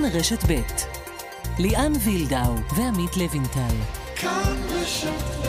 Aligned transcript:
כאן 0.00 0.08
רשת 0.08 0.44
ב' 0.48 0.60
ליאן 1.58 1.92
וילדאו 2.04 2.54
ועמית 2.76 3.16
לוינטל. 3.16 3.74
כאן 4.16 4.56
רשת 4.70 5.39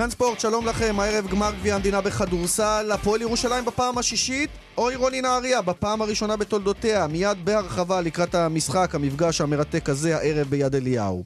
כאן 0.00 0.10
ספורט, 0.10 0.40
שלום 0.40 0.66
לכם, 0.66 1.00
הערב 1.00 1.26
גמר 1.26 1.50
גביע 1.50 1.74
המדינה 1.74 2.00
בכדורסל, 2.00 2.90
הפועל 2.94 3.22
ירושלים 3.22 3.64
בפעם 3.64 3.98
השישית, 3.98 4.50
או 4.78 4.88
עירוני 4.88 5.20
נהריה 5.20 5.62
בפעם 5.62 6.02
הראשונה 6.02 6.36
בתולדותיה, 6.36 7.06
מיד 7.06 7.44
בהרחבה 7.44 8.00
לקראת 8.00 8.34
המשחק, 8.34 8.94
המפגש 8.94 9.40
המרתק 9.40 9.88
הזה 9.88 10.16
הערב 10.16 10.46
ביד 10.50 10.74
אליהו. 10.74 11.24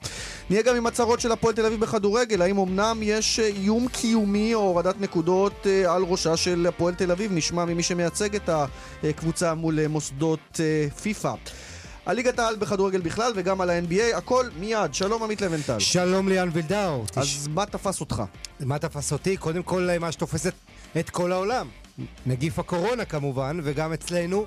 נהיה 0.51 0.63
גם 0.63 0.77
עם 0.77 0.87
הצהרות 0.87 1.21
של 1.21 1.33
הפועל 1.33 1.55
תל 1.55 1.67
אביב 1.67 1.81
בכדורגל, 1.81 2.43
האם 2.43 2.59
אמנם 2.59 2.99
יש 3.03 3.41
איום 3.41 3.89
קיומי 3.89 4.55
או 4.55 4.61
הורדת 4.61 5.01
נקודות 5.01 5.67
אה, 5.67 5.95
על 5.95 6.03
ראשה 6.03 6.37
של 6.37 6.67
הפועל 6.69 6.95
תל 6.95 7.11
אביב, 7.11 7.33
נשמע 7.33 7.65
ממי 7.65 7.83
שמייצג 7.83 8.35
את 8.35 8.51
הקבוצה 9.03 9.55
מול 9.55 9.87
מוסדות 9.87 10.61
אה, 10.61 10.87
פיפ"א. 11.03 11.35
על 12.07 12.17
ליגת 12.17 12.39
העל 12.39 12.57
בכדורגל 12.57 13.01
בכלל 13.01 13.33
וגם 13.37 13.61
על 13.61 13.71
ה-NBA, 13.71 14.17
הכל 14.17 14.47
מיד. 14.61 14.95
שלום 14.95 15.23
עמית 15.23 15.41
לבנטל. 15.41 15.79
שלום 15.79 16.29
ליאן 16.29 16.49
וילדאו. 16.53 17.03
אז 17.17 17.25
תש... 17.25 17.47
מה 17.51 17.67
תפס 17.67 18.01
אותך? 18.01 18.23
מה 18.61 18.79
תפס 18.79 19.13
אותי? 19.13 19.37
קודם 19.37 19.63
כל 19.63 19.89
מה 20.01 20.13
שתופס 20.13 20.47
את, 20.47 20.55
את 20.99 21.11
כל 21.11 21.33
העולם. 21.33 21.69
נגיף 22.27 22.59
הקורונה 22.59 23.05
כמובן, 23.05 23.61
וגם 23.63 23.93
אצלנו. 23.93 24.47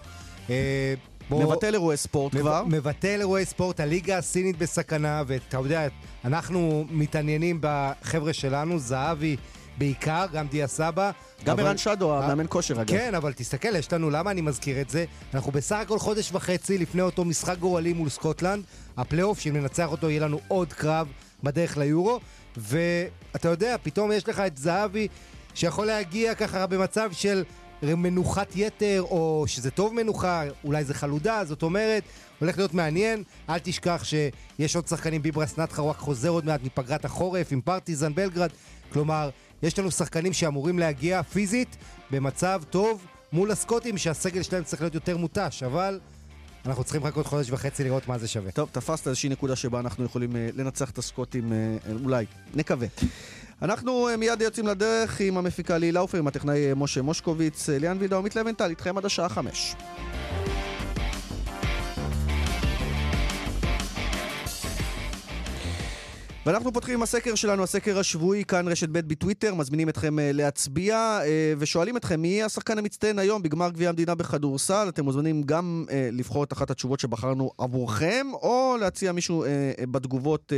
אה, 0.50 0.94
בוא... 1.30 1.44
מבטל 1.44 1.74
אירועי 1.74 1.98
ספורט 1.98 2.34
מב... 2.34 2.42
כבר. 2.42 2.64
מבטל 2.64 3.20
אירועי 3.20 3.46
ספורט, 3.46 3.80
הליגה 3.80 4.18
הסינית 4.18 4.58
בסכנה, 4.58 5.24
ואתה 5.28 5.58
יודע, 5.58 5.88
אנחנו 6.26 6.86
מתעניינים 6.90 7.60
בחבר'ה 7.62 8.34
שלנו, 8.34 8.80
זהבי 8.80 9.36
בעיקר, 9.78 10.26
גם 10.34 10.48
דיה 10.48 10.68
סבא. 10.68 11.12
גם 11.46 11.60
ערן 11.60 11.78
שדו, 11.78 12.18
המאמן 12.18 12.46
כושר 12.50 12.82
אגב. 12.82 12.88
כן, 12.88 13.16
אבל 13.16 13.34
תסתכל, 13.34 13.76
יש 13.76 13.94
לנו, 13.94 14.10
למה 14.10 14.32
אני 14.32 14.42
מזכיר 14.42 14.82
את 14.82 14.90
זה? 14.90 15.06
אנחנו 15.34 15.52
בסך 15.52 15.76
הכל 15.76 16.00
חודש 16.00 16.32
וחצי 16.32 16.78
לפני 16.78 17.02
אותו 17.02 17.26
משחק 17.26 17.58
גורלי 17.58 17.94
מול 17.94 18.10
סקוטלנד, 18.10 18.64
הפלייאוף, 18.98 19.40
שאם 19.40 19.58
ננצח 19.58 19.92
אותו 19.92 20.10
יהיה 20.10 20.22
לנו 20.22 20.40
עוד 20.48 20.74
קרב 20.74 21.08
בדרך 21.44 21.78
ליורו, 21.78 22.20
ואתה 22.58 23.48
יודע, 23.48 23.76
פתאום 23.84 24.12
יש 24.12 24.30
לך 24.30 24.40
את 24.40 24.58
זהבי, 24.58 25.08
שיכול 25.54 25.86
להגיע 25.86 26.36
ככה 26.36 26.68
במצב 26.68 27.10
של 27.12 27.44
מנוחת 27.82 28.48
יתר, 28.56 29.02
או 29.02 29.44
שזה 29.48 29.72
טוב 29.72 29.94
מנוחה, 29.94 30.44
אולי 30.64 30.84
זה 30.84 30.94
חלודה, 30.94 31.42
זאת 31.46 31.64
אומרת, 31.64 32.04
הולך 32.40 32.58
להיות 32.58 32.74
מעניין. 32.74 33.24
אל 33.50 33.60
תשכח 33.60 34.04
שיש 34.04 34.76
עוד 34.76 34.88
שחקנים, 34.88 35.22
ביברס 35.22 35.60
הוא 35.78 35.90
רק 35.90 35.98
חוזר 35.98 36.30
עוד 36.30 36.46
מעט 36.46 36.64
מפגרת 36.64 37.06
החורף 37.06 37.52
עם 37.52 37.62
פרטיזן 37.62 38.16
בלגרד. 38.16 38.50
כלומר, 38.94 39.30
יש 39.64 39.80
לנו 39.80 39.92
שחקנים 39.92 40.34
שאמורים 40.34 40.80
להגיע 40.80 41.24
פיזית 41.24 41.78
במצב 42.12 42.62
טוב 42.70 43.06
מול 43.34 43.52
הסקוטים 43.52 43.98
שהסגל 43.98 44.42
שלהם 44.42 44.64
צריך 44.64 44.82
להיות 44.82 44.94
יותר 44.94 45.18
מותש, 45.18 45.64
אבל 45.64 46.00
אנחנו 46.66 46.84
צריכים 46.84 47.04
לחכות 47.04 47.26
חודש 47.26 47.52
וחצי 47.52 47.84
לראות 47.84 48.08
מה 48.08 48.18
זה 48.18 48.28
שווה. 48.28 48.52
טוב, 48.52 48.70
תפסת 48.72 49.08
איזושהי 49.08 49.30
נקודה 49.30 49.56
שבה 49.56 49.80
אנחנו 49.80 50.06
יכולים 50.06 50.32
uh, 50.32 50.36
לנצח 50.58 50.90
את 50.90 50.98
הסקוטים, 50.98 51.52
uh, 51.52 52.04
אולי, 52.04 52.26
נקווה. 52.56 52.88
אנחנו 53.62 54.08
מיד 54.18 54.42
יוצאים 54.42 54.68
לדרך 54.68 55.20
עם 55.20 55.38
המפיקה 55.38 55.78
לילה 55.78 56.00
עופר, 56.00 56.18
עם 56.18 56.28
הטכנאי 56.28 56.74
משה 56.76 57.02
מושקוביץ, 57.02 57.70
ליאן 57.70 57.98
וידאו, 58.00 58.18
עמית 58.18 58.36
לבנטל, 58.36 58.70
איתכם 58.70 58.98
עד 58.98 59.06
השעה 59.06 59.30
חמש. 59.30 59.76
ואנחנו 66.48 66.74
פותחים 66.74 66.94
עם 66.94 67.02
הסקר 67.02 67.36
שלנו, 67.36 67.64
הסקר 67.64 68.00
השבועי, 68.00 68.44
כאן 68.44 68.68
רשת 68.68 68.90
ב' 68.90 69.00
בטוויטר, 69.00 69.56
מזמינים 69.56 69.90
אתכם 69.90 70.20
אה, 70.20 70.32
להצביע 70.34 70.96
אה, 70.96 71.54
ושואלים 71.58 71.98
אתכם 71.98 72.22
מי 72.22 72.28
יהיה 72.28 72.46
השחקן 72.46 72.78
המצטיין 72.78 73.20
היום 73.20 73.44
בגמר 73.44 73.70
גביע 73.70 73.90
המדינה 73.90 74.16
בכדורסל. 74.16 74.86
אתם 74.90 75.04
מוזמנים 75.04 75.44
גם 75.44 75.86
אה, 75.92 76.10
לבחור 76.12 76.44
את 76.44 76.54
אחת 76.54 76.72
התשובות 76.72 77.00
שבחרנו 77.00 77.52
עבורכם, 77.58 78.28
או 78.34 78.76
להציע 78.80 79.12
מישהו 79.12 79.46
בתגובות, 79.92 80.54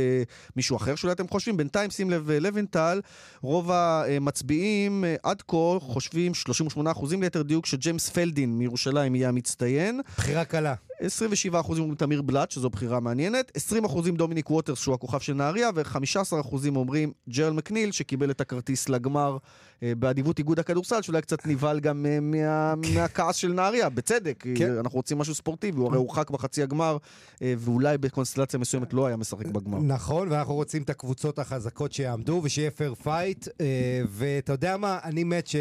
מישהו 0.56 0.76
אחר 0.76 0.94
שאולי 0.94 1.12
אתם 1.12 1.28
חושבים. 1.28 1.56
בינתיים, 1.56 1.90
שים 1.90 2.10
לב, 2.10 2.30
לוינטל, 2.30 3.00
רוב 3.42 3.70
המצביעים 3.72 5.04
עד 5.22 5.42
כה 5.42 5.56
חושבים, 5.80 6.32
38% 6.76 7.16
ליתר 7.20 7.42
דיוק, 7.42 7.66
שג'יימס 7.66 8.08
פלדין 8.10 8.58
מירושלים 8.58 9.14
יהיה 9.14 9.28
המצטיין. 9.28 10.00
בחירה 10.16 10.44
קלה. 10.44 10.74
27% 11.00 11.54
אומרים 11.54 11.94
תמיר 11.94 12.22
בלאט, 12.22 12.50
שזו 12.50 12.70
בחירה 12.70 13.00
מעניינת, 13.00 13.52
20% 13.84 14.10
דומיניק 14.16 14.50
ווטרס, 14.50 14.78
שהוא 14.78 14.94
הכוכב 14.94 15.18
של 15.18 15.32
נהריה, 15.32 15.70
ו-15% 15.74 16.56
אומרים 16.76 17.12
ג'רל 17.28 17.52
מקניל, 17.52 17.92
שקיבל 17.92 18.30
את 18.30 18.40
הכרטיס 18.40 18.88
לגמר 18.88 19.38
אה, 19.82 19.92
באדיבות 19.94 20.38
איגוד 20.38 20.58
הכדורסל, 20.58 21.02
שאולי 21.02 21.22
קצת 21.22 21.46
נבהל 21.46 21.80
גם 21.80 22.06
אה, 22.06 22.20
מה, 22.20 22.74
מהכעס 22.94 23.36
של 23.36 23.52
נהריה, 23.52 23.88
בצדק, 23.88 24.44
כן. 24.56 24.78
אנחנו 24.78 24.96
רוצים 24.96 25.18
משהו 25.18 25.34
ספורטיבי, 25.34 25.78
הוא 25.78 25.86
הרי 25.86 25.96
הורחק 25.96 26.30
בחצי 26.30 26.62
הגמר, 26.62 26.96
אה, 27.42 27.54
ואולי 27.58 27.98
בקונסטלציה 27.98 28.58
מסוימת 28.58 28.92
לא 28.92 29.06
היה 29.06 29.16
משחק 29.16 29.46
בגמר. 29.46 29.78
נכון, 29.78 30.28
ואנחנו 30.32 30.54
רוצים 30.54 30.82
את 30.82 30.90
הקבוצות 30.90 31.38
החזקות 31.38 31.92
שיעמדו, 31.92 32.40
ושיהיה 32.44 32.70
fair 32.70 32.94
fight, 32.94 33.48
ואתה 34.08 34.52
יודע 34.52 34.76
מה, 34.76 34.98
אני 35.04 35.24
מת 35.24 35.46
ש... 35.46 35.56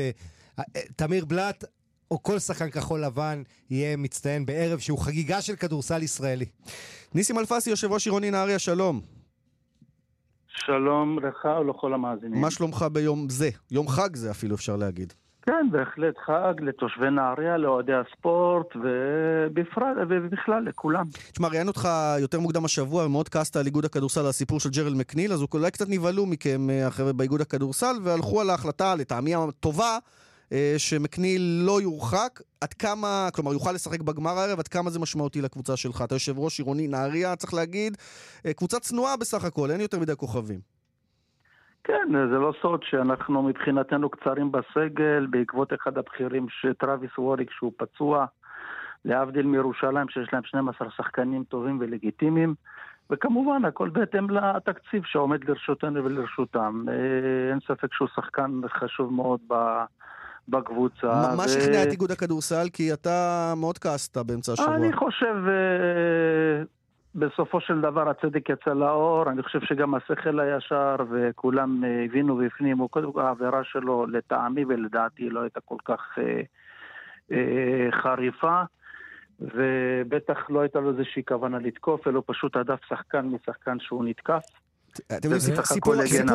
תמיר 0.95 1.25
בלאט, 1.25 1.63
או 2.11 2.23
כל 2.23 2.39
שחקן 2.39 2.69
כחול 2.69 3.05
לבן 3.05 3.43
יהיה 3.69 3.97
מצטיין 3.97 4.45
בערב 4.45 4.79
שהוא 4.79 4.99
חגיגה 4.99 5.41
של 5.41 5.55
כדורסל 5.55 6.03
ישראלי. 6.03 6.45
ניסים 7.15 7.39
אלפסי, 7.39 7.69
יושב 7.69 7.91
ראש 7.91 8.07
עירוני 8.07 8.31
נהריה, 8.31 8.59
שלום. 8.59 9.01
שלום 10.47 11.19
לך 11.19 11.47
ולכל 11.61 11.93
המאזינים. 11.93 12.41
מה 12.41 12.51
שלומך 12.51 12.85
ביום 12.93 13.29
זה? 13.29 13.49
יום 13.71 13.87
חג 13.87 14.15
זה 14.15 14.31
אפילו 14.31 14.55
אפשר 14.55 14.75
להגיד. 14.75 15.13
כן, 15.41 15.67
בהחלט 15.71 16.15
חג 16.25 16.53
לתושבי 16.61 17.09
נהריה, 17.09 17.57
לאוהדי 17.57 17.91
הספורט, 17.93 18.67
ובפרט, 18.75 19.97
ובכלל 20.09 20.63
לכולם. 20.63 21.05
תשמע, 21.31 21.47
ראיין 21.47 21.67
אותך 21.67 21.89
יותר 22.19 22.39
מוקדם 22.39 22.65
השבוע, 22.65 23.05
ומאוד 23.05 23.29
כעסת 23.29 23.55
על 23.55 23.65
איגוד 23.65 23.85
הכדורסל, 23.85 24.19
על 24.19 24.27
הסיפור 24.27 24.59
של 24.59 24.69
ג'רל 24.69 24.93
מקניל, 24.93 25.33
אז 25.33 25.45
אולי 25.53 25.71
קצת 25.71 25.89
נבהלו 25.89 26.25
מכם, 26.25 26.69
אה, 26.69 26.87
החבר'ה 26.87 27.13
באיגוד 27.13 27.41
הכדורסל, 27.41 27.95
והלכו 28.03 28.41
על 28.41 28.49
ההחלטה, 28.49 28.95
לטעמי 28.95 29.35
הטובה, 29.35 29.85
אה, 29.93 29.97
שמקניל 30.77 31.63
לא 31.65 31.81
יורחק, 31.81 32.39
עד 32.61 32.73
כמה, 32.73 33.27
כלומר 33.35 33.53
יוכל 33.53 33.71
לשחק 33.71 34.01
בגמר 34.01 34.37
הערב, 34.37 34.59
עד 34.59 34.67
כמה 34.67 34.89
זה 34.89 34.99
משמעותי 34.99 35.41
לקבוצה 35.41 35.77
שלך. 35.77 36.01
אתה 36.05 36.15
יושב 36.15 36.39
ראש 36.39 36.59
עירוני 36.59 36.87
נהריה, 36.87 37.35
צריך 37.35 37.53
להגיד, 37.53 37.97
אה, 38.45 38.53
קבוצה 38.53 38.79
צנועה 38.79 39.17
בסך 39.17 39.45
הכל, 39.45 39.71
אין 39.71 39.81
יותר 39.81 39.99
מדי 39.99 40.15
כוכבים. 40.15 40.59
כן, 41.83 42.07
זה 42.11 42.37
לא 42.37 42.53
סוד 42.61 42.83
שאנחנו 42.83 43.43
מבחינתנו 43.43 44.09
קצרים 44.09 44.51
בסגל, 44.51 45.27
בעקבות 45.29 45.73
אחד 45.73 45.97
הבכירים, 45.97 46.47
טראביס 46.77 47.11
ווריק, 47.17 47.51
שהוא 47.51 47.71
פצוע, 47.77 48.25
להבדיל 49.05 49.45
מירושלים, 49.45 50.09
שיש 50.09 50.33
להם 50.33 50.43
12 50.43 50.87
שחקנים 50.97 51.43
טובים 51.43 51.77
ולגיטימיים. 51.81 52.55
וכמובן, 53.09 53.65
הכל 53.65 53.89
בהתאם 53.89 54.29
לתקציב 54.29 55.03
שעומד 55.05 55.49
לרשותנו 55.49 56.05
ולרשותם. 56.05 56.85
אה, 56.89 57.51
אין 57.51 57.59
ספק 57.59 57.93
שהוא 57.93 58.07
שחקן 58.15 58.61
חשוב 58.67 59.13
מאוד. 59.13 59.39
בקבוצה. 60.47 61.07
ما, 61.07 61.33
ו... 61.33 61.37
מה 61.37 61.47
שכנע 61.47 61.83
את 61.83 61.91
איגוד 61.91 62.11
הכדורסל? 62.11 62.67
כי 62.73 62.93
אתה 62.93 63.53
מאוד 63.57 63.77
כעסת 63.77 64.17
באמצע 64.17 64.53
השבוע. 64.53 64.75
אני 64.75 64.93
חושב, 64.93 65.35
uh, 65.45 66.67
בסופו 67.15 67.61
של 67.61 67.81
דבר 67.81 68.09
הצדק 68.09 68.49
יצא 68.49 68.73
לאור, 68.73 69.29
אני 69.29 69.43
חושב 69.43 69.59
שגם 69.61 69.95
השכל 69.95 70.39
הישר 70.39 70.95
וכולם 71.11 71.83
uh, 71.83 71.87
הבינו 72.05 72.37
והפנימו, 72.37 72.87
קודם 72.89 73.13
כל 73.13 73.21
העבירה 73.21 73.63
שלו 73.63 74.05
לטעמי 74.07 74.65
ולדעתי 74.65 75.29
לא 75.29 75.41
הייתה 75.41 75.59
כל 75.59 75.77
כך 75.85 75.99
uh, 76.17 77.31
uh, 77.31 77.35
חריפה. 78.03 78.61
ובטח 79.41 80.49
לא 80.49 80.61
הייתה 80.61 80.79
לו 80.79 80.91
איזושהי 80.91 81.23
כוונה 81.27 81.59
לתקוף, 81.59 82.07
אלא 82.07 82.21
פשוט 82.25 82.55
העדף 82.55 82.79
שחקן 82.89 83.25
משחקן 83.25 83.77
שהוא 83.79 84.05
נתקף. 84.05 84.43
אתם 85.17 85.31
יודעים, 85.31 85.55
סיפור 85.63 85.93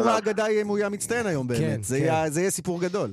האגדה 0.08 0.48
יהיה 0.48 0.64
יהיה 0.76 0.88
מצטיין 0.88 1.26
היום 1.26 1.48
באמת. 1.48 1.60
כן, 1.60 1.82
זה 1.82 1.98
כן. 1.98 2.40
יהיה 2.40 2.50
סיפור 2.50 2.80
גדול. 2.80 3.10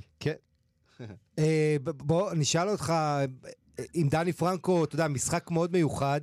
אה, 1.39 1.75
בוא, 1.83 2.31
נשאל 2.33 2.69
אותך, 2.69 2.94
עם 3.94 4.07
דני 4.07 4.33
פרנקו, 4.33 4.83
אתה 4.83 4.95
יודע, 4.95 5.07
משחק 5.07 5.51
מאוד 5.51 5.71
מיוחד. 5.71 6.21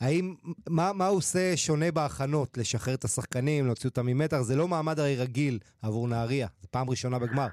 האם, 0.00 0.34
מה, 0.68 0.90
מה 0.94 1.06
הוא 1.06 1.16
עושה 1.16 1.56
שונה 1.56 1.92
בהכנות? 1.92 2.58
לשחרר 2.58 2.94
את 2.94 3.04
השחקנים, 3.04 3.66
להוציא 3.66 3.90
אותם 3.90 4.06
ממתח? 4.06 4.40
זה 4.40 4.56
לא 4.56 4.68
מעמד 4.68 4.98
הרי 4.98 5.16
רגיל 5.16 5.58
עבור 5.82 6.08
נהריה, 6.08 6.46
זו 6.62 6.68
פעם 6.70 6.90
ראשונה 6.90 7.18
בגמר. 7.18 7.46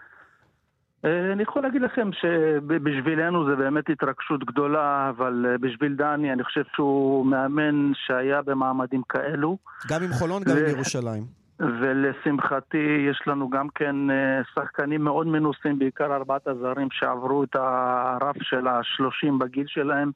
אה, 1.05 1.33
אני 1.33 1.43
יכול 1.43 1.61
להגיד 1.61 1.81
לכם 1.81 2.09
שבשבילנו 2.21 3.49
זה 3.49 3.55
באמת 3.55 3.89
התרגשות 3.89 4.43
גדולה, 4.45 5.09
אבל 5.09 5.45
אה, 5.49 5.57
בשביל 5.57 5.95
דני 5.95 6.33
אני 6.33 6.43
חושב 6.43 6.63
שהוא 6.75 7.25
מאמן 7.25 7.91
שהיה 7.95 8.41
במעמדים 8.41 9.01
כאלו. 9.09 9.57
גם 9.89 10.03
עם 10.03 10.13
חולון, 10.13 10.43
גם 10.43 10.57
עם 10.57 10.65
ירושלים. 10.65 11.42
ולשמחתי 11.63 13.07
יש 13.09 13.21
לנו 13.27 13.49
גם 13.49 13.69
כן 13.69 14.09
אה, 14.11 14.41
שחקנים 14.55 15.03
מאוד 15.03 15.27
מנוסים, 15.27 15.79
בעיקר 15.79 16.15
ארבעת 16.15 16.47
הזרים 16.47 16.87
שעברו 16.91 17.43
את 17.43 17.55
הרף 17.55 18.35
של 18.41 18.67
השלושים 18.67 19.39
בגיל 19.39 19.67
שלהם, 19.67 20.11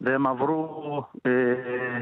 והם 0.00 0.26
עברו 0.26 1.02
אה, 1.26 2.00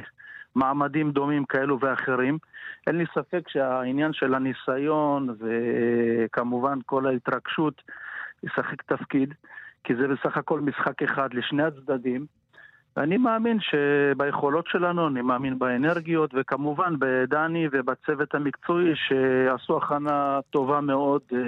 מעמדים 0.54 1.10
דומים 1.10 1.44
כאלו 1.44 1.80
ואחרים. 1.80 2.38
אין 2.86 2.96
לי 2.98 3.04
ספק 3.14 3.48
שהעניין 3.48 4.12
של 4.12 4.34
הניסיון 4.34 5.34
וכמובן 5.38 6.78
כל 6.86 7.06
ההתרגשות 7.06 7.82
ישחק 8.42 8.82
תפקיד, 8.82 9.34
כי 9.84 9.94
זה 9.94 10.08
בסך 10.08 10.36
הכל 10.36 10.60
משחק 10.60 11.02
אחד 11.02 11.34
לשני 11.34 11.62
הצדדים. 11.62 12.26
אני 12.96 13.16
מאמין 13.16 13.58
שביכולות 13.60 14.64
שלנו, 14.68 15.08
אני 15.08 15.22
מאמין 15.22 15.58
באנרגיות, 15.58 16.30
וכמובן 16.34 16.94
בדני 16.98 17.68
ובצוות 17.72 18.34
המקצועי 18.34 18.92
שעשו 18.94 19.76
הכנה 19.76 20.40
טובה 20.50 20.80
מאוד 20.80 21.22
אה, 21.32 21.38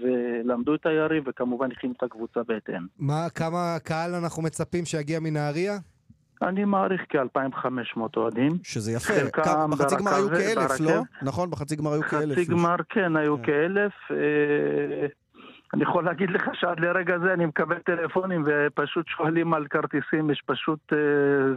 ולמדו 0.00 0.74
את 0.74 0.86
היריב, 0.86 1.24
וכמובן 1.26 1.72
הכינו 1.72 1.92
את 1.96 2.02
הקבוצה 2.02 2.40
בהתאם. 2.48 2.86
מה, 2.98 3.26
כמה 3.34 3.76
קהל 3.84 4.14
אנחנו 4.14 4.42
מצפים 4.42 4.84
שיגיע 4.84 5.20
מנהריה? 5.20 5.78
אני 6.42 6.64
מעריך 6.64 7.00
כ-2,500 7.08 8.00
אוהדים. 8.16 8.52
שזה 8.62 8.92
יפה. 8.92 9.12
חלקם 9.12 9.70
בחצי 9.70 9.96
גמר 9.96 10.14
היו 10.14 10.28
כאלף, 10.28 10.80
לא? 10.80 11.02
נכון, 11.22 11.50
בחצי 11.50 11.76
גמר 11.76 11.92
היו 11.92 12.02
כאלף. 12.02 12.38
בחצי 12.38 12.44
גמר, 12.44 12.76
כן, 12.88 13.16
היו 13.16 13.36
כן. 13.36 13.42
כאלף. 13.42 13.92
אה, 14.10 15.06
אני 15.74 15.82
יכול 15.82 16.04
להגיד 16.04 16.30
לך 16.30 16.50
שעד 16.52 16.80
לרגע 16.80 17.18
זה 17.18 17.32
אני 17.32 17.46
מקבל 17.46 17.78
טלפונים 17.78 18.44
ופשוט 18.46 19.08
שואלים 19.08 19.54
על 19.54 19.66
כרטיסים, 19.66 20.30
יש 20.30 20.42
פשוט, 20.46 20.92
אה, 20.92 20.98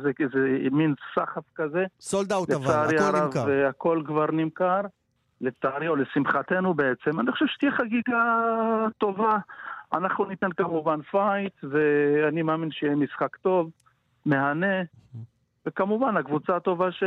זה, 0.02 0.12
זה 0.34 0.58
מין 0.72 0.94
סחף 1.16 1.44
כזה. 1.56 1.86
sold 2.00 2.32
out 2.32 2.50
אבל, 2.50 2.88
הכל 2.96 3.26
נמכר. 3.26 3.46
והכל 3.48 4.02
כבר 4.06 4.26
נמכר, 4.32 4.82
לצערי 5.42 5.88
או 5.88 5.96
לשמחתנו 5.96 6.74
בעצם. 6.74 7.20
אני 7.20 7.32
חושב 7.32 7.46
שתהיה 7.48 7.72
חגיגה 7.72 8.24
טובה. 8.98 9.38
אנחנו 9.94 10.26
ניתן 10.26 10.52
כמובן 10.52 11.02
פייט, 11.02 11.54
ואני 11.64 12.42
מאמין 12.42 12.72
שיהיה 12.72 12.96
משחק 12.96 13.36
טוב, 13.36 13.70
מהנה. 14.26 14.82
וכמובן, 15.66 16.18
הקבוצה 16.18 16.56
הטובה 16.56 16.92
ש... 16.92 17.04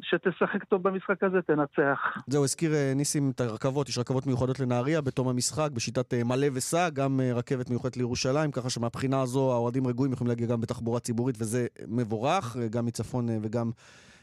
שתשחק 0.00 0.64
טוב 0.64 0.82
במשחק 0.82 1.22
הזה, 1.22 1.42
תנצח. 1.42 2.16
זהו, 2.26 2.44
הזכיר 2.44 2.74
אה, 2.74 2.92
ניסים 2.96 3.30
את 3.34 3.40
הרכבות, 3.40 3.88
יש 3.88 3.98
רכבות 3.98 4.26
מיוחדות 4.26 4.60
לנהריה 4.60 5.00
בתום 5.00 5.28
המשחק, 5.28 5.70
בשיטת 5.74 6.14
אה, 6.14 6.24
מלא 6.24 6.46
וסע, 6.54 6.90
גם 6.90 7.20
אה, 7.20 7.32
רכבת 7.34 7.70
מיוחדת 7.70 7.96
לירושלים, 7.96 8.50
ככה 8.50 8.70
שמבחינה 8.70 9.20
הזו 9.22 9.52
האוהדים 9.52 9.86
רגועים 9.86 10.12
יכולים 10.12 10.28
להגיע 10.28 10.46
גם 10.46 10.60
בתחבורה 10.60 11.00
ציבורית, 11.00 11.36
וזה 11.38 11.66
מבורך, 11.88 12.56
גם 12.70 12.86
מצפון 12.86 13.26
וגם 13.42 13.70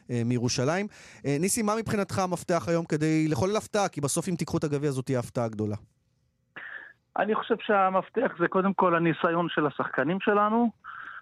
מירושלים. 0.10 0.88
ניסים, 1.24 1.66
מה 1.66 1.74
מבחינתך 1.80 2.20
המפתח 2.20 2.66
היום 2.68 2.86
כדי 2.86 3.28
לחולל 3.28 3.56
הפתעה? 3.58 3.90
כי 3.90 4.02
בסוף 4.02 4.30
אם 4.30 4.36
תיקחו 4.36 4.58
את 4.58 4.64
הגביע 4.64 4.92
זאת 4.92 5.06
תהיה 5.06 5.20
הפתעה 5.20 5.48
גדולה. 5.48 5.76
אני 7.18 7.36
חושב 7.36 7.56
שהמפתח 7.60 8.32
זה 8.40 8.48
קודם 8.48 8.74
כל 8.74 8.96
הניסיון 8.96 9.48
של 9.50 9.68
השחקנים 9.68 10.18
שלנו. 10.20 10.70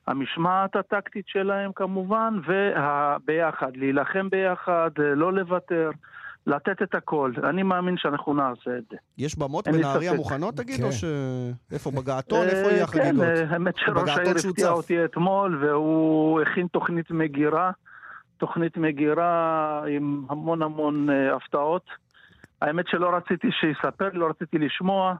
המשמעת 0.07 0.75
הטקטית 0.75 1.27
שלהם 1.27 1.71
כמובן, 1.75 2.39
וביחד, 2.47 3.71
להילחם 3.75 4.29
ביחד, 4.29 4.89
לא 4.97 5.33
לוותר. 5.33 5.91
לתת 6.47 6.81
את 6.81 6.95
הכל. 6.95 7.31
אני 7.43 7.63
מאמין 7.63 7.97
שאנחנו 7.97 8.33
נעשה 8.33 8.77
את 8.77 8.83
זה. 8.91 8.97
יש 9.17 9.37
במות 9.37 9.67
בנהריה 9.67 10.13
מוכנות, 10.13 10.55
תגיד, 10.55 10.77
כן. 10.77 10.83
או 10.83 10.91
ש... 10.91 11.03
איפה 11.71 11.91
בגעתון? 11.91 12.47
איפה 12.47 12.71
יהיה 12.71 12.83
החגיגות? 12.83 13.25
כן, 13.25 13.47
האמת 13.49 13.73
שראש 13.77 14.09
העיר 14.09 14.35
הפתיע 14.49 14.69
אותי 14.69 15.05
אתמול, 15.05 15.65
והוא 15.65 16.41
הכין 16.41 16.67
תוכנית 16.67 17.11
מגירה. 17.11 17.71
תוכנית 18.37 18.77
מגירה 18.77 19.83
עם 19.87 20.25
המון 20.29 20.61
המון 20.61 21.09
אה, 21.09 21.35
הפתעות. 21.35 21.85
האמת 22.61 22.85
שלא 22.87 23.15
רציתי 23.15 23.47
שיספר, 23.51 24.09
לא 24.13 24.29
רציתי 24.29 24.57
לשמוע. 24.57 25.15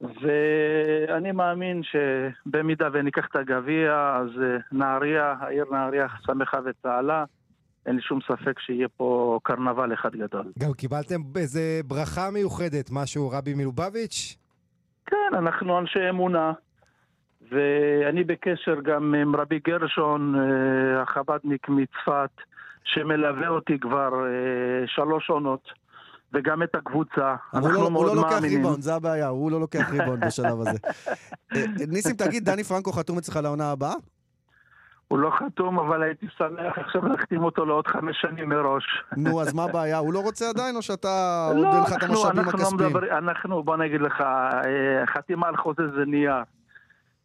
ואני 0.00 1.32
מאמין 1.32 1.82
שבמידה 1.82 2.88
וניקח 2.92 3.26
את 3.30 3.36
הגביע, 3.36 4.16
אז 4.20 4.28
אה, 4.42 4.56
נהריה, 4.72 5.34
העיר 5.40 5.64
נהריה 5.70 6.06
שמחה 6.26 6.58
וצהלה. 6.64 7.24
אין 7.86 7.96
לי 7.96 8.02
שום 8.02 8.18
ספק 8.20 8.58
שיהיה 8.58 8.88
פה 8.88 9.38
קרנבל 9.42 9.92
אחד 9.94 10.16
גדול. 10.16 10.44
גם 10.58 10.72
קיבלתם 10.72 11.20
איזה 11.36 11.80
ברכה 11.84 12.30
מיוחדת, 12.30 12.90
משהו 12.92 13.30
רבי 13.30 13.54
מלובביץ'? 13.54 14.36
כן, 15.06 15.34
אנחנו 15.38 15.78
אנשי 15.78 16.10
אמונה, 16.10 16.52
ואני 17.50 18.24
בקשר 18.24 18.80
גם 18.84 19.14
עם 19.14 19.36
רבי 19.36 19.58
גרשון, 19.66 20.34
אה, 20.34 21.02
החבדניק 21.02 21.68
מצפת, 21.68 22.30
שמלווה 22.84 23.48
אותי 23.48 23.78
כבר 23.78 24.26
אה, 24.26 24.86
שלוש 24.86 25.30
עונות. 25.30 25.83
וגם 26.34 26.62
את 26.62 26.74
הקבוצה. 26.74 27.34
אנחנו 27.54 27.70
לא, 27.70 27.90
מאוד 27.90 27.90
מאמינים. 27.90 27.94
הוא 27.94 28.04
לא 28.04 28.14
לוקח 28.14 28.42
ריבאונד, 28.42 28.80
זה 28.82 28.94
הבעיה, 28.94 29.28
הוא 29.28 29.50
לא 29.50 29.60
לוקח 29.60 29.90
ריבאונד 29.90 30.24
בשלב 30.24 30.60
הזה. 30.60 30.78
אה, 31.56 31.64
ניסים, 31.88 32.16
תגיד, 32.16 32.44
דני 32.44 32.64
פרנקו 32.64 32.92
חתום 32.92 33.18
אצלך 33.18 33.36
לעונה 33.36 33.70
הבאה? 33.70 33.94
הוא 35.08 35.18
לא 35.18 35.30
חתום, 35.30 35.78
אבל 35.78 36.02
הייתי 36.02 36.26
שמח 36.38 36.78
עכשיו 36.78 37.08
להחתים 37.08 37.44
אותו 37.44 37.64
לעוד 37.64 37.86
חמש 37.86 38.16
שנים 38.20 38.48
מראש. 38.48 38.84
נו, 39.16 39.40
אז 39.40 39.54
מה 39.54 39.64
הבעיה? 39.64 39.98
הוא 39.98 40.14
לא 40.14 40.18
רוצה 40.18 40.48
עדיין, 40.48 40.76
או 40.76 40.82
שאתה... 40.82 41.08
לא, 41.54 41.68
עוד 41.68 41.74
אין 41.74 41.82
לך 41.82 41.92
את 41.92 42.02
המשאבים 42.02 42.48
הכספיים? 42.48 42.96
אנחנו, 42.96 43.62
בוא 43.62 43.76
נגיד 43.76 44.00
לך, 44.00 44.20
אה, 44.20 45.06
חתימה 45.06 45.48
על 45.48 45.56
חוזה 45.56 45.82
זה 45.96 46.04
נייר. 46.06 46.42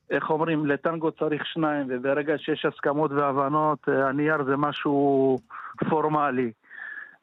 איך 0.10 0.30
אומרים, 0.30 0.66
לטנגו 0.66 1.12
צריך 1.12 1.46
שניים, 1.46 1.88
וברגע 1.90 2.34
שיש 2.38 2.66
הסכמות 2.66 3.12
והבנות, 3.12 3.80
אה, 3.90 4.10
הנייר 4.10 4.44
זה 4.44 4.58
משהו 4.58 5.38
פורמלי. 5.90 6.52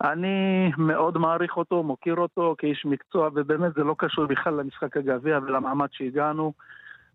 אני 0.00 0.70
מאוד 0.78 1.18
מעריך 1.18 1.56
אותו, 1.56 1.82
מוקיר 1.82 2.14
אותו 2.14 2.54
כאיש 2.58 2.86
מקצוע, 2.86 3.28
ובאמת 3.34 3.74
זה 3.74 3.84
לא 3.84 3.94
קשור 3.98 4.26
בכלל 4.26 4.54
למשחק 4.54 4.96
הגביע 4.96 5.38
ולמעמד 5.38 5.88
שהגענו. 5.92 6.52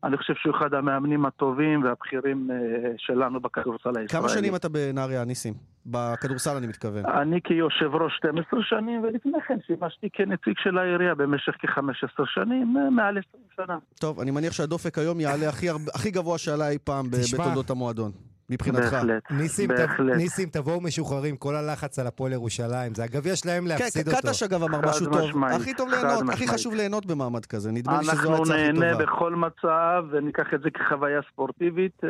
אני 0.04 0.18
חושב 0.18 0.34
שהוא 0.36 0.56
אחד 0.58 0.74
המאמנים 0.74 1.26
הטובים 1.26 1.84
והבכירים 1.84 2.52
אה, 2.52 2.58
שלנו 2.98 3.40
בכדורסל 3.40 3.90
הישראלי. 3.90 4.08
כמה 4.08 4.30
שנים 4.30 4.56
אתה 4.56 4.70
בנהריה, 4.70 5.26
ניסים? 5.26 5.54
בכדורסל 5.86 6.56
אני 6.58 6.68
מתכוון. 6.68 7.06
אני 7.06 7.40
כיושב 7.44 7.96
ראש 7.96 8.18
12 8.18 8.60
שנים, 8.64 9.04
ולפני 9.04 9.42
כן 9.48 9.58
שימשתי 9.68 10.10
כנציג 10.14 10.54
של 10.64 10.78
העירייה 10.78 11.16
במשך 11.16 11.52
כ-15 11.60 12.24
שנים, 12.26 12.78
אה, 12.78 12.90
מעל 12.90 13.18
20 13.18 13.44
שנה. 13.56 13.78
טוב, 14.00 14.20
אני 14.20 14.32
מניח 14.32 14.54
שהדופק 14.54 14.98
היום 14.98 15.20
יעלה 15.20 15.50
הכי, 15.50 15.68
הכי 15.96 16.12
גבוה 16.12 16.38
שעלה 16.38 16.70
אי 16.70 16.78
פעם 16.84 17.06
בתולדות 17.12 17.70
המועדון. 17.70 18.12
מבחינתך. 18.52 18.94
בהחלט, 18.94 19.32
ניסים, 19.32 19.68
בהחלט. 19.68 20.18
ניסים, 20.18 20.50
תבואו 20.50 20.82
משוחררים, 20.82 21.38
כל 21.38 21.56
הלחץ 21.56 22.00
על 22.00 22.08
הפועל 22.08 22.32
ירושלים, 22.32 22.96
זה 22.96 23.04
הגביע 23.04 23.36
שלהם 23.36 23.68
להפסיד 23.68 24.06
כן, 24.06 24.16
אותו. 24.16 24.28
קטש 24.28 24.44
אגב 24.44 24.64
אמר 24.64 24.80
משהו 24.90 25.06
טוב, 25.06 25.30
משמעית, 25.30 25.62
הכי 25.62 25.74
טוב 25.74 25.90
ליהנות, 25.90 26.24
הכי 26.34 26.48
חשוב 26.48 26.74
ליהנות 26.74 27.06
במעמד 27.06 27.46
כזה, 27.46 27.72
נדמה 27.72 28.00
לי 28.00 28.06
שזו 28.06 28.12
הצעה 28.14 28.34
הכי 28.36 28.44
טובה. 28.46 28.66
אנחנו 28.66 28.82
נהנה 28.82 28.98
בכל 28.98 29.36
מצב 29.36 30.04
וניקח 30.12 30.46
את 30.56 30.62
זה 30.62 30.70
כחוויה 30.70 31.20
ספורטיבית. 31.34 32.04
אה, 32.04 32.10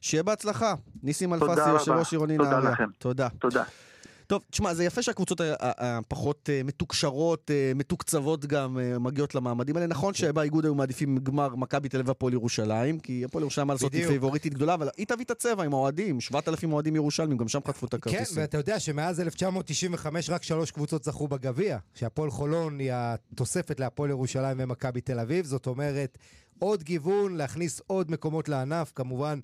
שיהיה 0.00 0.22
בהצלחה. 0.22 0.74
ניסים 1.02 1.34
אלפסי, 1.34 1.70
יושב 1.70 1.92
ראש 1.92 2.12
עירוני 2.12 2.36
נהריה. 2.36 2.60
תודה 2.60 2.70
לכם. 2.70 2.88
תודה. 2.98 3.28
תודה. 3.28 3.64
טוב, 4.30 4.42
תשמע, 4.50 4.74
זה 4.74 4.84
יפה 4.84 5.02
שהקבוצות 5.02 5.40
הפחות 5.60 6.50
אה, 6.52 6.62
מתוקשרות, 6.64 7.50
אה, 7.50 7.72
מתוקצבות 7.74 8.46
גם, 8.46 8.78
אה, 8.78 8.98
מגיעות 8.98 9.34
למעמדים 9.34 9.76
האלה. 9.76 9.86
נכון 9.86 10.12
כן. 10.12 10.18
שבאיגוד 10.18 10.64
היו 10.64 10.74
מעדיפים 10.74 11.18
גמר 11.18 11.56
מכבי 11.56 11.88
תל 11.88 11.96
אביב 11.96 12.08
והפועל 12.08 12.32
ירושלים, 12.32 12.98
כי 12.98 13.24
הפועל 13.24 13.42
ירושלים, 13.42 13.66
מה 13.66 13.74
לעשות, 13.74 13.92
היא 13.92 14.06
פייבוריטית 14.06 14.54
גדולה, 14.54 14.74
אבל 14.74 14.88
היא 14.96 15.06
תביא 15.06 15.24
את 15.24 15.30
הצבע 15.30 15.64
עם 15.64 15.72
האוהדים, 15.72 16.20
7,000 16.20 16.72
אוהדים 16.72 16.96
ירושלמים, 16.96 17.36
גם 17.36 17.48
שם 17.48 17.60
חטפו 17.66 17.86
את 17.86 17.94
הכרטיסים. 17.94 18.34
כן, 18.34 18.40
ואתה 18.40 18.58
יודע 18.58 18.80
שמאז 18.80 19.20
1995 19.20 20.30
רק 20.30 20.42
שלוש 20.42 20.70
קבוצות 20.70 21.04
זכו 21.04 21.28
בגביע, 21.28 21.78
שהפועל 21.94 22.30
חולון 22.30 22.78
היא 22.78 22.90
התוספת 22.94 23.80
להפועל 23.80 24.10
ירושלים 24.10 24.56
ומכבי 24.60 25.00
תל 25.00 25.18
אביב, 25.18 25.46
זאת 25.46 25.66
אומרת, 25.66 26.18
עוד 26.58 26.82
גיוון, 26.82 27.36
להכניס 27.36 27.80
עוד 27.86 28.10
מקומות 28.10 28.48
לענף, 28.48 28.92
כמובן. 28.94 29.40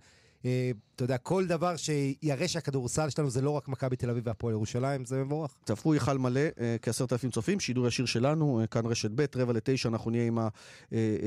אה, 0.47 0.71
אתה 0.97 1.05
יודע, 1.05 1.19
כל 1.19 1.45
דבר 1.47 1.77
שיראה 1.77 2.49
שהכדורסל 2.49 3.11
שלנו 3.11 3.31
זה 3.31 3.43
לא 3.43 3.51
רק 3.51 3.69
מכבי 3.69 3.97
תל 3.97 4.11
אביב 4.11 4.27
והפועל 4.27 4.53
ירושלים, 4.53 5.05
זה 5.05 5.25
מבורך. 5.25 5.55
צפו 5.65 5.93
היכל 5.93 6.19
מלא, 6.19 6.41
אה, 6.61 6.77
כעשרת 6.83 7.13
אלפים 7.13 7.31
צופים, 7.31 7.61
שידור 7.61 7.87
ישיר 7.87 8.07
שלנו, 8.07 8.61
אה, 8.61 8.67
כאן 8.67 8.87
רשת 8.87 9.11
ב', 9.15 9.25
רבע 9.37 9.53
לתשע, 9.53 9.89
אנחנו 9.89 10.11
נהיה 10.11 10.27
עם 10.27 10.39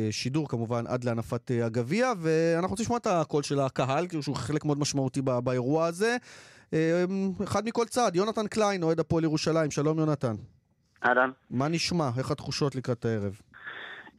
השידור 0.10 0.50
כמובן 0.50 0.84
עד 0.88 1.04
להנפת 1.04 1.52
הגביע, 1.64 2.12
ואנחנו 2.18 2.70
רוצים 2.70 2.84
לשמוע 2.84 2.98
את 2.98 3.08
הקול 3.08 3.44
של 3.44 3.60
הקהל, 3.60 4.08
כאילו 4.08 4.24
שהוא 4.24 4.36
חלק 4.36 4.66
מאוד 4.66 4.80
משמעותי 4.80 5.22
באירוע 5.22 5.86
הזה. 5.86 6.18
אחד 7.44 7.66
מכל 7.66 7.86
צד, 7.86 8.12
יונתן 8.16 8.48
קליין, 8.48 8.84
אוהד 8.84 9.00
הפועל 9.00 9.24
ירושלים, 9.24 9.72
שלום 9.72 10.00
יונתן. 10.00 10.36
אהלן. 11.06 11.30
מה 11.52 11.68
נשמע? 11.68 12.10
איך 12.18 12.32
התחושות 12.32 12.76
לקראת 12.76 13.06
הערב? 13.06 13.40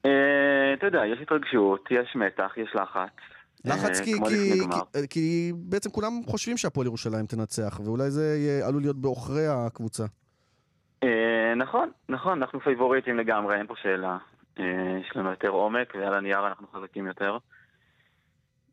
אתה 0.00 0.86
יודע, 0.86 1.06
יש 1.06 1.18
התרגשות, 1.22 1.88
יש 1.90 2.16
מתח, 2.16 2.52
יש 2.56 2.70
לחץ. 2.74 3.39
לחץ 3.64 4.00
כי, 4.00 4.12
כי, 4.28 4.60
כי, 4.92 5.08
כי 5.10 5.52
בעצם 5.56 5.90
כולם 5.90 6.12
חושבים 6.26 6.56
שהפועל 6.56 6.86
ירושלים 6.86 7.26
תנצח, 7.26 7.80
ואולי 7.84 8.10
זה 8.10 8.36
יהיה, 8.38 8.66
עלול 8.66 8.82
להיות 8.82 8.96
בעוכרי 8.96 9.46
הקבוצה. 9.46 10.04
אה, 11.02 11.54
נכון, 11.56 11.90
נכון, 12.08 12.38
אנחנו 12.38 12.60
פייבוריטים 12.60 13.18
לגמרי, 13.18 13.58
אין 13.58 13.66
פה 13.66 13.74
שאלה. 13.82 14.18
אה, 14.58 14.64
יש 15.00 15.16
לנו 15.16 15.30
יותר 15.30 15.48
עומק, 15.48 15.94
ועל 15.94 16.14
הנייר 16.14 16.46
אנחנו 16.46 16.66
חזקים 16.74 17.06
יותר. 17.06 17.38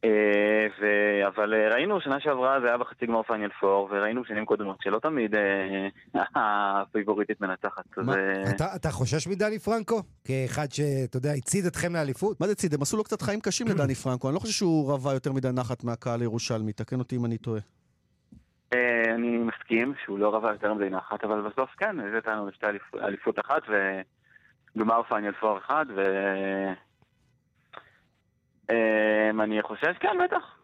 אה, 0.04 0.68
ו... 0.82 0.86
אבל 1.28 1.54
אה, 1.54 1.70
ראינו 1.70 2.02
שנה 2.02 2.20
שעברה 2.20 2.62
זה 2.62 2.68
היה 2.68 2.78
בחצי 2.78 3.06
גמר 3.06 3.24
פיינל 3.24 3.50
פור, 3.60 3.90
וראינו 3.92 4.26
שנים 4.26 4.46
קודמות 4.46 4.78
שלא 4.82 5.00
תמיד 5.00 5.36
אה, 5.36 6.22
הפייבוריטית 6.36 7.42
מנצחת. 7.42 7.98
מה, 7.98 8.14
אז... 8.14 8.54
אתה, 8.56 8.76
אתה 8.76 8.90
חושש 8.92 9.28
מדני 9.28 9.60
פרנקו? 9.60 10.02
כאחד 10.26 10.72
שאתה 10.72 11.18
יודע, 11.18 11.32
הצעיד 11.32 11.66
אתכם 11.66 11.94
לאליפות? 11.94 12.42
מה 12.42 12.48
זה 12.48 12.52
הצעיד? 12.52 12.74
הם 12.74 12.82
עשו 12.82 12.98
לו 12.98 13.04
קצת 13.04 13.22
חיים 13.22 13.40
קשים 13.40 13.68
לדני 13.68 13.96
פרנקו. 14.04 14.28
אני 14.28 14.36
לא 14.36 14.40
חושב 14.40 14.54
שהוא 14.54 14.94
רווה 14.94 15.14
יותר 15.14 15.32
מדי 15.32 15.52
נחת 15.54 15.84
מהקהל 15.84 16.22
הירושלמי, 16.22 16.74
תקן 16.74 17.00
אותי 17.00 17.16
אם 17.16 17.26
אני 17.26 17.38
טועה. 17.38 17.62
אני 19.16 19.38
מסכים 19.38 19.94
שהוא 20.04 20.20
לא 20.20 20.36
רווה 20.36 20.52
יותר 20.52 20.74
מדי 20.74 20.98
נחת, 20.98 21.24
אבל 21.24 21.42
בסוף 21.42 21.70
כן, 21.78 22.00
הביא 22.00 22.28
לנו 22.28 22.48
לשתי 22.48 22.66
אליפות 23.02 23.40
אחת 23.40 23.62
וגמר 24.76 25.02
פיינל 25.10 25.32
פור 25.32 25.58
אחד, 25.58 25.86
ו... 25.96 26.02
אני 29.40 29.62
חושב, 29.62 29.94
כן, 30.00 30.18
בטח. 30.24 30.58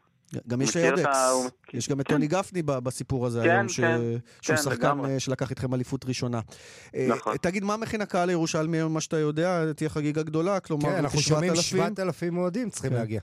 גם 0.47 0.61
יש 0.61 0.77
אקס, 0.77 1.49
יש 1.73 1.89
גם 1.89 1.99
את 1.99 2.07
טוני 2.07 2.29
כן. 2.29 2.37
גפני 2.37 2.61
בסיפור 2.63 3.25
הזה 3.25 3.41
היום, 3.41 3.61
כן, 3.61 3.69
שהוא 3.69 4.19
כן, 4.47 4.57
שחקן 4.57 5.05
אה, 5.05 5.19
שלקח 5.19 5.49
איתכם 5.49 5.73
אליפות 5.73 6.05
ראשונה. 6.05 6.39
אה, 6.95 7.07
נכון. 7.09 7.37
תגיד, 7.37 7.63
מה 7.63 7.77
מכין 7.77 8.01
הקהל 8.01 8.27
לירושלמי 8.27 8.77
היום, 8.77 8.93
מה 8.93 9.01
שאתה 9.01 9.17
יודע? 9.17 9.73
תהיה 9.73 9.89
חגיגה 9.89 10.23
גדולה, 10.23 10.59
כלומר, 10.59 10.89
כן, 10.89 10.95
אנחנו 10.95 11.19
שומעים 11.19 11.55
7,000 11.55 12.37
אוהדים 12.37 12.69
צריכים 12.69 12.93
להגיע. 12.93 13.19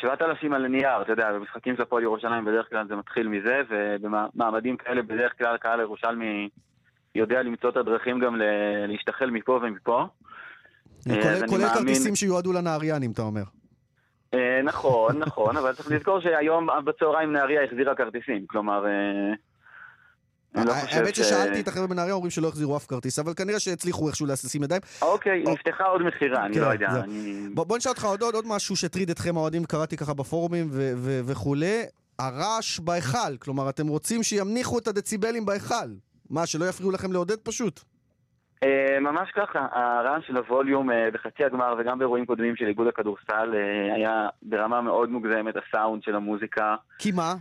7,000 0.00 0.52
אה, 0.52 0.56
על 0.56 0.64
הנייר, 0.64 1.02
אתה 1.02 1.12
יודע, 1.12 1.32
במשחקים 1.32 1.76
של 1.76 1.82
הפועל 1.82 2.02
ירושלים 2.02 2.44
בדרך 2.44 2.68
כלל 2.70 2.88
זה 2.88 2.96
מתחיל 2.96 3.28
מזה, 3.28 3.62
ובמעמדים 3.70 4.76
כאלה 4.76 5.02
בדרך 5.02 5.32
כלל 5.38 5.54
הקהל 5.54 5.80
הירושלמי 5.80 6.48
יודע 7.14 7.42
למצוא 7.42 7.70
את 7.70 7.76
הדרכים 7.76 8.20
גם 8.20 8.36
להשתחל 8.88 9.30
מפה 9.30 9.60
ומפה. 9.62 10.06
כולל 11.48 11.68
כרטיסים 11.74 12.16
שיועדו 12.16 12.52
לנהריאנים, 12.52 13.10
אתה 13.10 13.22
אומר. 13.22 13.42
אה, 14.34 14.62
נכון, 14.64 15.18
נכון, 15.18 15.56
אבל 15.56 15.72
צריך 15.72 15.90
לזכור 15.90 16.20
שהיום 16.20 16.68
בצהריים 16.84 17.32
נהריה 17.32 17.64
החזירה 17.64 17.94
כרטיסים, 17.94 18.46
כלומר... 18.46 18.86
אה, 18.86 19.34
לא 20.64 20.72
האמת 20.72 21.14
ששאלתי 21.14 21.60
את 21.60 21.68
החבר'ה 21.68 21.86
בנהריה, 21.86 22.14
אומרים 22.14 22.30
שלא 22.30 22.48
החזירו 22.48 22.76
אף 22.76 22.86
כרטיס, 22.86 23.18
אבל 23.18 23.34
כנראה 23.34 23.60
שהצליחו 23.60 24.08
איכשהו 24.08 24.26
לשים 24.26 24.62
ידיים. 24.62 24.80
אוקיי, 25.02 25.42
נפתחה 25.42 25.84
עוד 25.84 26.02
מכירה, 26.02 26.46
אני 26.46 26.54
כן, 26.54 26.60
לא 26.60 26.66
יודע. 26.66 26.88
בוא 27.54 27.76
נשאל 27.76 27.90
אותך 27.90 28.04
עוד 28.04 28.46
משהו 28.46 28.76
שהטריד 28.76 29.10
אתכם 29.10 29.36
האוהדים, 29.36 29.64
קראתי 29.64 29.96
ככה 29.96 30.14
בפורומים 30.14 30.68
וכולי. 31.26 31.82
הרעש 32.18 32.80
בהיכל, 32.80 33.36
כלומר, 33.38 33.68
אתם 33.68 33.88
רוצים 33.88 34.22
שימניחו 34.22 34.78
את 34.78 34.88
הדציבלים 34.88 35.44
בהיכל. 35.44 35.74
מה, 36.30 36.46
שלא 36.46 36.64
יפריעו 36.64 36.90
לכם 36.90 37.12
לעודד 37.12 37.36
פשוט? 37.36 37.80
אה, 38.62 39.00
ממש 39.00 39.30
ככה, 39.30 39.66
הרעש 39.72 40.26
של 40.26 40.36
הווליום 40.36 40.90
אה, 40.90 41.08
בחצי 41.12 41.44
הגמר 41.44 41.74
וגם 41.78 41.98
באירועים 41.98 42.26
קודמים 42.26 42.56
של 42.56 42.66
איגוד 42.66 42.86
הכדורסל 42.86 43.54
אה, 43.54 43.94
היה 43.94 44.28
ברמה 44.42 44.80
מאוד 44.80 45.10
מוגזמת, 45.10 45.54
הסאונד 45.56 46.02
של 46.02 46.14
המוזיקה. 46.14 46.76
כי 46.98 47.12
מה? 47.12 47.34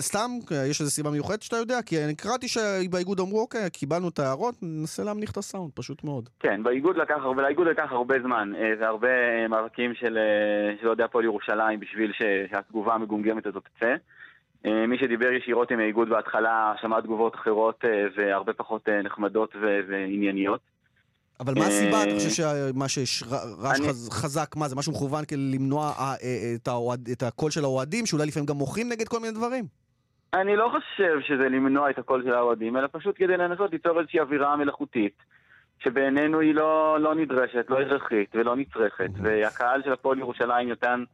סתם? 0.00 0.30
יש 0.70 0.80
איזו 0.80 0.90
סיבה 0.90 1.10
מיוחדת 1.10 1.42
שאתה 1.42 1.56
יודע? 1.56 1.82
כי 1.86 2.04
אני 2.04 2.14
קראתי 2.14 2.48
שבאיגוד 2.48 3.20
אמרו, 3.20 3.40
אוקיי, 3.40 3.70
קיבלנו 3.70 4.08
את 4.08 4.18
ההערות, 4.18 4.54
ננסה 4.62 5.04
להמניח 5.04 5.30
את 5.30 5.36
הסאונד, 5.36 5.70
פשוט 5.74 6.04
מאוד. 6.04 6.28
כן, 6.40 6.62
באיגוד 6.62 6.96
לקח 6.96 7.16
הרבה, 7.20 7.42
לאיגוד 7.42 7.66
לקח 7.66 7.86
הרבה 7.90 8.14
זמן, 8.22 8.52
והרבה 8.80 9.48
מאבקים 9.48 9.94
של 9.94 10.18
אוהדי 10.84 11.02
הפועל 11.02 11.24
ירושלים 11.24 11.80
בשביל 11.80 12.12
שהתגובה 12.12 12.94
המגומגמת 12.94 13.46
הזאת 13.46 13.62
תצא. 13.76 13.94
אה, 14.66 14.86
מי 14.86 14.98
שדיבר 14.98 15.32
ישירות 15.32 15.70
עם 15.70 15.80
האיגוד 15.80 16.08
בהתחלה 16.08 16.74
שמע 16.80 17.00
תגובות 17.00 17.34
אחרות 17.34 17.84
אה, 17.84 18.06
והרבה 18.16 18.52
פחות 18.52 18.88
אה, 18.88 19.02
נחמדות 19.02 19.56
וענייניות. 19.88 20.60
אבל 21.40 21.54
מה 21.58 21.66
הסיבה? 21.66 22.02
אתה 22.02 22.14
חושב 22.14 22.42
שמה 22.42 22.88
שיש 22.88 23.22
רעש 23.62 23.80
חזק, 24.10 24.56
מה 24.56 24.68
זה 24.68 24.76
משהו 24.76 24.92
מכוון 24.92 25.24
כדי 25.24 25.40
למנוע 25.54 25.92
את 27.12 27.22
הקול 27.22 27.50
של 27.50 27.64
האוהדים, 27.64 28.06
שאולי 28.06 28.26
לפעמים 28.26 28.46
גם 28.46 28.56
מוחים 28.56 28.88
נגד 28.88 29.08
כל 29.08 29.20
מיני 29.20 29.32
דברים? 29.32 29.64
אני 30.34 30.56
לא 30.56 30.70
חושב 30.70 31.20
שזה 31.20 31.48
למנוע 31.48 31.90
את 31.90 31.98
הקול 31.98 32.22
של 32.22 32.34
האוהדים, 32.34 32.76
אלא 32.76 32.88
פשוט 32.92 33.14
כדי 33.18 33.36
לנסות 33.36 33.72
ליצור 33.72 34.00
איזושהי 34.00 34.20
אווירה 34.20 34.56
מלאכותית, 34.56 35.22
שבעינינו 35.78 36.40
היא 36.40 36.54
לא, 36.54 37.00
לא 37.00 37.14
נדרשת, 37.14 37.66
לא 37.68 37.80
הכרחית 37.80 38.34
ולא 38.34 38.56
נצרכת, 38.56 39.10
והקהל 39.22 39.82
של 39.82 39.92
הפועל 39.92 40.18
ירושלים 40.18 40.68
נותן 40.68 41.04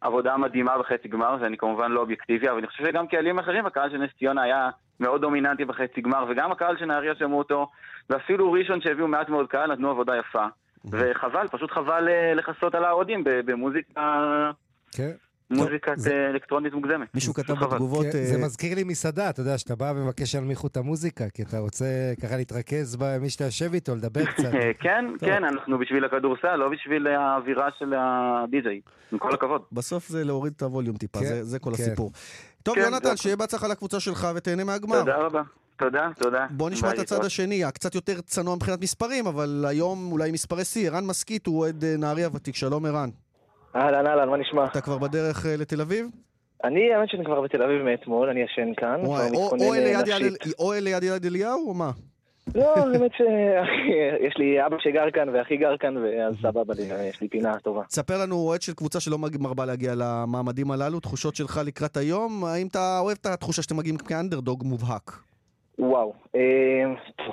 עבודה 0.00 0.36
מדהימה 0.36 0.78
בחצי 0.78 1.08
גמר, 1.08 1.36
ואני 1.40 1.56
כמובן 1.58 1.92
לא 1.92 2.00
אובייקטיבי, 2.00 2.48
אבל 2.48 2.58
אני 2.58 2.66
חושב 2.66 2.84
שגם 2.84 3.06
קהלים 3.06 3.38
אחרים, 3.38 3.66
הקהל 3.66 3.90
של 3.90 3.98
נס 3.98 4.10
ציונה 4.18 4.42
היה 4.42 4.70
מאוד 5.00 5.20
דומיננטי 5.20 5.64
בחצי 5.64 6.00
גמר, 6.00 6.24
וגם 6.28 6.52
הקהל 6.52 6.76
של 6.78 6.84
נהריה 6.84 7.14
שמעו 7.14 7.38
אותו, 7.38 7.70
ואפילו 8.10 8.52
ראשון 8.52 8.80
שהביאו 8.80 9.08
מעט 9.08 9.28
מאוד 9.28 9.48
קהל 9.48 9.72
נתנו 9.72 9.90
עבודה 9.90 10.16
יפה. 10.16 10.46
וחבל, 10.90 11.48
פשוט 11.48 11.70
חבל 11.70 12.08
אה, 12.08 12.34
לכסות 12.34 12.74
על 12.74 12.84
האוהדים 12.84 13.22
במוזיקה... 13.24 14.00
כן. 14.96 15.10
מוזיקה 15.50 15.92
זה... 15.96 16.26
אלקטרונית 16.30 16.72
מוגזמת. 16.72 17.14
מישהו 17.14 17.34
כתב 17.34 17.54
בתגובות... 17.54 18.06
כן, 18.12 18.24
זה 18.24 18.38
מזכיר 18.38 18.74
לי 18.74 18.84
מסעדה, 18.84 19.30
אתה 19.30 19.40
יודע, 19.40 19.58
שאתה 19.58 19.76
בא 19.76 19.92
ומבקש 19.96 20.32
שינמיכו 20.32 20.66
את 20.66 20.76
המוזיקה, 20.76 21.28
כי 21.28 21.42
אתה 21.42 21.58
רוצה 21.58 22.12
ככה 22.22 22.36
להתרכז 22.36 22.96
במי 22.96 23.30
שאתה 23.30 23.44
יושב 23.44 23.74
איתו, 23.74 23.94
לדבר 23.94 24.24
קצת. 24.24 24.50
כן, 24.80 25.04
כן, 25.20 25.44
אנחנו 25.44 25.78
בשביל 25.78 26.04
הכדורסל, 26.04 26.56
לא 26.56 26.68
בשביל 26.68 27.06
האווירה 27.06 27.68
של 27.78 27.94
הדי-ג'יי, 27.96 28.80
עם 29.12 29.18
כל 29.18 29.34
הכבוד. 29.34 29.62
בסוף 29.72 30.08
זה 30.08 30.24
להוריד 30.24 30.52
את 30.56 30.62
הווליום 30.62 30.96
טיפה, 30.96 31.20
כן, 31.20 31.42
זה 31.42 31.58
כל 31.58 31.70
כן. 31.76 31.82
הסיפור. 31.82 32.12
טוב, 32.62 32.78
יונתן, 32.78 33.16
שיהיה 33.16 33.36
בהצלחה 33.36 33.68
לקבוצה 33.68 34.00
שלך 34.00 34.28
ותהנה 34.36 34.64
מהגמר. 34.64 34.98
תודה 34.98 35.16
רבה. 35.16 35.42
תודה, 35.76 36.10
תודה. 36.16 36.46
בוא 36.50 36.70
נשמע 36.70 36.90
את 36.90 36.98
הצד 36.98 37.24
השני, 37.24 37.64
הקצת 37.64 37.94
יותר 37.94 38.20
צנוע 38.20 38.56
מבחינת 38.56 38.82
מספרים, 38.82 39.26
אבל 39.26 39.64
היום 39.68 40.12
אולי 40.12 40.30
מספרי 40.30 40.64
שיא. 40.64 40.90
ערן 40.90 41.06
מסכית 41.06 41.46
הוא 41.46 41.58
אוהד 41.58 41.84
אה, 41.84 41.96
נהריה 41.98 42.28
ותיק, 42.34 42.54
שלום 42.54 42.86
ערן. 42.86 43.08
אהלן, 43.76 44.06
אהלן, 44.06 44.28
מה 44.28 44.36
נשמע? 44.36 44.64
אתה 44.64 44.80
כבר 44.80 44.98
בדרך 44.98 45.46
אה, 45.46 45.56
לתל 45.56 45.80
אביב? 45.80 46.06
אני, 46.64 46.94
האמת 46.94 47.08
שאני 47.10 47.24
כבר 47.24 47.40
בתל 47.40 47.62
אביב 47.62 47.82
מאתמול, 47.82 48.28
אני 48.28 48.40
ישן 48.40 48.74
כאן. 48.76 49.00
אוהל 50.58 50.84
ליד 50.84 51.02
יד 51.02 51.26
אליהו 51.26 51.68
או 51.68 51.74
מה? 51.74 51.90
לא, 52.54 52.74
האמת 52.78 53.10
שיש 53.16 54.36
לי 54.36 54.66
אבא 54.66 54.76
שגר 54.78 55.10
כאן 55.10 55.28
ואחי 55.28 55.56
גר 55.56 55.76
כאן, 55.76 55.96
ואז 55.96 56.34
סבבה 56.42 56.74
יש 57.08 57.20
לי 57.20 57.28
פינה 57.28 57.58
טובה. 57.58 57.82
תספר 57.84 58.22
לנו, 58.22 58.36
אוהד 58.36 58.62
של 58.62 58.74
קבוצה 58.74 59.00
שלא 59.00 59.18
מרבה 59.40 59.64
להגיע 59.64 59.92
למעמדים 59.96 60.70
הללו, 60.70 61.00
תחושות 61.00 61.34
שלך 61.34 61.60
לקראת 61.66 61.96
היום, 61.96 62.44
האם 62.44 62.66
אתה 62.66 62.98
אוהב 63.00 63.16
את 63.20 63.26
התחושה 63.26 63.62
שאתם 63.62 63.76
מגיעים 63.76 63.96
כאנדרדוג 63.96 64.62
מובהק? 64.64 65.10
וואו, 65.78 66.12
אה, 66.34 66.40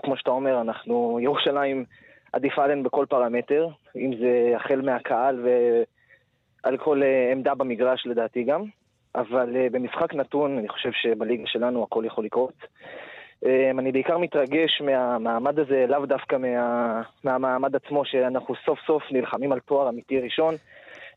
כמו 0.04 0.18
שאתה 0.18 0.32
אומר, 0.32 0.62
אנחנו, 0.62 1.20
ירושלים 1.22 1.86
עדיפה 2.34 2.64
עלינו 2.64 2.84
בכל 2.84 3.06
פרמטר, 3.10 3.68
אם 3.96 4.12
זה 4.20 4.56
החל 4.56 4.82
מהקהל 4.82 5.46
ועל 6.64 6.78
כל 6.78 7.04
אה, 7.04 7.32
עמדה 7.32 7.56
במגרש 7.56 8.04
לדעתי 8.06 8.44
גם, 8.44 8.62
אבל 9.16 9.56
אה, 9.56 9.68
במשחק 9.72 10.14
נתון, 10.14 10.58
אני 10.58 10.70
חושב 10.70 10.92
שבליגה 10.92 11.44
שלנו 11.48 11.84
הכל 11.84 12.04
יכול 12.06 12.26
לקרות. 12.26 12.54
אה, 13.46 13.72
אני 13.80 13.92
בעיקר 13.92 14.18
מתרגש 14.18 14.82
מהמעמד 14.82 15.60
הזה, 15.60 15.86
לאו 15.90 16.06
דווקא 16.06 16.36
מה, 16.36 17.02
מהמעמד 17.24 17.76
עצמו, 17.76 18.06
שאנחנו 18.06 18.56
סוף 18.66 18.80
סוף 18.88 19.04
נלחמים 19.12 19.52
על 19.52 19.60
תואר 19.60 19.90
אמיתי 19.90 20.20
ראשון, 20.20 20.56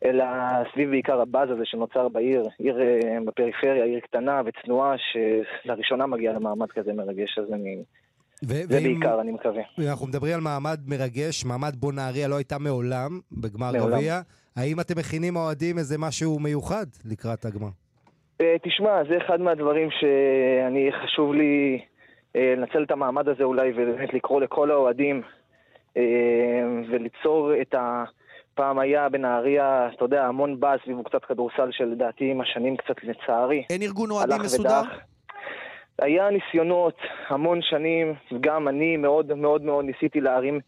אלא 0.04 0.24
סביב 0.72 0.90
בעיקר 0.90 1.20
הבאז 1.20 1.50
הזה 1.50 1.62
שנוצר 1.64 2.08
בעיר, 2.08 2.42
עיר 2.58 2.78
בפריפריה, 3.26 3.84
עיר 3.84 4.00
קטנה 4.00 4.42
וצנועה, 4.46 4.94
שלראשונה 4.98 6.06
מגיעה 6.06 6.34
למעמד 6.34 6.70
כזה 6.70 6.92
מרגש, 6.92 7.38
אז 7.38 7.52
אני 7.52 7.82
ו- 8.42 8.66
זה 8.68 8.80
בעיקר, 8.80 9.20
אני 9.20 9.32
מקווה. 9.32 9.62
אנחנו 9.90 10.06
מדברים 10.06 10.34
על 10.34 10.40
מעמד 10.40 10.80
מרגש, 10.86 11.44
מעמד 11.44 11.76
בו 11.76 11.92
נהריה 11.92 12.28
לא 12.28 12.36
הייתה 12.36 12.58
מעולם 12.58 13.20
בגמר 13.32 13.72
גביע. 13.72 14.20
האם 14.56 14.80
אתם 14.80 14.94
מכינים 14.98 15.36
אוהדים 15.36 15.78
איזה 15.78 15.98
משהו 15.98 16.38
מיוחד 16.38 16.86
לקראת 17.04 17.44
הגמר? 17.44 17.68
Uh, 18.42 18.44
תשמע, 18.62 19.04
זה 19.08 19.16
אחד 19.16 19.40
מהדברים 19.40 19.88
שאני, 19.90 20.90
חשוב 21.04 21.34
לי 21.34 21.80
uh, 22.32 22.38
לנצל 22.56 22.82
את 22.82 22.90
המעמד 22.90 23.28
הזה 23.28 23.44
אולי 23.44 23.72
ובאמת 23.72 24.14
לקרוא 24.14 24.40
לכל 24.40 24.70
האוהדים 24.70 25.22
uh, 25.94 25.98
וליצור 26.90 27.52
את 27.62 27.74
ה... 27.74 28.04
פעם 28.54 28.78
היה 28.78 29.08
בנהריה, 29.08 29.88
אתה 29.94 30.04
יודע, 30.04 30.24
המון 30.26 30.60
באז 30.60 30.78
סביבו 30.84 31.04
קצת 31.04 31.24
כדורסל 31.24 31.68
שלדעתי 31.70 32.30
עם 32.30 32.40
השנים 32.40 32.76
קצת 32.76 33.04
לצערי. 33.04 33.64
אין 33.70 33.82
ארגון 33.82 34.10
אוהדים 34.10 34.40
מסודר? 34.44 34.80
ודח. 34.80 34.98
היה 35.98 36.30
ניסיונות 36.30 36.96
המון 37.28 37.58
שנים, 37.62 38.14
גם 38.40 38.68
אני 38.68 38.96
מאוד 38.96 39.34
מאוד 39.34 39.62
מאוד 39.62 39.84
ניסיתי 39.84 40.20
להרים 40.20 40.60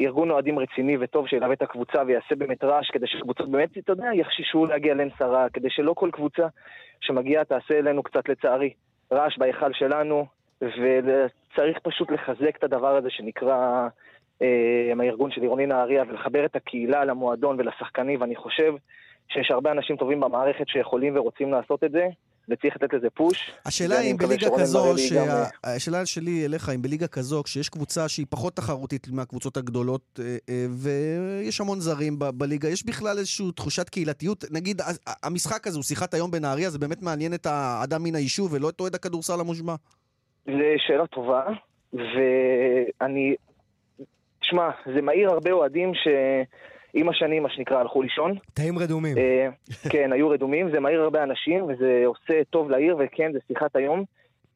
ארגון 0.00 0.30
אוהדים 0.30 0.58
רציני 0.58 0.96
וטוב 1.00 1.28
שילווה 1.28 1.52
את 1.52 1.62
הקבוצה 1.62 2.02
ויעשה 2.06 2.34
באמת 2.34 2.64
רעש, 2.64 2.90
כדי 2.90 3.06
שקבוצות 3.06 3.50
באמת, 3.50 3.78
אתה 3.78 3.92
יודע, 3.92 4.06
יחששו 4.14 4.66
להגיע 4.66 4.94
לעין 4.94 5.10
שרה, 5.18 5.46
כדי 5.52 5.70
שלא 5.70 5.94
כל 5.94 6.10
קבוצה 6.12 6.46
שמגיעה 7.00 7.44
תעשה 7.44 7.78
אלינו 7.78 8.02
קצת, 8.02 8.28
לצערי, 8.28 8.72
רעש 9.12 9.38
בהיכל 9.38 9.72
שלנו, 9.72 10.26
וצריך 10.60 11.78
פשוט 11.82 12.10
לחזק 12.10 12.56
את 12.56 12.64
הדבר 12.64 12.96
הזה 12.96 13.10
שנקרא 13.10 13.88
אה, 14.42 14.92
הארגון 15.00 15.30
של 15.30 15.40
עירוני 15.42 15.66
נהריה, 15.66 16.04
ולחבר 16.08 16.44
את 16.44 16.56
הקהילה 16.56 17.04
למועדון 17.04 17.56
ולשחקנים, 17.58 18.20
ואני 18.20 18.36
חושב 18.36 18.74
שיש 19.28 19.50
הרבה 19.50 19.72
אנשים 19.72 19.96
טובים 19.96 20.20
במערכת 20.20 20.68
שיכולים 20.68 21.16
ורוצים 21.16 21.50
לעשות 21.52 21.84
את 21.84 21.90
זה. 21.90 22.08
וצריך 22.48 22.76
לתת 22.76 22.94
לזה 22.94 23.10
פוש. 23.10 23.52
השאלה 23.66 23.98
היא 23.98 24.12
אם 24.12 24.16
בליגה 24.16 24.48
כזו, 24.58 24.98
שה... 24.98 25.44
אה, 25.64 25.74
השאלה 25.76 26.06
שלי 26.06 26.46
אליך, 26.46 26.68
אם 26.68 26.82
בליגה 26.82 27.06
כזו, 27.06 27.42
כשיש 27.42 27.68
קבוצה 27.68 28.08
שהיא 28.08 28.26
פחות 28.30 28.56
תחרותית 28.56 29.06
מהקבוצות 29.12 29.56
הגדולות, 29.56 30.20
אה, 30.22 30.36
אה, 30.48 30.66
ויש 30.70 31.60
המון 31.60 31.80
זרים 31.80 32.18
ב- 32.18 32.30
בליגה, 32.30 32.68
יש 32.68 32.86
בכלל 32.86 33.18
איזושהי 33.18 33.52
תחושת 33.56 33.88
קהילתיות? 33.88 34.44
נגיד, 34.50 34.80
המשחק 35.22 35.66
הזה 35.66 35.76
הוא 35.76 35.84
שיחת 35.84 36.14
היום 36.14 36.30
בנהריה, 36.30 36.70
זה 36.70 36.78
באמת 36.78 37.02
מעניין 37.02 37.34
את 37.34 37.46
האדם 37.46 38.02
מן 38.02 38.14
היישוב 38.14 38.52
ולא 38.52 38.68
את 38.68 38.80
אוהד 38.80 38.94
הכדורסל 38.94 39.40
המושבע? 39.40 39.74
זו 40.46 40.52
שאלה 40.78 41.06
טובה, 41.06 41.44
ואני... 41.92 43.34
תשמע, 44.40 44.70
זה 44.94 45.02
מעיר 45.02 45.30
הרבה 45.30 45.52
אוהדים 45.52 45.94
ש... 45.94 46.08
עם 46.94 47.08
השנים, 47.08 47.42
מה 47.42 47.50
שנקרא, 47.50 47.78
הלכו 47.78 48.02
לישון. 48.02 48.34
תאים 48.54 48.78
רדומים. 48.78 49.16
כן, 49.90 50.12
היו 50.12 50.28
רדומים, 50.28 50.70
זה 50.70 50.80
מהיר 50.80 51.02
הרבה 51.02 51.22
אנשים, 51.22 51.64
וזה 51.64 52.02
עושה 52.06 52.44
טוב 52.50 52.70
לעיר, 52.70 52.96
וכן, 52.98 53.32
זה 53.32 53.38
שיחת 53.48 53.76
היום. 53.76 54.04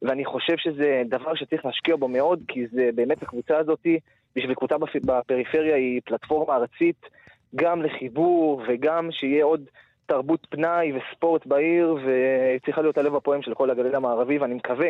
ואני 0.01 0.25
חושב 0.25 0.57
שזה 0.57 1.01
דבר 1.09 1.35
שצריך 1.35 1.65
להשקיע 1.65 1.95
בו 1.95 2.07
מאוד, 2.07 2.39
כי 2.47 2.67
זה 2.67 2.89
באמת 2.95 3.23
הקבוצה 3.23 3.57
הזאת, 3.57 3.87
בשביל 4.35 4.55
קבוצה 4.55 4.75
בפריפריה 5.05 5.75
היא 5.75 6.01
פלטפורמה 6.05 6.55
ארצית, 6.55 7.05
גם 7.55 7.81
לחיבור 7.81 8.61
וגם 8.67 9.11
שיהיה 9.11 9.45
עוד 9.45 9.61
תרבות 10.05 10.47
פנאי 10.49 10.91
וספורט 10.93 11.45
בעיר, 11.45 11.97
וצריכה 12.05 12.81
להיות 12.81 12.97
הלב 12.97 13.15
הפועם 13.15 13.41
של 13.41 13.53
כל 13.53 13.69
הגליל 13.69 13.95
המערבי, 13.95 14.37
ואני 14.37 14.53
מקווה 14.53 14.89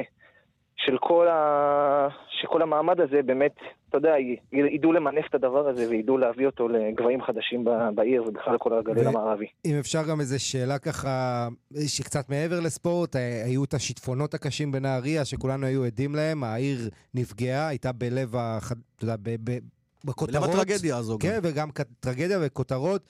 של 0.77 0.97
כל, 1.01 1.27
ה... 1.27 2.07
שכל 2.29 2.61
המעמד 2.61 3.01
הזה 3.01 3.21
באמת, 3.25 3.55
אתה 3.89 3.97
יודע, 3.97 4.13
ידעו 4.51 4.91
למנף 4.91 5.25
את 5.29 5.35
הדבר 5.35 5.67
הזה 5.67 5.89
וידעו 5.89 6.17
להביא 6.17 6.45
אותו 6.45 6.67
לגבהים 6.67 7.21
חדשים 7.21 7.65
בעיר 7.95 8.23
ובכלל 8.23 8.55
לכל 8.55 8.73
הגליל 8.73 9.05
ו... 9.05 9.09
המערבי. 9.09 9.45
אם 9.65 9.75
אפשר 9.79 10.03
גם 10.09 10.19
איזו 10.19 10.45
שאלה 10.45 10.79
ככה, 10.79 11.47
שקצת 11.87 12.29
מעבר 12.29 12.59
לספורט, 12.59 13.15
היו 13.45 13.63
את 13.63 13.73
השיטפונות 13.73 14.33
הקשים 14.33 14.71
בנהריה 14.71 15.25
שכולנו 15.25 15.65
היו 15.65 15.83
עדים 15.83 16.15
להם, 16.15 16.43
העיר 16.43 16.89
נפגעה, 17.13 17.67
הייתה 17.67 17.91
בלב, 17.91 18.35
הח... 18.35 18.71
אתה 18.71 19.03
יודע, 19.03 19.15
ב... 19.21 19.35
ב... 19.43 19.57
בכותרות. 20.05 20.43
בלב 20.43 20.43
הטרגדיה 20.43 20.97
הזו 20.97 21.17
כן, 21.19 21.35
גם. 21.35 21.39
וגם 21.43 21.69
טרגדיה 21.99 22.37
וכותרות. 22.41 23.01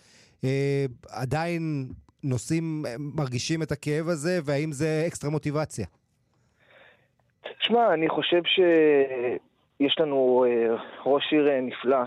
אה, 0.44 0.86
עדיין 1.10 1.88
נוסעים, 2.24 2.86
מרגישים 3.00 3.64
את 3.64 3.72
הכאב 3.72 4.10
הזה, 4.10 4.40
והאם 4.44 4.72
זה 4.72 5.04
אקסטרה 5.08 5.30
מוטיבציה? 5.30 5.86
שמע, 7.60 7.94
אני 7.94 8.10
חושב 8.10 8.42
שיש 8.44 10.00
לנו 10.00 10.46
אה, 10.48 10.76
ראש 11.06 11.34
עיר 11.34 11.50
אה, 11.50 11.62
נפלא 11.62 11.98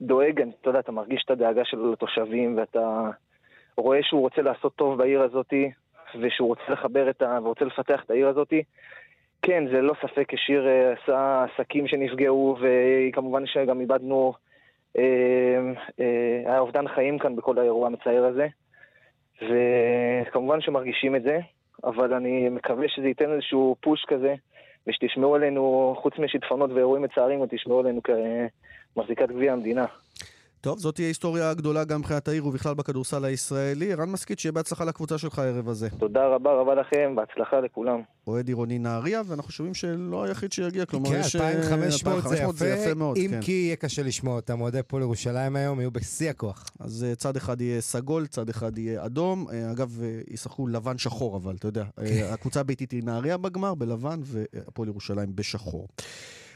שדואג, 0.00 0.42
אתה 0.60 0.70
יודע, 0.70 0.78
אתה 0.78 0.92
מרגיש 0.92 1.22
את 1.24 1.30
הדאגה 1.30 1.64
שלו 1.64 1.92
לתושבים 1.92 2.58
ואתה 2.58 3.10
רואה 3.76 3.98
שהוא 4.02 4.20
רוצה 4.20 4.42
לעשות 4.42 4.74
טוב 4.76 4.98
בעיר 4.98 5.22
הזאתי 5.22 5.70
ושהוא 6.20 6.48
רוצה 6.48 6.62
לחבר 6.68 7.10
את 7.10 7.22
ה... 7.22 7.38
ורוצה 7.42 7.64
לפתח 7.64 8.02
את 8.04 8.10
העיר 8.10 8.28
הזאתי. 8.28 8.62
כן, 9.42 9.64
זה 9.72 9.80
לא 9.80 9.94
ספק, 10.02 10.34
השיר 10.34 10.68
אה, 10.68 10.92
עשה 10.92 11.44
עסקים 11.44 11.86
שנפגעו 11.86 12.56
וכמובן 12.60 13.46
שגם 13.46 13.80
איבדנו, 13.80 14.32
היה 16.46 16.58
אובדן 16.58 16.88
חיים 16.88 17.18
כאן 17.18 17.36
בכל 17.36 17.58
האירוע 17.58 17.86
המצער 17.86 18.24
הזה 18.24 18.46
וכמובן 19.42 20.60
שמרגישים 20.60 21.16
את 21.16 21.22
זה. 21.22 21.38
אבל 21.84 22.14
אני 22.14 22.48
מקווה 22.48 22.88
שזה 22.88 23.06
ייתן 23.06 23.32
איזשהו 23.32 23.76
פוש 23.80 24.04
כזה, 24.08 24.34
ושתשמעו 24.86 25.34
עלינו, 25.34 25.94
חוץ 26.02 26.18
משיטפונות 26.18 26.70
ואירועים 26.72 27.02
מצערים, 27.02 27.46
תשמעו 27.50 27.80
עלינו 27.80 28.00
כמחזיקת 28.94 29.28
גביע 29.28 29.52
המדינה. 29.52 29.84
טוב, 30.64 30.78
זאת 30.78 30.94
תהיה 30.94 31.08
היסטוריה 31.08 31.54
גדולה 31.54 31.84
גם 31.84 32.00
מבחינת 32.00 32.28
העיר 32.28 32.46
ובכלל 32.46 32.74
בכדורסל 32.74 33.24
הישראלי. 33.24 33.92
ערן 33.92 34.10
מסכית, 34.10 34.38
שיהיה 34.38 34.52
בהצלחה 34.52 34.84
לקבוצה 34.84 35.18
שלך 35.18 35.38
הערב 35.38 35.68
הזה. 35.68 35.90
תודה 35.90 36.26
רבה 36.26 36.52
רבה 36.52 36.74
לכם, 36.74 37.14
בהצלחה 37.16 37.60
לכולם. 37.60 38.00
אוהד 38.26 38.48
עירוני 38.48 38.78
נהריה, 38.78 39.22
ואנחנו 39.26 39.52
שומעים 39.52 39.74
שלא 39.74 40.24
היחיד 40.24 40.52
שיגיע, 40.52 40.86
כלומר 40.86 41.10
כן, 41.10 41.20
יש... 41.20 41.36
2,500 41.36 42.24
זה, 42.24 42.46
זה 42.54 42.68
יפה 42.68 42.94
מאוד, 42.94 43.16
אם 43.16 43.30
כן. 43.30 43.40
כי 43.40 43.52
יהיה 43.52 43.76
קשה 43.76 44.02
לשמוע 44.02 44.36
אותם, 44.36 44.60
אוהדי 44.60 44.82
פועל 44.82 45.02
ירושלים 45.02 45.56
היום 45.56 45.80
יהיו 45.80 45.90
בשיא 45.90 46.30
הכוח. 46.30 46.64
אז 46.80 47.04
אה, 47.08 47.14
צד 47.14 47.36
אחד 47.36 47.60
יהיה 47.60 47.80
סגול, 47.80 48.26
צד 48.26 48.48
אחד 48.48 48.78
יהיה 48.78 49.06
אדום. 49.06 49.46
אה, 49.52 49.70
אגב, 49.70 50.00
אה, 50.02 50.20
ישחקו 50.30 50.66
לבן 50.66 50.98
שחור, 50.98 51.36
אבל 51.36 51.54
אתה 51.54 51.68
יודע. 51.68 51.84
הקבוצה 52.32 52.60
הביתית 52.60 52.90
היא 52.90 53.02
נהריה 53.04 53.36
בגמר, 53.36 53.74
בלבן, 53.74 54.20
והפועל 54.22 54.88
ירושלים 54.88 55.36
בשחור. 55.36 55.88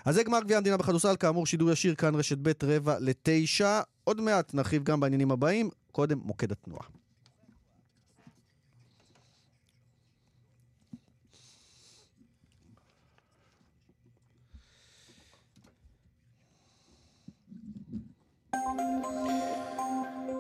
אז 0.05 0.15
זה 0.15 0.23
גמר 0.23 0.41
גביע 0.41 0.57
המדינה 0.57 0.77
בכדורסל, 0.77 1.17
כאמור 1.17 1.47
שידור 1.47 1.71
ישיר 1.71 1.95
כאן 1.95 2.15
רשת 2.15 2.39
ב' 2.43 2.53
רבע 2.63 2.97
לתשע. 3.01 3.81
עוד 4.05 4.21
מעט 4.21 4.55
נרחיב 4.55 4.85
גם 4.85 5.01
בעניינים 5.01 5.31
הבאים, 5.31 5.71
קודם 5.93 6.19
מוקד 6.25 6.53
התנועה. 6.53 6.98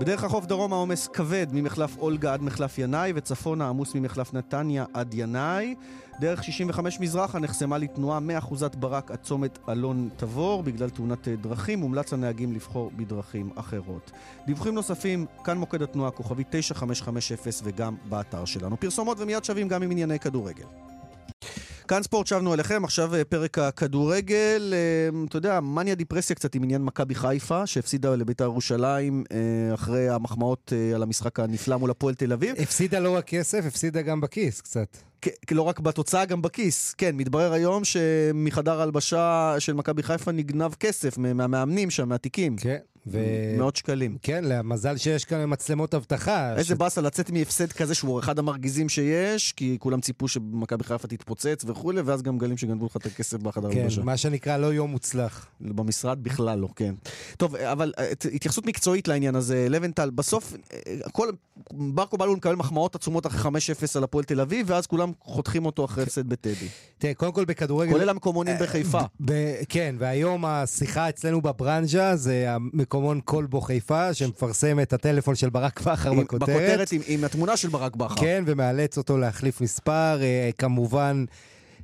בדרך 0.00 0.24
החוף 0.24 0.46
דרום 0.46 0.72
העומס 0.72 1.08
כבד 1.08 1.46
ממחלף 1.52 1.98
אולגה 1.98 2.32
עד 2.32 2.42
מחלף 2.42 2.78
ינאי 2.78 3.12
וצפונה 3.14 3.68
עמוס 3.68 3.94
ממחלף 3.94 4.34
נתניה 4.34 4.84
עד 4.94 5.14
ינאי. 5.14 5.74
דרך 6.20 6.44
65 6.44 7.00
מזרחה 7.00 7.38
נחסמה 7.38 7.78
לתנועה 7.78 8.20
מאחוזת 8.20 8.74
ברק 8.74 9.10
עד 9.10 9.18
צומת 9.22 9.58
אלון 9.68 10.08
תבור 10.16 10.62
בגלל 10.62 10.90
תאונת 10.90 11.28
דרכים. 11.28 11.78
מומלץ 11.78 12.12
לנהגים 12.12 12.52
לבחור 12.52 12.90
בדרכים 12.96 13.50
אחרות. 13.54 14.10
דיווחים 14.46 14.74
נוספים, 14.74 15.26
כאן 15.44 15.58
מוקד 15.58 15.82
התנועה, 15.82 16.10
כוכבי 16.10 16.44
9550 16.50 17.36
וגם 17.64 17.96
באתר 18.08 18.44
שלנו. 18.44 18.80
פרסומות 18.80 19.20
ומיד 19.20 19.44
שווים 19.44 19.68
גם 19.68 19.82
עם 19.82 19.90
ענייני 19.90 20.18
כדורגל. 20.18 20.87
כאן 21.88 22.02
ספורט 22.02 22.26
שבנו 22.26 22.54
אליכם, 22.54 22.84
עכשיו 22.84 23.14
אה, 23.14 23.24
פרק 23.24 23.58
הכדורגל. 23.58 24.74
אה, 24.74 25.24
אתה 25.28 25.36
יודע, 25.36 25.60
מניה 25.60 25.94
דיפרסיה 25.94 26.36
קצת 26.36 26.54
עם 26.54 26.62
עניין 26.62 26.82
מכבי 26.82 27.14
חיפה, 27.14 27.66
שהפסידה 27.66 28.16
לבית"ר 28.16 28.44
ירושלים 28.44 29.24
אה, 29.32 29.74
אחרי 29.74 30.08
המחמאות 30.08 30.72
על 30.94 31.02
המשחק 31.02 31.40
הנפלא 31.40 31.76
מול 31.76 31.90
הפועל 31.90 32.14
תל 32.14 32.32
אביב. 32.32 32.54
הפסידה 32.58 32.98
לא 32.98 33.16
רק 33.16 33.24
כסף, 33.26 33.64
הפסידה 33.66 34.02
גם 34.02 34.20
בכיס 34.20 34.60
קצת. 34.60 34.96
לא 35.50 35.62
רק 35.62 35.80
בתוצאה, 35.80 36.24
גם 36.24 36.42
בכיס. 36.42 36.94
כן, 36.94 37.16
מתברר 37.16 37.52
היום 37.52 37.84
שמחדר 37.84 38.80
ההלבשה 38.80 39.54
של 39.58 39.72
מכבי 39.72 40.02
חיפה 40.02 40.32
נגנב 40.32 40.74
כסף 40.74 41.18
מהמאמנים 41.18 41.90
שם, 41.90 42.08
מהתיקים. 42.08 42.56
כן. 42.56 42.78
ו... 43.10 43.18
מאות 43.58 43.76
שקלים. 43.76 44.16
כן, 44.22 44.44
למזל 44.44 44.96
שיש 44.96 45.24
כאן 45.24 45.44
מצלמות 45.46 45.94
אבטחה. 45.94 46.56
איזה 46.56 46.74
ש... 46.74 46.78
באסה 46.78 47.00
לצאת 47.00 47.30
מהפסד 47.30 47.72
כזה 47.72 47.94
שהוא 47.94 48.20
אחד 48.20 48.38
המרגיזים 48.38 48.88
שיש, 48.88 49.52
כי 49.52 49.76
כולם 49.80 50.00
ציפו 50.00 50.28
שמכבי 50.28 50.84
חיפה 50.84 51.08
תתפוצץ 51.08 51.64
וכולי, 51.66 52.00
ואז 52.00 52.22
גם 52.22 52.38
גלים 52.38 52.56
שגנבו 52.56 52.86
לך 52.86 52.96
את 52.96 53.06
הכסף 53.06 53.36
בחדר 53.36 53.72
כן, 53.72 53.88
מה 54.04 54.16
שנקרא 54.16 54.56
לא 54.56 54.66
יום 54.66 54.90
מוצלח. 54.90 55.46
במשרד 55.60 56.22
בכלל 56.22 56.58
לא, 56.58 56.68
כן. 56.76 56.94
טוב, 57.36 57.56
אבל 57.56 57.92
אה, 57.98 58.12
התייחסות 58.34 58.66
מקצועית 58.66 59.08
לעניין 59.08 59.34
הזה, 59.34 59.66
לבנטל, 59.70 60.10
בסוף, 60.10 60.54
אה, 60.72 60.78
כל... 61.12 61.28
ברקו 61.72 62.18
בלול 62.18 62.36
מקבל 62.36 62.54
מחמאות 62.54 62.94
עצומות 62.94 63.26
אחרי 63.26 63.50
5-0 63.50 63.54
על 63.94 64.04
הפועל 64.04 64.24
תל 64.24 64.40
אביב, 64.40 64.66
ואז 64.70 64.86
כולם 64.86 65.12
חותכים 65.20 65.66
אותו 65.66 65.84
אחרי 65.84 66.02
הפסד 66.02 66.28
בטדי. 66.28 66.68
תראה, 66.98 67.14
קודם 67.14 67.32
כל 67.32 67.44
בכדורגל... 67.44 67.92
כולל 67.92 68.08
המקומונים 68.08 68.54
אה, 68.54 68.62
בחיפה. 68.62 69.00
כן, 69.68 69.94
והיום 69.98 70.44
השיחה 70.44 71.08
אצלנו 71.08 71.40
בברנז'ה 71.40 72.16
זה 72.16 72.46
המקומון 72.98 73.20
כלבו 73.24 73.60
חיפה, 73.60 74.14
שמפרסם 74.14 74.80
את 74.80 74.92
הטלפון 74.92 75.34
של 75.34 75.50
ברק 75.50 75.80
בכר 75.80 76.12
בכותרת. 76.12 76.48
בכותרת 76.48 76.92
עם, 76.92 77.00
עם 77.06 77.24
התמונה 77.24 77.56
של 77.56 77.68
ברק 77.68 77.96
בכר. 77.96 78.14
כן, 78.14 78.44
ומאלץ 78.46 78.98
אותו 78.98 79.18
להחליף 79.18 79.60
מספר. 79.60 80.18
אה, 80.22 80.50
כמובן... 80.58 81.24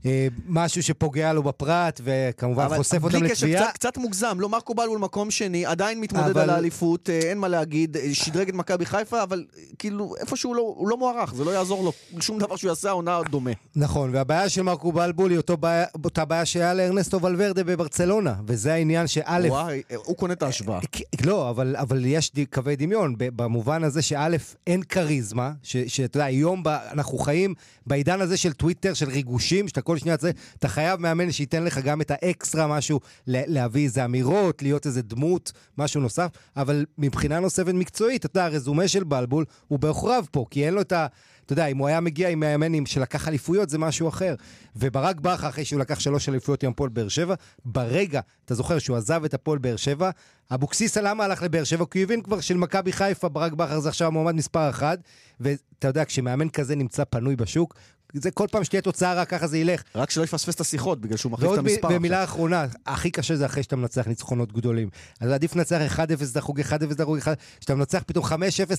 אה, 0.06 0.28
משהו 0.46 0.82
שפוגע 0.82 1.32
לו 1.32 1.42
בפרט, 1.42 2.00
וכמובן 2.04 2.68
חושף 2.76 3.04
אותם 3.04 3.22
לתביעה. 3.22 3.28
אבל 3.32 3.46
בלי 3.46 3.56
קשר, 3.56 3.70
קצת 3.74 3.96
מוגזם, 3.96 4.36
לא 4.40 4.48
מרקו 4.48 4.74
בלבול 4.74 4.98
מקום 4.98 5.30
שני, 5.30 5.66
עדיין 5.66 6.00
מתמודד 6.00 6.30
אבל... 6.30 6.40
על 6.40 6.50
האליפות, 6.50 7.10
אה, 7.10 7.18
אין 7.18 7.38
מה 7.38 7.48
להגיד, 7.48 7.96
אה, 7.96 8.14
שדרג 8.14 8.48
את 8.48 8.54
מכבי 8.54 8.86
חיפה, 8.86 9.22
אבל 9.22 9.44
כאילו, 9.78 10.14
איפשהו 10.20 10.54
לא, 10.54 10.74
הוא 10.76 10.88
לא 10.88 10.96
מוערך, 10.96 11.34
זה 11.34 11.44
לא 11.44 11.50
יעזור 11.50 11.84
לו, 11.84 11.92
שום 12.20 12.38
דבר 12.38 12.56
שהוא 12.56 12.68
יעשה, 12.68 12.88
העונה 12.88 13.20
דומה. 13.30 13.50
נכון, 13.76 14.14
והבעיה 14.14 14.48
של 14.48 14.62
מרקו 14.62 14.92
בלבול 14.92 15.30
היא 15.30 15.40
בעיה, 15.60 15.86
אותה 16.04 16.24
בעיה 16.24 16.44
שהיה 16.44 16.74
לארנסטו 16.74 17.22
ולוורדה 17.22 17.64
בברצלונה, 17.64 18.34
וזה 18.46 18.74
העניין 18.74 19.06
שא'... 19.06 19.46
וואי, 19.48 19.82
הוא 19.96 20.16
קונה 20.16 20.32
את 20.32 20.42
ההשוואה. 20.42 20.80
לא, 21.24 21.50
אבל, 21.50 21.76
אבל 21.78 22.06
יש 22.06 22.32
קווי 22.52 22.76
דמיון, 22.76 23.14
במובן 23.18 23.84
הזה 23.84 24.02
שא', 24.02 24.28
אין 24.66 24.82
כריזמה, 24.82 25.52
שאתה 25.62 26.16
יודע, 26.16 26.24
היום 26.24 26.62
אנחנו 26.92 27.18
חיים 27.18 27.54
בעידן 27.86 28.20
הזה 28.20 28.36
של 28.36 28.52
טוויטר, 28.52 28.94
של 28.94 29.08
ריגושים, 29.08 29.68
שאתה 29.68 29.82
כל 29.82 29.93
שנייה 29.98 30.16
צריך, 30.16 30.36
אתה 30.58 30.68
חייב 30.68 31.00
מאמן 31.00 31.32
שייתן 31.32 31.64
לך 31.64 31.78
גם 31.78 32.00
את 32.00 32.10
האקסטרה 32.10 32.66
משהו, 32.66 33.00
להביא 33.26 33.84
איזה 33.84 34.04
אמירות, 34.04 34.62
להיות 34.62 34.86
איזה 34.86 35.02
דמות, 35.02 35.52
משהו 35.78 36.00
נוסף, 36.00 36.30
אבל 36.56 36.86
מבחינה 36.98 37.40
נוספת 37.40 37.74
מקצועית, 37.74 38.24
אתה 38.24 38.38
יודע, 38.38 38.44
הרזומה 38.44 38.88
של 38.88 39.04
בלבול 39.04 39.44
הוא 39.68 39.78
בעוכריו 39.78 40.24
פה, 40.30 40.44
כי 40.50 40.66
אין 40.66 40.74
לו 40.74 40.80
את 40.80 40.92
ה... 40.92 41.06
אתה 41.44 41.52
יודע, 41.52 41.66
אם 41.66 41.78
הוא 41.78 41.88
היה 41.88 42.00
מגיע 42.00 42.28
עם 42.28 42.40
מאמנים 42.40 42.86
שלקח 42.86 43.28
אליפויות, 43.28 43.70
זה 43.70 43.78
משהו 43.78 44.08
אחר. 44.08 44.34
וברק 44.76 45.20
בכר, 45.20 45.48
אחרי 45.48 45.64
שהוא 45.64 45.80
לקח 45.80 46.00
שלוש 46.00 46.28
אליפויות 46.28 46.64
עם 46.64 46.70
הפועל 46.70 46.90
באר 46.90 47.08
שבע, 47.08 47.34
ברגע, 47.64 48.20
אתה 48.44 48.54
זוכר 48.54 48.78
שהוא 48.78 48.96
עזב 48.96 49.24
את 49.24 49.34
הפועל 49.34 49.58
באר 49.58 49.76
שבע, 49.76 50.10
אבוקסיס 50.50 50.96
למה 50.96 51.24
הלך 51.24 51.42
לבאר 51.42 51.64
שבע? 51.64 51.84
כי 51.90 51.98
הוא 51.98 52.02
הבין 52.02 52.22
כבר 52.22 52.40
שלמכבי 52.40 52.92
חיפה, 52.92 53.28
ברק 53.28 53.52
בכר 53.52 53.80
זה 53.80 53.88
עכשיו 53.88 54.08
המועמד 54.08 54.34
מספר 54.34 54.70
אחת, 54.70 54.98
ואתה 55.40 55.88
יודע, 55.88 56.04
כשמאמן 56.04 56.48
כזה 56.48 56.76
נמצא 56.76 57.04
פנוי 57.10 57.36
בשוק, 57.36 57.74
זה 58.14 58.30
כל 58.30 58.46
פעם 58.50 58.64
שתהיה 58.64 58.82
תוצאה 58.82 59.14
רע, 59.14 59.24
ככה 59.24 59.46
זה 59.46 59.58
ילך. 59.58 59.82
רק 59.94 60.10
שלא 60.10 60.24
יפספס 60.24 60.54
את 60.54 60.60
השיחות, 60.60 61.00
בגלל 61.00 61.16
שהוא 61.16 61.32
מחליף 61.32 61.52
את 61.52 61.58
המספר. 61.58 61.88
ומילה 61.90 62.24
אחרונה, 62.24 62.66
הכי 62.86 63.10
קשה 63.10 63.36
זה 63.36 63.46
אחרי 63.46 63.62
שאתה 63.62 63.76
מנצח 63.76 64.06
ניצחונות 64.06 64.52
גדולים. 64.52 64.88
אז 65.20 65.30
עדיף 65.30 65.56
לנצח 65.56 65.80
1-0 65.96 65.98
דחוק, 66.34 66.60
1-0 66.60 66.94
דחוק, 66.94 67.18
כשאתה 67.60 67.74
מנצח 67.74 68.02
פתאום 68.06 68.24
5-0, 68.24 68.30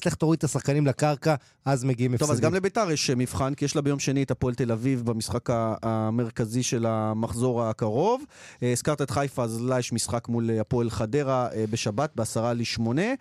לך 0.05 0.13
תוריד 0.13 0.37
את 0.37 0.43
השחקנים 0.43 0.87
לקרקע, 0.87 1.35
אז 1.65 1.83
מגיעים 1.83 2.13
הפסדים. 2.13 2.27
טוב, 2.27 2.35
אז 2.35 2.41
גם 2.41 2.53
לביתר 2.53 2.91
יש 2.91 3.09
מבחן, 3.09 3.53
כי 3.53 3.65
יש 3.65 3.75
לה 3.75 3.81
ביום 3.81 3.99
שני 3.99 4.23
את 4.23 4.31
הפועל 4.31 4.55
תל 4.55 4.71
אביב 4.71 5.05
במשחק 5.05 5.49
המרכזי 5.83 6.63
של 6.63 6.85
המחזור 6.85 7.63
הקרוב. 7.63 8.23
אה, 8.63 8.71
הזכרת 8.71 9.01
את 9.01 9.11
חיפה, 9.11 9.43
אז 9.43 9.61
לה 9.61 9.79
יש 9.79 9.93
משחק 9.93 10.27
מול 10.27 10.49
הפועל 10.59 10.89
חדרה 10.89 11.47
אה, 11.53 11.65
בשבת, 11.69 12.09
בעשרה 12.15 12.53
לשמונה. 12.53 13.13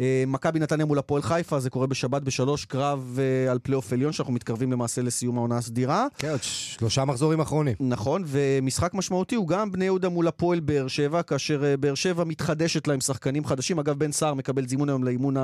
אה, 0.00 0.24
מכבי 0.26 0.58
נתניה 0.58 0.86
מול 0.86 0.98
הפועל 0.98 1.22
חיפה, 1.22 1.60
זה 1.60 1.70
קורה 1.70 1.86
בשבת 1.86 2.22
בשלוש, 2.22 2.64
קרב 2.64 3.18
על 3.50 3.58
פלייאוף 3.58 3.92
עליון, 3.92 4.12
שאנחנו 4.12 4.32
מתקרבים 4.32 4.72
למעשה 4.72 5.02
לסיום 5.02 5.38
העונה 5.38 5.59
הסדירה. 5.60 6.06
כן, 6.18 6.30
עוד 6.30 6.42
שלושה 6.42 7.04
מחזורים 7.04 7.40
אחרונים. 7.40 7.74
נכון, 7.80 8.24
ומשחק 8.26 8.94
משמעותי 8.94 9.34
הוא 9.34 9.48
גם 9.48 9.72
בני 9.72 9.84
יהודה 9.84 10.08
מול 10.08 10.28
הפועל 10.28 10.60
באר 10.60 10.88
שבע, 10.88 11.22
כאשר 11.22 11.74
באר 11.80 11.94
שבע 11.94 12.24
מתחדשת 12.24 12.86
לה 12.86 12.94
עם 12.94 13.00
שחקנים 13.00 13.44
חדשים. 13.44 13.78
אגב, 13.78 13.98
בן 13.98 14.12
סער 14.12 14.34
מקבל 14.34 14.66
זימון 14.66 14.88
היום 14.88 15.04
לאימון 15.04 15.36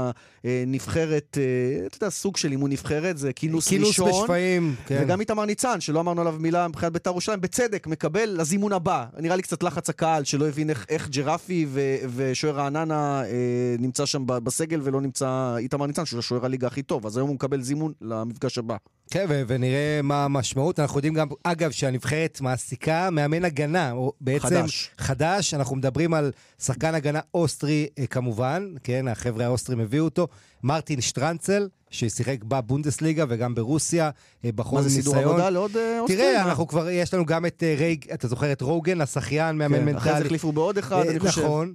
הנבחרת, 0.45 1.39
אתה 1.87 1.97
יודע, 1.97 2.11
סוג 2.11 2.37
של 2.37 2.53
אימון 2.53 2.73
נבחרת, 2.73 3.19
זה 3.19 3.33
כינוס, 3.33 3.69
כינוס 3.69 3.89
ראשון. 3.89 4.07
כינוס 4.07 4.23
בשפיים, 4.23 4.75
כן. 4.87 5.01
וגם 5.03 5.21
איתמר 5.21 5.45
ניצן, 5.45 5.81
שלא 5.81 6.01
אמרנו 6.01 6.21
עליו 6.21 6.35
מילה 6.41 6.69
מבחינת 6.69 6.93
בית"ר 6.93 7.11
ירושלים, 7.11 7.41
בצדק, 7.41 7.87
מקבל 7.87 8.29
לזימון 8.41 8.73
הבא. 8.73 9.05
נראה 9.19 9.37
לי 9.37 9.43
קצת 9.43 9.63
לחץ 9.63 9.91
הקהל, 9.91 10.25
שלא 10.25 10.49
הבין 10.49 10.71
איך, 10.71 10.87
איך 10.89 11.09
ג'רפי 11.09 11.67
ו, 11.69 11.97
ושוער 12.17 12.57
רעננה 12.57 13.23
אה, 13.25 13.77
נמצא 13.79 14.07
שם 14.07 14.23
בסגל 14.27 14.81
ולא 14.83 15.01
נמצא 15.01 15.57
איתמר 15.59 15.87
ניצן, 15.87 16.05
שהוא 16.05 16.23
שוער 16.23 16.45
הליגה 16.45 16.67
הכי 16.67 16.83
טוב. 16.83 17.07
אז 17.07 17.17
היום 17.17 17.29
הוא 17.29 17.35
מקבל 17.35 17.63
זימון 17.63 17.93
למפגש 18.01 18.59
הבא. 18.59 18.77
כן, 19.11 19.27
ו- 19.29 19.43
ונראה 19.47 20.01
מה 20.03 20.25
המשמעות. 20.25 20.81
אנחנו 20.81 20.99
יודעים 20.99 21.15
גם, 21.15 21.29
אגב, 21.43 21.71
שהנבחרת 21.71 22.41
מעסיקה 22.41 23.11
מאמן 23.11 23.45
הגנה, 23.45 23.93
או 23.93 24.13
בעצם 24.21 24.47
חדש. 24.47 24.91
חדש. 24.99 25.55
אנחנו 25.55 25.77
מדברים 25.77 26.15
על 26.15 26.33
שחקן 26.63 26.95
הגנה 26.95 27.21
אוסטרי 27.35 27.87
אה, 27.99 28.07
כמובן, 28.07 28.69
כן, 28.85 29.09
החבר'ה 29.09 29.45
האוסטרים 29.45 29.81
הביאו 29.81 30.05
אותו, 30.05 30.29
מרטין 30.67 31.01
שטרנצל, 31.01 31.69
ששיחק 31.91 32.45
בבונדסליגה 32.45 33.25
וגם 33.29 33.55
ברוסיה, 33.55 34.11
אה, 34.45 34.53
בחור 34.53 34.79
עם 34.79 34.85
ניסיון. 34.85 35.05
מה 35.05 35.13
זה 35.13 35.19
סידור 35.19 35.33
עבודה 35.33 35.51
לעוד 35.51 35.77
אה, 35.77 36.01
אוסטרים? 36.01 36.19
תראה, 36.19 36.43
אנחנו 36.43 36.67
כבר, 36.67 36.91
יש 36.91 37.15
לנו 37.15 37.27
גם 37.27 37.47
את 37.47 37.63
רייג, 37.79 38.05
אתה 38.15 38.29
זוכר 38.29 38.53
את 38.53 38.61
רוגן, 38.61 39.01
השחיין, 39.01 39.59
מאמן 39.59 39.79
כן, 39.79 39.85
מנטלי. 39.85 39.99
אחרי 39.99 40.13
זה 40.13 40.25
החליפו 40.25 40.53
בעוד 40.53 40.79
אחד, 40.79 41.07
אני 41.07 41.21
חושב. 41.21 41.43
נכון. 41.43 41.75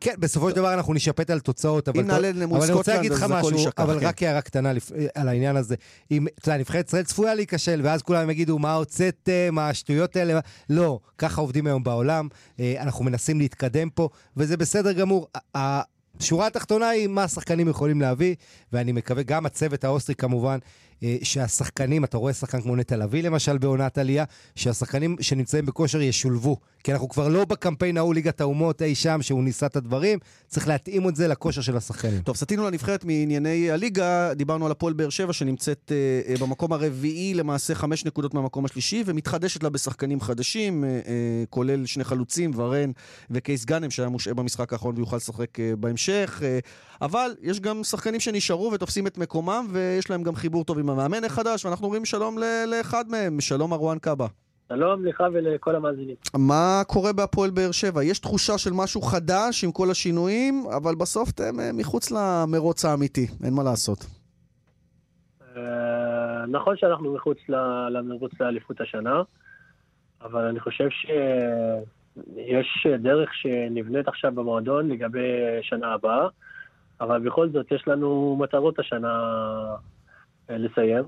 כן, 0.00 0.14
בסופו 0.18 0.50
של 0.50 0.56
דבר 0.56 0.74
אנחנו 0.74 0.94
נשפט 0.94 1.30
על 1.30 1.40
תוצאות, 1.40 1.88
אבל... 1.88 2.00
אם 2.00 2.06
נעלה 2.06 2.32
למול 2.32 2.60
סקוטלנד, 2.60 3.12
אז 3.12 3.22
הכל 3.22 3.52
יישכח. 3.54 3.82
אבל 3.82 4.06
רק 4.06 4.22
הערה 4.22 4.40
קטנה 4.40 4.70
על 5.14 5.28
העניין 5.28 5.56
הזה. 5.56 5.74
אם, 6.10 6.26
אתה 6.38 6.48
יודע, 6.48 6.58
נבחרת 6.58 6.88
ישראל 6.88 7.02
צפויה 7.02 7.34
להיכשל, 7.34 7.80
ואז 7.84 8.02
כולם 8.02 8.30
יגידו, 8.30 8.58
מה 8.58 8.74
הוצאתם, 8.74 9.48
מה 9.52 9.68
השטויות 9.68 10.16
האלה? 10.16 10.40
לא, 10.70 10.98
ככה 11.18 11.40
עובדים 11.40 11.66
היום 11.66 11.84
בעולם, 11.84 12.28
אנחנו 12.60 13.04
מנסים 13.04 13.38
להתקדם 13.38 13.90
פה, 13.90 14.08
וזה 14.36 14.56
בסדר 14.56 14.92
גמור. 14.92 15.28
השורה 16.20 16.46
התחתונה 16.46 16.88
היא 16.88 17.08
מה 17.08 17.24
השחקנים 17.24 17.68
יכולים 17.68 18.00
להביא, 18.00 18.34
ואני 18.72 18.92
מקווה, 18.92 19.22
גם 19.22 19.46
הצוות 19.46 19.84
האוסטרי 19.84 20.14
כמובן, 20.14 20.58
אה, 21.02 21.16
שהשחקנים, 21.22 22.04
אתה 22.04 22.16
רואה 22.16 22.32
שחקן 22.32 22.60
כמו 22.60 22.76
נטע 22.76 22.96
לביא 22.96 23.22
למשל 23.22 23.58
בעונת 23.58 23.98
עלייה, 23.98 24.24
שהשחקנים 24.54 25.16
שנמצאים 25.20 25.66
בכושר 25.66 26.00
ישולבו. 26.00 26.56
כי 26.84 26.92
אנחנו 26.92 27.08
כבר 27.08 27.28
לא 27.28 27.44
בקמפיין 27.44 27.96
ההוא 27.96 28.14
ליגת 28.14 28.40
האומות 28.40 28.82
אי 28.82 28.94
שם, 28.94 29.22
שהוא 29.22 29.44
ניסה 29.44 29.66
את 29.66 29.76
הדברים, 29.76 30.18
צריך 30.48 30.68
להתאים 30.68 31.08
את 31.08 31.16
זה 31.16 31.28
לכושר 31.28 31.60
של 31.60 31.76
השחקנים. 31.76 32.20
טוב, 32.20 32.36
סטינו 32.36 32.66
לנבחרת 32.66 33.04
מענייני 33.04 33.70
הליגה, 33.70 34.34
דיברנו 34.34 34.66
על 34.66 34.72
הפועל 34.72 34.92
באר 34.92 35.08
שבע 35.08 35.32
שנמצאת 35.32 35.92
אה, 35.92 36.32
אה, 36.32 36.38
במקום 36.40 36.72
הרביעי, 36.72 37.34
למעשה 37.34 37.74
חמש 37.74 38.04
נקודות 38.04 38.34
מהמקום 38.34 38.64
השלישי, 38.64 39.02
ומתחדשת 39.06 39.62
לה 39.62 39.68
בשחקנים 39.70 40.20
חדשים, 40.20 40.84
אה, 40.84 40.88
אה, 40.88 41.44
כולל 41.50 41.86
שני 41.86 42.04
חלוצים, 42.04 42.50
ורן 42.54 42.90
וקייס 43.30 43.64
גאנם, 43.64 43.90
שהיה 43.90 44.08
מושעה 44.08 44.34
במשחק 44.34 44.72
האחרון 44.72 44.94
ויוכל 44.96 45.16
לשחק 45.16 45.60
אה, 45.60 45.76
בהמשך. 45.76 46.03
אה, 46.08 46.58
אבל 47.02 47.30
יש 47.42 47.60
גם 47.60 47.84
שחקנים 47.84 48.20
שנשארו 48.20 48.72
ותופסים 48.72 49.06
את 49.06 49.18
מקומם, 49.18 49.66
ויש 49.70 50.10
להם 50.10 50.22
גם 50.22 50.34
חיבור 50.34 50.64
טוב 50.64 50.78
עם 50.78 50.90
המאמן 50.90 51.24
החדש, 51.24 51.64
ואנחנו 51.64 51.84
אומרים 51.86 52.04
שלום 52.04 52.38
לאחד 52.66 53.04
מהם, 53.08 53.40
שלום 53.40 53.72
ארואן 53.72 53.98
קאבה. 53.98 54.26
שלום 54.68 55.06
לך 55.06 55.22
ולכל 55.32 55.76
המאזינים. 55.76 56.16
מה 56.38 56.82
קורה 56.86 57.12
בהפועל 57.12 57.50
באר 57.50 57.70
שבע? 57.70 58.04
יש 58.04 58.18
תחושה 58.18 58.58
של 58.58 58.70
משהו 58.72 59.00
חדש 59.02 59.64
עם 59.64 59.72
כל 59.72 59.90
השינויים, 59.90 60.64
אבל 60.76 60.94
בסוף 60.94 61.30
אתם 61.30 61.60
אה, 61.60 61.70
מחוץ 61.72 62.10
למרוץ 62.10 62.84
האמיתי, 62.84 63.26
אין 63.44 63.54
מה 63.54 63.62
לעשות. 63.62 63.98
אה, 65.56 66.46
נכון 66.48 66.76
שאנחנו 66.76 67.14
מחוץ 67.14 67.38
למרוץ 67.90 68.32
לאליפות 68.40 68.80
השנה, 68.80 69.22
אבל 70.22 70.44
אני 70.44 70.60
חושב 70.60 70.88
שיש 72.14 72.86
דרך 72.98 73.34
שנבנית 73.34 74.08
עכשיו 74.08 74.32
במועדון 74.34 74.88
לגבי 74.88 75.28
שנה 75.62 75.92
הבאה, 75.92 76.28
אבל 77.00 77.20
בכל 77.20 77.48
זאת 77.50 77.72
יש 77.72 77.88
לנו 77.88 78.36
מטרות 78.40 78.78
השנה 78.78 79.20
אה, 80.50 80.58
לסיים. 80.58 81.04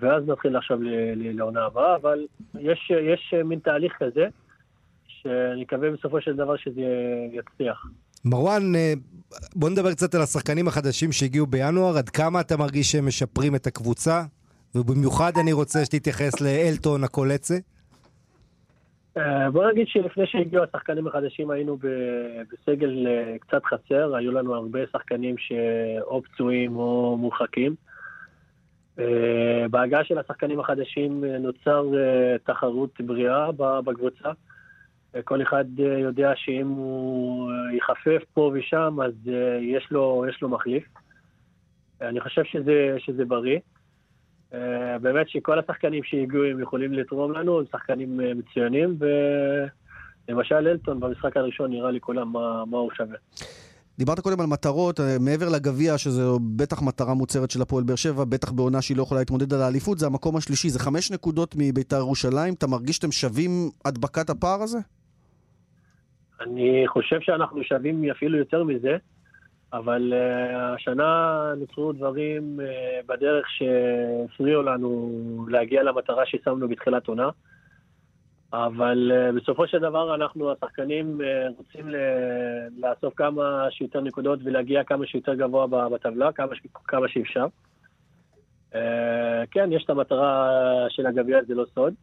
ואז 0.00 0.22
נתחיל 0.26 0.56
עכשיו 0.56 0.78
לעונה 1.16 1.64
הבאה, 1.64 1.96
אבל 1.96 2.26
יש, 2.54 2.92
יש 3.12 3.34
מין 3.44 3.58
תהליך 3.58 3.92
כזה, 3.98 4.26
שאני 5.06 5.62
מקווה 5.62 5.90
בסופו 5.90 6.20
של 6.20 6.36
דבר 6.36 6.56
שזה 6.56 6.82
יצליח. 7.32 7.86
מרואן, 8.24 8.74
אה, 8.74 8.92
בוא 9.54 9.70
נדבר 9.70 9.92
קצת 9.92 10.14
על 10.14 10.22
השחקנים 10.22 10.68
החדשים 10.68 11.12
שהגיעו 11.12 11.46
בינואר, 11.46 11.98
עד 11.98 12.08
כמה 12.08 12.40
אתה 12.40 12.56
מרגיש 12.56 12.92
שהם 12.92 13.06
משפרים 13.06 13.54
את 13.54 13.66
הקבוצה? 13.66 14.22
ובמיוחד 14.74 15.32
אני 15.40 15.52
רוצה 15.52 15.84
שתתייחס 15.84 16.40
לאלטון 16.40 17.04
הקולצה. 17.04 17.54
אה, 19.18 19.50
בוא 19.50 19.70
נגיד 19.70 19.88
שלפני 19.88 20.26
שהגיעו 20.26 20.64
השחקנים 20.64 21.06
החדשים 21.06 21.50
היינו 21.50 21.78
בסגל 22.52 23.06
אה, 23.06 23.38
קצת 23.38 23.64
חסר, 23.64 24.16
היו 24.16 24.32
לנו 24.32 24.54
הרבה 24.54 24.80
שחקנים 24.92 25.38
שאו 25.38 26.22
פצועים 26.22 26.76
או 26.76 27.16
מורחקים. 27.16 27.74
אה, 28.98 29.66
בהגעה 29.70 30.04
של 30.04 30.18
השחקנים 30.18 30.60
החדשים 30.60 31.24
נוצר 31.24 31.86
תחרות 32.44 33.00
בריאה 33.00 33.52
בקבוצה. 33.84 34.28
כל 35.24 35.42
אחד 35.42 35.64
יודע 35.78 36.32
שאם 36.36 36.68
הוא 36.68 37.50
יחפף 37.72 38.22
פה 38.34 38.50
ושם, 38.54 38.98
אז 39.04 39.12
יש 39.60 39.88
לו, 39.90 40.24
יש 40.28 40.42
לו 40.42 40.48
מחליף. 40.48 40.84
אני 42.00 42.20
חושב 42.20 42.44
שזה, 42.44 42.96
שזה 42.98 43.24
בריא. 43.24 43.58
באמת 45.02 45.28
שכל 45.28 45.58
השחקנים 45.58 46.02
שהגיעו 46.02 46.44
הם 46.44 46.60
יכולים 46.60 46.92
לתרום 46.92 47.32
לנו, 47.32 47.58
הם 47.58 47.64
שחקנים 47.72 48.20
מצוינים, 48.36 48.98
ולמשל 50.28 50.54
אלטון 50.54 51.00
במשחק 51.00 51.36
הראשון 51.36 51.70
נראה 51.70 51.90
לי 51.90 52.00
כולם 52.00 52.32
מה, 52.32 52.64
מה 52.64 52.78
הוא 52.78 52.90
שווה. 52.96 53.16
דיברת 53.98 54.20
קודם 54.20 54.40
על 54.40 54.46
מטרות, 54.46 55.00
אה, 55.00 55.16
מעבר 55.20 55.48
לגביע, 55.48 55.98
שזו 55.98 56.38
בטח 56.56 56.82
מטרה 56.82 57.14
מוצהרת 57.14 57.50
של 57.50 57.62
הפועל 57.62 57.84
באר 57.84 57.96
שבע, 57.96 58.24
בטח 58.24 58.52
בעונה 58.52 58.82
שהיא 58.82 58.96
לא 58.96 59.02
יכולה 59.02 59.20
להתמודד 59.20 59.52
על 59.52 59.62
האליפות, 59.62 59.98
זה 59.98 60.06
המקום 60.06 60.36
השלישי, 60.36 60.68
זה 60.68 60.78
חמש 60.78 61.10
נקודות 61.10 61.54
מביתר 61.58 61.96
ירושלים. 61.96 62.54
אתה 62.54 62.66
מרגיש 62.66 62.96
שאתם 62.96 63.12
שווים 63.12 63.50
הדבקת 63.84 64.30
הפער 64.30 64.62
הזה? 64.62 64.78
אני 66.40 66.84
חושב 66.86 67.20
שאנחנו 67.20 67.64
שווים 67.64 68.04
אפילו 68.10 68.38
יותר 68.38 68.64
מזה, 68.64 68.96
אבל 69.72 70.12
uh, 70.12 70.56
השנה 70.56 71.42
נוצרו 71.56 71.92
דברים 71.92 72.60
uh, 72.60 73.06
בדרך 73.06 73.46
שהפריעו 73.50 74.62
לנו 74.62 75.10
להגיע 75.48 75.82
למטרה 75.82 76.26
ששמנו 76.26 76.68
בתחילת 76.68 77.08
עונה. 77.08 77.28
אבל 78.52 79.12
uh, 79.14 79.36
בסופו 79.36 79.66
של 79.66 79.78
דבר 79.78 80.14
אנחנו, 80.14 80.52
השחקנים, 80.52 81.20
uh, 81.20 81.24
רוצים 81.58 81.88
לאסוף 82.76 83.14
כמה 83.14 83.66
שיותר 83.70 84.00
נקודות 84.00 84.38
ולהגיע 84.44 84.84
כמה 84.84 85.06
שיותר 85.06 85.34
גבוה 85.34 85.88
בטבלה, 85.88 86.32
כמה, 86.32 86.54
ש- 86.54 86.60
כמה 86.86 87.08
שאפשר. 87.08 87.46
Uh, 88.72 88.76
כן, 89.50 89.72
יש 89.72 89.84
את 89.84 89.90
המטרה 89.90 90.50
של 90.88 91.06
הגביע, 91.06 91.38
זה 91.46 91.54
לא 91.54 91.64
סוד, 91.74 91.94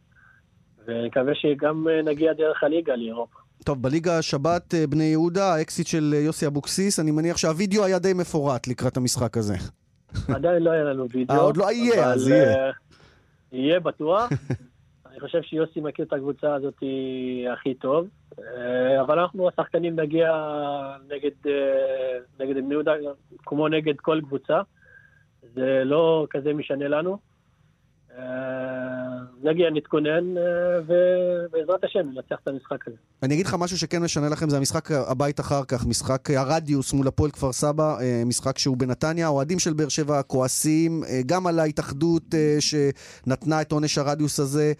ואני 0.84 1.06
מקווה 1.06 1.34
שגם 1.34 1.86
נגיע 2.04 2.32
דרך 2.32 2.64
הליגה 2.64 2.96
לאירופה. 2.96 3.45
טוב, 3.66 3.82
בליגה 3.82 4.18
השבת 4.18 4.74
בני 4.88 5.04
יהודה, 5.04 5.54
האקסיט 5.54 5.86
של 5.86 6.14
יוסי 6.24 6.46
אבוקסיס, 6.46 7.00
אני 7.00 7.10
מניח 7.10 7.36
שהווידאו 7.36 7.84
היה 7.84 7.98
די 7.98 8.12
מפורט 8.12 8.68
לקראת 8.68 8.96
המשחק 8.96 9.36
הזה. 9.36 9.54
עדיין 10.28 10.62
לא 10.62 10.70
היה 10.70 10.84
לנו 10.84 11.06
וידאו. 11.12 11.36
עוד 11.36 11.56
לא 11.56 11.72
יהיה, 11.72 12.04
אז 12.04 12.28
יהיה. 12.28 12.72
יהיה 13.52 13.80
בטוח. 13.80 14.28
אני 15.10 15.20
חושב 15.20 15.42
שיוסי 15.42 15.80
מכיר 15.80 16.04
את 16.04 16.12
הקבוצה 16.12 16.54
הזאת 16.54 16.74
הכי 17.52 17.74
טוב, 17.74 18.08
אה, 18.38 19.00
אבל 19.00 19.18
אנחנו 19.18 19.48
השחקנים 19.48 20.00
נגיע 20.00 20.32
נגד, 21.08 21.46
אה, 21.46 22.18
נגד 22.40 22.56
בני 22.56 22.74
יהודה 22.74 22.92
כמו 23.46 23.68
נגד 23.68 23.96
כל 23.96 24.20
קבוצה, 24.24 24.60
זה 25.54 25.82
לא 25.84 26.26
כזה 26.30 26.52
משנה 26.52 26.88
לנו. 26.88 27.18
אה, 28.18 28.22
נגיע, 29.42 29.70
נתכונן, 29.70 30.36
אה, 30.36 30.42
ובעזרת 30.86 31.84
השם 31.84 31.98
ננצח 31.98 32.36
את 32.42 32.48
המשחק 32.48 32.88
הזה. 32.88 32.96
אני 33.22 33.34
אגיד 33.34 33.46
לך 33.46 33.56
משהו 33.58 33.78
שכן 33.78 34.02
משנה 34.02 34.28
לכם, 34.28 34.50
זה 34.50 34.56
המשחק 34.56 34.90
הבית 34.90 35.40
אחר 35.40 35.64
כך, 35.64 35.86
משחק 35.86 36.30
הרדיוס 36.30 36.92
מול 36.92 37.08
הפועל 37.08 37.30
כפר 37.30 37.52
סבא, 37.52 37.96
אה, 38.00 38.22
משחק 38.26 38.58
שהוא 38.58 38.76
בנתניה. 38.76 39.26
האוהדים 39.26 39.58
של 39.58 39.72
באר 39.72 39.88
שבע 39.88 40.22
כועסים 40.22 41.02
גם 41.26 41.46
על 41.46 41.58
ההתאחדות 41.58 42.34
שנתנה 42.60 43.60
את 43.60 43.72
עונש 43.72 43.98
הרדיוס 43.98 44.40
הזה, 44.40 44.72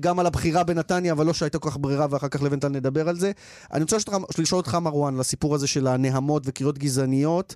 גם 0.00 0.18
על 0.18 0.26
הבחירה 0.26 0.64
בנתניה, 0.64 1.12
אבל 1.12 1.26
לא 1.26 1.32
שהייתה 1.32 1.58
כל 1.58 1.70
כך 1.70 1.76
ברירה, 1.76 2.06
ואחר 2.10 2.28
כך 2.28 2.42
לבנטל 2.42 2.68
נדבר 2.68 3.08
על 3.08 3.16
זה. 3.16 3.32
אני 3.72 3.82
רוצה 3.82 3.96
לשאול 4.38 4.58
אותך, 4.58 4.74
מרואן, 4.74 5.16
לסיפור 5.16 5.54
הזה 5.54 5.66
של 5.66 5.86
הנהמות 5.86 6.42
וקריאות 6.46 6.78
גזעניות. 6.78 7.54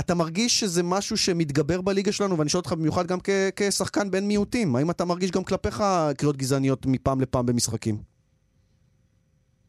אתה 0.00 0.14
מרגיש 0.14 0.60
שזה 0.60 0.82
משהו 0.82 1.16
שמתגבר 1.16 1.80
בליגה 1.80 2.12
שלנו, 2.12 2.38
ואני 2.38 2.48
שואל 2.48 2.60
אותך 2.60 2.72
במיוחד 2.72 3.06
גם 3.06 3.18
כ- 3.24 3.50
כשחקן 3.56 4.10
בן 4.10 4.24
מיעוטים, 4.24 4.76
האם 4.76 4.90
אתה 4.90 5.04
מרגיש 5.04 5.30
גם 5.30 5.44
כלפיך 5.44 5.82
קריאות 6.18 6.36
גזעניות 6.36 6.86
מפעם 6.86 7.20
לפעם 7.20 7.46
במשחקים? 7.46 7.94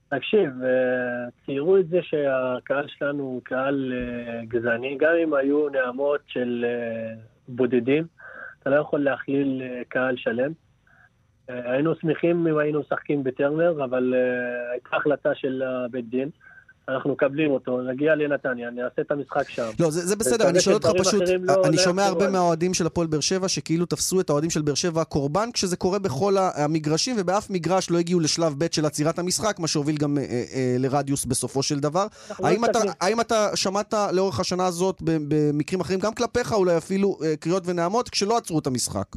תקשיב, 0.09 0.49
אה, 0.63 1.29
ציירו 1.45 1.77
את 1.77 1.87
זה 1.89 1.97
שהקהל 2.01 2.85
שלנו 2.87 3.23
הוא 3.23 3.41
קהל 3.43 3.93
אה, 3.93 4.45
גזעני, 4.45 4.97
גם 4.99 5.11
אם 5.23 5.33
היו 5.33 5.69
נעמות 5.69 6.21
של 6.27 6.65
אה, 6.67 7.13
בודדים, 7.47 8.03
אתה 8.59 8.69
לא 8.69 8.75
יכול 8.75 9.03
להכליל 9.03 9.61
קהל 9.87 10.17
שלם. 10.17 10.51
היינו 11.47 11.95
שמחים 11.95 12.47
אם 12.47 12.57
היינו 12.57 12.79
משחקים 12.79 13.23
בטרנר, 13.23 13.83
אבל 13.83 14.13
הייתה 14.71 14.89
החלטה 14.97 15.35
של 15.35 15.63
בית 15.91 16.09
דין. 16.09 16.29
אנחנו 16.89 17.11
מקבלים 17.11 17.51
אותו, 17.51 17.81
נגיע 17.81 18.15
לנתניה, 18.15 18.69
נעשה 18.69 19.01
את 19.01 19.11
המשחק 19.11 19.49
שם. 19.49 19.69
לא, 19.79 19.91
זה, 19.91 20.01
זה 20.01 20.15
בסדר, 20.15 20.49
אני 20.49 20.59
שואל 20.59 20.75
אותך 20.75 20.89
פשוט, 20.99 21.21
לא, 21.39 21.65
אני 21.65 21.75
לא 21.75 21.81
שומע 21.81 22.05
הרבה 22.05 22.29
מהאוהדים 22.29 22.73
של 22.73 22.85
הפועל 22.85 23.07
באר 23.07 23.19
שבע 23.19 23.47
שכאילו 23.47 23.85
תפסו 23.85 24.21
את 24.21 24.29
האוהדים 24.29 24.49
של 24.49 24.61
באר 24.61 24.73
שבע 24.73 25.03
קורבן, 25.03 25.49
כשזה 25.53 25.77
קורה 25.77 25.99
בכל 25.99 26.33
המגרשים, 26.55 27.15
ובאף 27.19 27.49
מגרש 27.49 27.91
לא 27.91 27.97
הגיעו 27.97 28.19
לשלב 28.19 28.55
ב' 28.57 28.65
של 28.71 28.85
עצירת 28.85 29.19
המשחק, 29.19 29.59
מה 29.59 29.67
שהוביל 29.67 29.97
גם 29.97 30.17
אה, 30.17 30.23
אה, 30.23 30.75
לרדיוס 30.79 31.25
בסופו 31.25 31.63
של 31.63 31.79
דבר. 31.79 32.05
לא 32.39 32.47
האם, 32.47 32.63
לא 32.63 32.69
אתה, 32.69 32.79
האם 33.01 33.21
אתה 33.21 33.55
שמעת 33.55 33.93
לאורך 34.13 34.39
השנה 34.39 34.65
הזאת 34.65 35.01
במקרים 35.01 35.81
אחרים, 35.81 35.99
גם 35.99 36.13
כלפיך 36.13 36.53
אולי 36.53 36.77
אפילו 36.77 37.17
אה, 37.23 37.35
קריאות 37.39 37.63
ונעמות, 37.65 38.09
כשלא 38.09 38.37
עצרו 38.37 38.59
את 38.59 38.67
המשחק? 38.67 39.07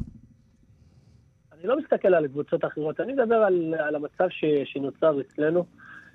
אני 1.53 1.67
לא 1.67 1.77
מסתכל 1.77 2.13
על 2.13 2.27
קבוצות 2.27 2.65
אחרות, 2.65 2.99
אני 2.99 3.13
מדבר 3.13 3.35
על, 3.35 3.73
על 3.79 3.95
המצב 3.95 4.29
ש, 4.29 4.45
שנוצר 4.65 5.21
אצלנו. 5.21 5.65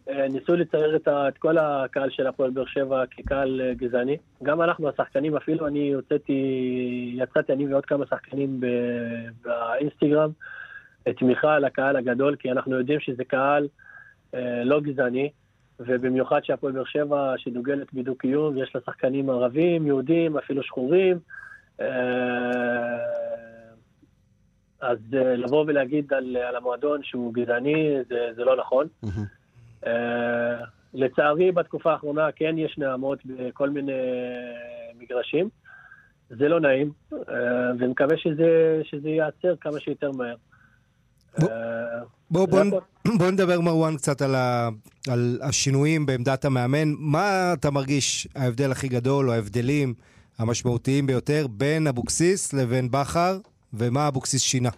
אה, 0.09 0.29
ניסו 0.29 0.57
לצייר 0.57 0.97
את, 0.97 1.09
את 1.09 1.39
כל 1.39 1.59
הקהל 1.59 2.11
של 2.11 2.27
הפועל 2.27 2.51
באר 2.51 2.67
שבע 2.67 3.05
כקהל 3.11 3.61
אה, 3.61 3.75
גזעני. 3.75 4.17
גם 4.43 4.63
אנחנו, 4.63 4.89
השחקנים, 4.89 5.37
אפילו 5.37 5.67
אני 5.67 5.93
הוצאתי, 5.93 7.13
יצאתי 7.17 7.53
אני 7.53 7.67
ועוד 7.73 7.87
כמה 7.87 8.07
שחקנים 8.07 8.61
באינסטגרם, 9.45 10.31
תמיכה 11.19 11.59
לקהל 11.59 11.97
הגדול, 11.97 12.37
כי 12.37 12.51
אנחנו 12.51 12.79
יודעים 12.79 13.01
שזה 13.01 13.25
קהל 13.25 13.69
אה, 14.35 14.65
לא 14.65 14.81
גזעני, 14.81 15.31
ובמיוחד 15.81 16.41
שהפועל 16.45 16.73
באר 16.73 16.85
שבע, 16.85 17.35
שדוגלת 17.37 17.95
בדו-קיום, 17.95 18.59
יש 18.59 18.75
לה 18.75 18.81
שחקנים 18.87 19.31
ערבים, 19.31 19.87
יהודים, 19.87 20.37
אפילו 20.37 20.63
שחורים. 20.63 21.19
אז 24.81 24.99
לבוא 25.13 25.65
ולהגיד 25.67 26.13
על, 26.13 26.37
על 26.37 26.57
המועדון 26.57 27.03
שהוא 27.03 27.35
גזעני, 27.35 27.97
זה, 28.09 28.29
זה 28.37 28.45
לא 28.45 28.57
נכון. 28.57 28.87
Mm-hmm. 29.05 29.36
אה, 29.87 30.65
לצערי, 30.95 31.53
בתקופה 31.53 31.93
האחרונה 31.93 32.33
כן 32.37 32.59
יש 32.59 32.79
נעמות 32.79 33.19
בכל 33.27 33.71
מיני 33.71 33.93
מגרשים. 34.99 35.49
זה 36.31 36.49
לא 36.49 36.61
נעים, 36.61 36.91
uh, 37.13 37.17
ומקווה 37.79 38.17
שזה, 38.17 38.81
שזה 38.85 39.09
ייעצר 39.09 39.55
כמה 39.61 39.81
שיותר 39.81 40.11
מהר. 40.11 40.35
בוא, 41.39 41.49
uh, 41.49 41.51
בוא, 42.31 42.47
בוא, 42.47 42.81
בוא 43.19 43.31
נדבר, 43.31 43.61
מרואן, 43.61 43.97
קצת 43.97 44.23
על, 44.23 44.35
ה, 44.35 44.69
על 45.11 45.39
השינויים 45.43 46.07
בעמדת 46.07 46.45
המאמן. 46.45 46.89
מה 46.99 47.53
אתה 47.53 47.71
מרגיש 47.71 48.29
ההבדל 48.35 48.73
הכי 48.73 48.89
גדול, 48.89 49.29
או 49.29 49.35
ההבדלים 49.35 49.95
המשמעותיים 50.39 51.07
ביותר, 51.07 51.47
בין 51.51 51.87
אבוקסיס 51.87 52.53
לבין 52.53 52.91
בכר, 52.91 53.39
ומה 53.75 54.09
אבוקסיס 54.09 54.43
שינה? 54.43 54.71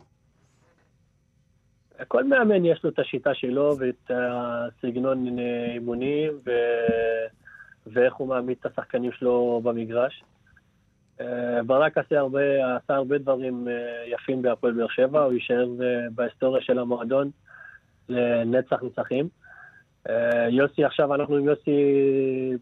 כל 2.08 2.24
מאמן 2.24 2.64
יש 2.64 2.84
לו 2.84 2.90
את 2.90 2.98
השיטה 2.98 3.34
שלו 3.34 3.76
ואת 3.78 4.10
הסגנון 4.10 5.38
אימונים 5.74 6.32
ו... 6.46 6.50
ואיך 7.92 8.14
הוא 8.14 8.28
מעמיד 8.28 8.56
את 8.60 8.66
השחקנים 8.66 9.12
שלו 9.12 9.60
במגרש. 9.64 10.22
אה, 11.20 11.62
ברק 11.66 11.98
עשה 11.98 12.18
הרבה, 12.18 12.76
עשה 12.76 12.94
הרבה 12.94 13.18
דברים 13.18 13.68
אה, 13.68 14.04
יפים 14.06 14.42
בהפועל 14.42 14.72
באר 14.72 14.88
שבע, 14.88 15.22
הוא 15.22 15.32
יישאר 15.32 15.68
אה, 15.82 15.86
בהיסטוריה 16.14 16.62
של 16.62 16.78
המועדון 16.78 17.30
לנצח 18.08 18.82
נצחים. 18.82 19.28
יוסי, 20.50 20.84
עכשיו 20.84 21.14
אנחנו 21.14 21.36
עם 21.36 21.44
יוסי 21.44 21.80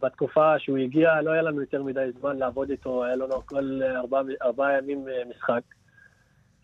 בתקופה 0.02 0.58
שהוא 0.58 0.78
הגיע, 0.78 1.22
לא 1.22 1.30
היה 1.30 1.42
לנו 1.42 1.60
יותר 1.60 1.82
מדי 1.82 2.08
זמן 2.20 2.36
לעבוד 2.36 2.70
איתו, 2.70 3.04
היה 3.04 3.16
לנו 3.16 3.46
כל 3.46 3.80
ארבעה 3.96 4.22
ארבע 4.42 4.78
ימים 4.78 5.04
משחק. 5.30 5.60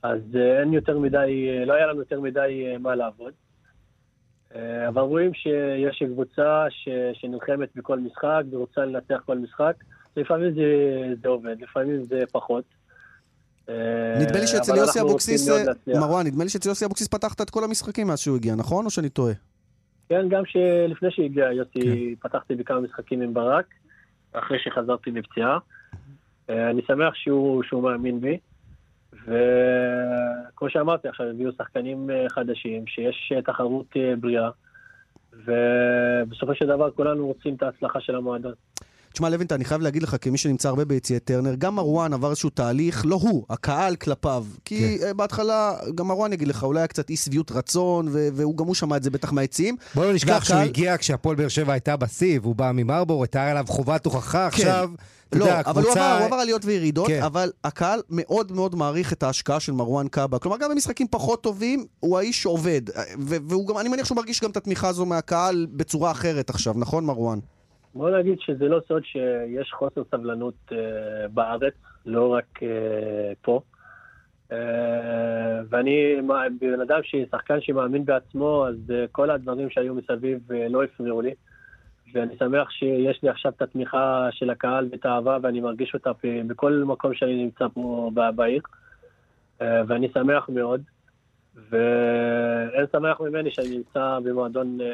אז 0.03 0.21
אה, 0.35 0.61
אין 0.61 0.73
יותר 0.73 0.99
מדי, 0.99 1.49
אה, 1.49 1.65
לא 1.65 1.73
היה 1.73 1.87
לנו 1.87 1.99
יותר 1.99 2.21
מדי 2.21 2.67
אה, 2.67 2.79
מה 2.79 2.95
לעבוד. 2.95 3.33
אבל 4.89 5.03
רואים 5.03 5.35
שיש 5.35 6.03
קבוצה 6.13 6.65
ש, 6.71 6.89
שנלחמת 7.13 7.69
בכל 7.77 7.99
משחק 7.99 8.43
ורוצה 8.51 8.85
לנצח 8.85 9.23
כל 9.27 9.39
משחק. 9.39 9.75
לפעמים 10.17 10.55
זה, 10.55 10.63
זה 11.23 11.29
עובד, 11.29 11.57
לפעמים 11.61 12.03
זה 12.03 12.21
פחות. 12.33 12.65
נדמה 14.21 14.41
לי 14.41 14.47
שאצל 14.47 14.77
יוסי 14.77 15.01
אבוקסיס, 15.01 15.49
מרואן, 15.87 16.27
נדמה 16.27 16.45
לי 16.45 16.51
שאצל 16.51 16.69
יוסי 16.69 16.85
אבוקסיס 16.85 17.09
פתחת 17.09 17.41
את 17.41 17.51
כל 17.51 17.65
המשחקים 17.65 18.07
מאז 18.07 18.19
שהוא 18.19 18.37
הגיע, 18.37 18.55
נכון? 18.55 18.85
או 18.85 18.91
שאני 18.91 19.09
טועה? 19.09 19.33
כן, 20.09 20.29
גם 20.29 20.43
לפני 20.89 21.11
שהגיע 21.11 21.53
יוסי, 21.53 22.17
כן. 22.21 22.29
פתחתי 22.29 22.55
בכמה 22.55 22.81
משחקים 22.81 23.23
עם 23.23 23.35
ברק, 23.35 23.67
אחרי 24.33 24.59
שחזרתי 24.65 25.11
מפציעה. 25.11 25.59
אני 26.49 26.83
שמח 26.87 27.15
שהוא, 27.15 27.63
שהוא 27.63 27.83
מאמין 27.83 28.21
בי. 28.21 28.39
וכמו 29.13 30.71
שאמרתי, 30.71 31.09
עכשיו 31.09 31.27
הביאו 31.27 31.53
שחקנים 31.53 32.11
אה, 32.11 32.27
חדשים, 32.29 32.87
שיש 32.87 33.33
אה, 33.37 33.43
תחרות 33.43 33.87
אה, 33.97 34.15
בריאה, 34.21 34.51
ובסופו 35.33 36.55
של 36.55 36.67
דבר 36.67 36.91
כולנו 36.91 37.27
רוצים 37.27 37.55
את 37.55 37.63
ההצלחה 37.63 38.01
של 38.01 38.17
המועדון. 38.17 38.53
תשמע, 39.13 39.29
לוינטה, 39.29 39.55
אני 39.55 39.65
חייב 39.65 39.81
להגיד 39.81 40.03
לך, 40.03 40.17
כמי 40.21 40.39
שנמצא 40.39 40.69
הרבה 40.69 40.85
ביציעי 40.85 41.21
טרנר, 41.21 41.55
גם 41.55 41.75
מרואן 41.75 42.13
עבר 42.13 42.31
איזשהו 42.31 42.51
תהליך, 42.51 43.07
לא 43.07 43.15
הוא, 43.15 43.45
הקהל 43.51 43.97
כלפיו. 43.97 44.45
כי 44.65 44.99
כן. 45.01 45.17
בהתחלה, 45.17 45.75
גם 45.95 46.09
מרואן 46.09 46.33
יגיד 46.33 46.49
לך, 46.49 46.63
אולי 46.65 46.81
היה 46.81 46.87
קצת 46.87 47.11
אי 47.11 47.17
שביעות 47.17 47.53
רצון, 47.53 48.09
והוא 48.11 48.57
גם 48.57 48.67
הוא 48.67 48.75
שמע 48.75 48.97
את 48.97 49.03
זה 49.03 49.11
בטח 49.11 49.33
מהיציעים. 49.33 49.77
בוא 49.95 50.05
לא 50.05 50.13
נשכח 50.13 50.29
והקהל... 50.29 50.45
שהוא 50.45 50.59
הגיע 50.59 50.99
כשהפועל 50.99 51.37
באר 51.37 51.49
שבע 51.49 51.73
הייתה 51.73 51.97
בשיא, 51.97 52.39
והוא 52.43 52.57
בא 52.57 52.71
ממרבור, 52.75 53.23
הייתה 53.23 53.51
עליו 53.51 53.65
חובת 53.69 54.05
הוכחה 54.05 54.51
כן. 54.51 54.57
עכשיו. 54.57 54.91
לא, 55.35 55.45
יודע, 55.45 55.61
אבל 55.67 55.83
קבוצה... 55.83 56.01
הוא 56.01 56.15
עבר, 56.15 56.19
הוא 56.19 56.27
עבר 56.27 56.37
עליות 56.37 56.65
וירידות, 56.65 57.07
כן. 57.07 57.23
אבל 57.23 57.53
הקהל 57.65 58.01
מאוד 58.11 58.53
מאוד 58.53 58.75
מעריך 58.75 59.13
את 59.13 59.23
ההשקעה 59.23 59.61
של 59.61 59.73
מרואן 59.73 60.09
קאבה. 60.09 60.39
כלומר, 60.39 60.57
גם 60.59 60.71
במשחקים 60.71 61.07
פחות 61.11 61.43
טובים, 61.43 61.87
הוא 62.01 62.19
האיש 62.19 62.43
שעובד. 62.43 62.83
והוא 63.19 63.69
גם, 63.69 63.79
אני 63.79 63.89
מניח 63.89 64.07
שהוא 64.07 64.17
מרגיש 64.17 64.41
גם 64.41 64.51
את 64.51 64.57
התמיכה 64.57 64.89
הזו 64.89 65.07
מהקהל 65.07 65.67
בצורה 65.71 66.11
אחרת 66.11 66.51
עכשיו, 66.51 66.75
נכון 66.77 67.05
מרואן? 67.05 67.39
בוא 67.95 68.11
נגיד 68.11 68.41
שזה 68.41 68.69
לא 68.69 68.81
סוד 68.89 69.05
שיש 69.05 69.73
חוסר 69.73 70.03
סבלנות 70.11 70.55
uh, 70.69 70.75
בארץ, 71.35 71.75
לא 72.07 72.33
רק 72.33 72.59
uh, 72.59 72.65
פה. 73.43 73.61
Uh, 74.51 74.55
ואני 75.69 76.17
בן 76.61 76.81
אדם, 76.81 77.01
שחקן 77.31 77.61
שמאמין 77.61 78.05
בעצמו, 78.05 78.67
אז 78.69 78.75
uh, 78.89 78.93
כל 79.13 79.31
הדברים 79.31 79.71
שהיו 79.71 79.95
מסביב 79.95 80.39
uh, 80.49 80.55
לא 80.71 80.85
הפריעו 80.85 81.21
לי. 81.21 81.35
ואני 82.15 82.37
שמח 82.39 82.71
שיש 82.71 83.23
לי 83.23 83.29
עכשיו 83.29 83.53
את 83.57 83.63
התמיכה 83.63 84.29
של 84.31 84.51
הקהל 84.51 84.89
ואת 84.93 85.07
האהבה, 85.07 85.39
ואני 85.43 85.61
מרגיש 85.61 85.95
אותה 85.95 86.11
בכל 86.47 86.83
מקום 86.87 87.15
שאני 87.15 87.45
נמצא 87.45 87.67
פה 87.75 88.11
בעיר. 88.35 88.63
ואני 89.61 90.09
שמח 90.15 90.49
מאוד. 90.49 90.83
ואין 91.57 92.87
שמח 92.93 93.21
ממני 93.21 93.51
שאני 93.53 93.69
נמצא 93.69 94.19
במועדון 94.25 94.79
אה, 94.81 94.87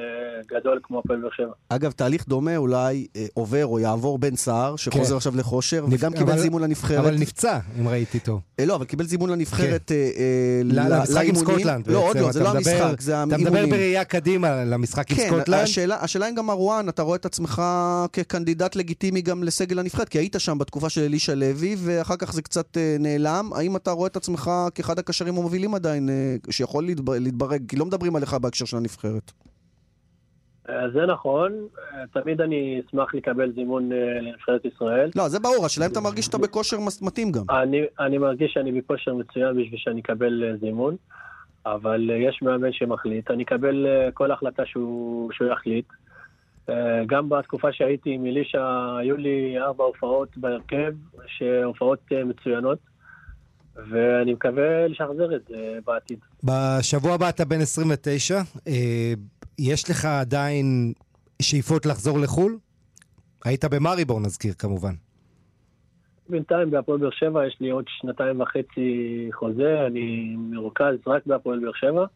גדול 0.58 0.80
כמו 0.82 0.98
הפועל 0.98 1.20
באר 1.20 1.30
שבע. 1.36 1.52
אגב, 1.68 1.92
תהליך 1.92 2.28
דומה 2.28 2.56
אולי 2.56 3.06
אה, 3.16 3.26
עובר 3.34 3.66
או 3.66 3.78
יעבור 3.78 4.18
בן 4.18 4.36
סער, 4.36 4.76
שחוזר 4.76 5.10
כן. 5.10 5.16
עכשיו 5.16 5.36
לכושר, 5.36 5.86
נפ... 5.86 6.00
וגם 6.00 6.12
קיבל 6.12 6.38
זימון 6.38 6.62
לנבחרת. 6.62 6.98
אבל 6.98 7.14
נפצע, 7.14 7.58
אם 7.80 7.88
ראיתי 7.88 8.20
טוב. 8.20 8.40
אה, 8.60 8.66
לא, 8.66 8.74
אבל 8.74 8.84
קיבל 8.84 9.04
זימון 9.04 9.30
לנבחרת 9.30 9.86
כן. 9.86 10.66
למשחק 10.66 11.24
עם 11.24 11.34
סקוטלנד. 11.34 11.86
לא, 11.86 11.98
עוד 11.98 12.16
לא, 12.16 12.32
זה 12.32 12.42
לא 12.42 12.48
המשחק, 12.48 13.00
זה 13.00 13.16
האימונים. 13.16 13.46
אתה 13.46 13.50
מדבר 13.50 13.66
בראייה 13.66 14.04
קדימה 14.04 14.64
למשחק 14.64 15.10
עם 15.10 15.16
כן, 15.16 15.26
סקוטלנד? 15.26 15.66
כן, 15.74 15.90
השאלה 15.90 16.28
אם 16.28 16.34
גם 16.34 16.46
מרואן, 16.46 16.88
אתה 16.88 17.02
רואה 17.02 17.16
את 17.16 17.26
עצמך 17.26 17.62
כקנדידט 18.12 18.76
לגיטימי 18.76 19.22
גם 19.22 19.42
לסגל 19.42 19.78
הנבחרת, 19.78 20.08
כי 20.08 20.18
היית 20.18 20.36
שם 20.38 20.58
בתקופה 20.58 20.88
של 20.88 21.00
אלישע 21.00 21.34
לוי, 21.34 21.76
ואחר 21.78 22.16
כך 22.16 22.32
זה 22.32 22.42
קצת 22.42 22.76
נעלם. 22.98 23.50
האם 23.54 23.76
אתה 23.76 23.90
רואה 23.90 24.06
את 24.06 24.16
עצמך 24.16 24.50
כאחד 24.74 24.98
הקשרים 24.98 25.34
המובילים 25.34 25.74
עדיין, 25.74 26.08
שיכול 26.50 26.84
להתברג, 27.08 27.62
כי 27.68 27.76
לא 27.76 27.86
מדברים 27.86 28.16
עליך 28.16 28.34
בהקשר 28.34 28.64
של 28.64 28.76
הנבחרת. 28.76 29.32
אה, 30.68 30.90
זה 30.90 31.06
נכון, 31.06 31.52
אה, 31.92 32.04
תמיד 32.12 32.40
אני 32.40 32.82
אשמח 32.86 33.14
לקבל 33.14 33.52
זימון 33.52 33.92
אה, 33.92 34.20
לנבחרת 34.20 34.64
ישראל. 34.64 35.10
לא, 35.16 35.28
זה 35.28 35.40
ברור, 35.40 35.66
השאלה 35.66 35.86
אם 35.86 35.92
אתה 35.92 36.00
מרגיש 36.00 36.24
שאתה 36.24 36.38
בכושר 36.38 36.76
מתאים 37.02 37.32
גם. 37.32 37.42
אני, 37.50 37.80
אני 38.00 38.18
מרגיש 38.18 38.52
שאני 38.52 38.72
בכושר 38.80 39.14
מצוין 39.14 39.50
בשביל 39.50 39.78
שאני 39.78 40.00
אקבל 40.00 40.56
זימון. 40.60 40.96
אבל 41.66 42.10
יש 42.28 42.42
מאמן 42.42 42.72
שמחליט. 42.72 43.30
אני 43.30 43.42
אקבל 43.42 43.86
כל 44.14 44.30
החלטה 44.30 44.66
שהוא, 44.66 45.32
שהוא 45.32 45.48
יחליט. 45.48 45.84
גם 47.06 47.28
בתקופה 47.28 47.72
שהייתי 47.72 48.10
עם 48.10 48.26
אלישע, 48.26 48.96
היו 48.98 49.16
לי 49.16 49.58
ארבע 49.58 49.84
הופעות 49.84 50.38
בהרכב, 50.38 50.92
שהופעות 51.26 51.98
מצוינות. 52.24 52.78
ואני 53.90 54.32
מקווה 54.32 54.88
לשחזר 54.88 55.36
את 55.36 55.40
זה 55.48 55.78
בעתיד. 55.86 56.18
בשבוע 56.44 57.14
הבא 57.14 57.28
אתה 57.28 57.44
בן 57.44 57.60
29, 57.60 58.40
יש 59.58 59.90
לך 59.90 60.04
עדיין 60.04 60.92
שאיפות 61.42 61.86
לחזור 61.86 62.18
לחו"ל? 62.18 62.58
היית 63.44 63.64
במאריבור 63.64 64.20
נזכיר 64.20 64.54
כמובן. 64.58 64.92
בינתיים 66.28 66.70
בהפועל 66.70 66.98
באר 66.98 67.10
שבע 67.10 67.46
יש 67.46 67.56
לי 67.60 67.70
עוד 67.70 67.84
שנתיים 67.88 68.40
וחצי 68.40 69.28
חוזה, 69.32 69.86
אני 69.86 70.36
מרוכז 70.38 70.94
רק 71.06 71.26
בהפועל 71.26 71.58
באר 71.58 71.72
שבע. 71.74 72.06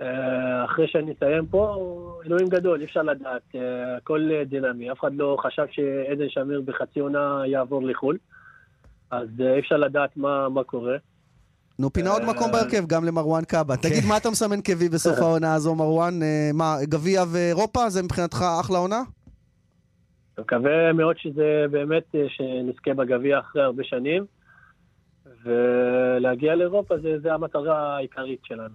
אה, 0.00 0.64
אחרי 0.64 0.88
שאני 0.88 1.12
אסיים 1.12 1.46
פה, 1.46 1.76
אלוהים 2.26 2.48
גדול, 2.48 2.80
אי 2.80 2.84
אפשר 2.84 3.02
לדעת, 3.02 3.42
אה, 3.54 3.96
הכל 3.96 4.30
דינמי. 4.44 4.92
אף 4.92 5.00
אחד 5.00 5.14
לא 5.14 5.36
חשב 5.42 5.66
שעדן 5.70 6.28
שמיר 6.28 6.60
בחצי 6.60 7.00
עונה 7.00 7.42
יעבור 7.46 7.82
לחו"ל, 7.82 8.18
אז 9.10 9.28
אה, 9.40 9.54
אי 9.54 9.60
אפשר 9.60 9.76
לדעת 9.76 10.16
מה, 10.16 10.48
מה 10.48 10.64
קורה. 10.64 10.96
נו, 11.78 11.92
פינה 11.92 12.10
עוד 12.10 12.22
מקום 12.24 12.52
בהרכב, 12.52 12.86
גם 12.86 13.04
למרואן 13.04 13.44
קאבה. 13.44 13.76
כן. 13.76 13.88
תגיד, 13.88 14.04
מה 14.08 14.16
אתה 14.16 14.30
מסמן 14.30 14.60
קווי 14.60 14.88
בסוף 14.88 15.18
העונה 15.18 15.54
הזו, 15.54 15.74
מרואן? 15.74 16.20
מה, 16.54 16.76
גביע 16.82 17.22
ואירופה? 17.32 17.90
זה 17.90 18.02
מבחינתך 18.02 18.44
אחלה 18.60 18.78
עונה? 18.78 19.02
אני 20.38 20.44
מקווה 20.44 20.92
מאוד 20.92 21.16
שזה 21.18 21.64
באמת, 21.70 22.14
אה, 22.14 22.26
שנזכה 22.28 22.94
בגביע 22.94 23.38
אחרי 23.38 23.62
הרבה 23.62 23.84
שנים, 23.84 24.24
ולהגיע 25.44 26.54
לאירופה 26.54 26.94
זה, 26.98 27.18
זה 27.22 27.34
המטרה 27.34 27.96
העיקרית 27.96 28.40
שלנו. 28.44 28.74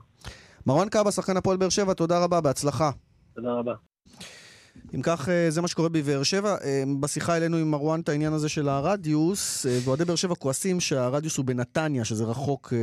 מרואן 0.67 0.89
קאבה, 0.89 1.11
שחקן 1.11 1.37
הפועל 1.37 1.57
באר 1.57 1.69
שבע, 1.69 1.93
תודה 1.93 2.23
רבה, 2.23 2.41
בהצלחה. 2.41 2.91
תודה 3.35 3.53
רבה. 3.53 3.73
אם 4.95 5.01
כך, 5.01 5.29
אה, 5.29 5.51
זה 5.51 5.61
מה 5.61 5.67
שקורה 5.67 5.89
בבאר 5.89 6.23
שבע. 6.23 6.55
אה, 6.63 6.83
בשיחה 6.99 7.33
העלינו 7.33 7.57
עם 7.57 7.71
מרואן 7.71 7.99
את 7.99 8.09
העניין 8.09 8.33
הזה 8.33 8.49
של 8.49 8.69
הרדיוס, 8.69 9.65
אה, 9.65 9.79
ואוהדי 9.83 10.05
באר 10.05 10.15
שבע 10.15 10.35
כועסים 10.35 10.79
שהרדיוס 10.79 11.37
הוא 11.37 11.45
בנתניה, 11.45 12.05
שזה 12.05 12.23
רחוק, 12.23 12.73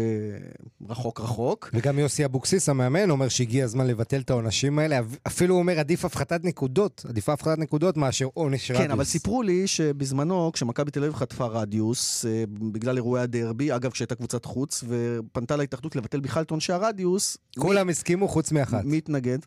רחוק 0.88 1.20
רחוק. 1.20 1.70
וגם 1.74 1.98
יוסי 1.98 2.24
אבוקסיס, 2.24 2.68
המאמן, 2.68 3.11
אומר 3.11 3.28
שהגיע 3.28 3.64
הזמן 3.64 3.87
לבטל 3.87 4.20
את 4.20 4.31
העונשים 4.31 4.78
האלה. 4.78 5.00
אפילו 5.26 5.55
הוא 5.55 5.61
אומר, 5.62 5.78
עדיף 5.78 6.05
הפחתת 6.05 6.44
נקודות, 6.44 7.05
עדיפה 7.09 7.33
הפחתת 7.33 7.59
נקודות 7.59 7.96
מאשר 7.96 8.28
עונש 8.35 8.68
כן, 8.68 8.74
רדיוס. 8.74 8.87
כן, 8.87 8.90
אבל 8.92 9.05
סיפרו 9.05 9.42
לי 9.42 9.66
שבזמנו, 9.66 10.50
כשמכבי 10.52 10.90
תל 10.90 11.00
אביב 11.05 11.14
חטפה 11.14 11.46
רדיוס, 11.46 12.24
בגלל 12.72 12.96
אירועי 12.96 13.22
הדרבי, 13.22 13.72
אגב, 13.72 13.90
כשהייתה 13.90 14.14
קבוצת 14.14 14.44
חוץ, 14.44 14.85
ופנתה 14.88 15.57
להתאחדות 15.57 15.96
לבטל 15.96 16.20
בכלל 16.20 16.42
את 16.42 16.50
עונשי 16.50 16.72
הרדיוס... 16.72 17.37
כולם 17.59 17.87
מי... 17.87 17.92
הסכימו 17.92 18.28
חוץ 18.28 18.52
מאחת. 18.52 18.85
מי 18.85 18.98
התנגד? 18.98 19.38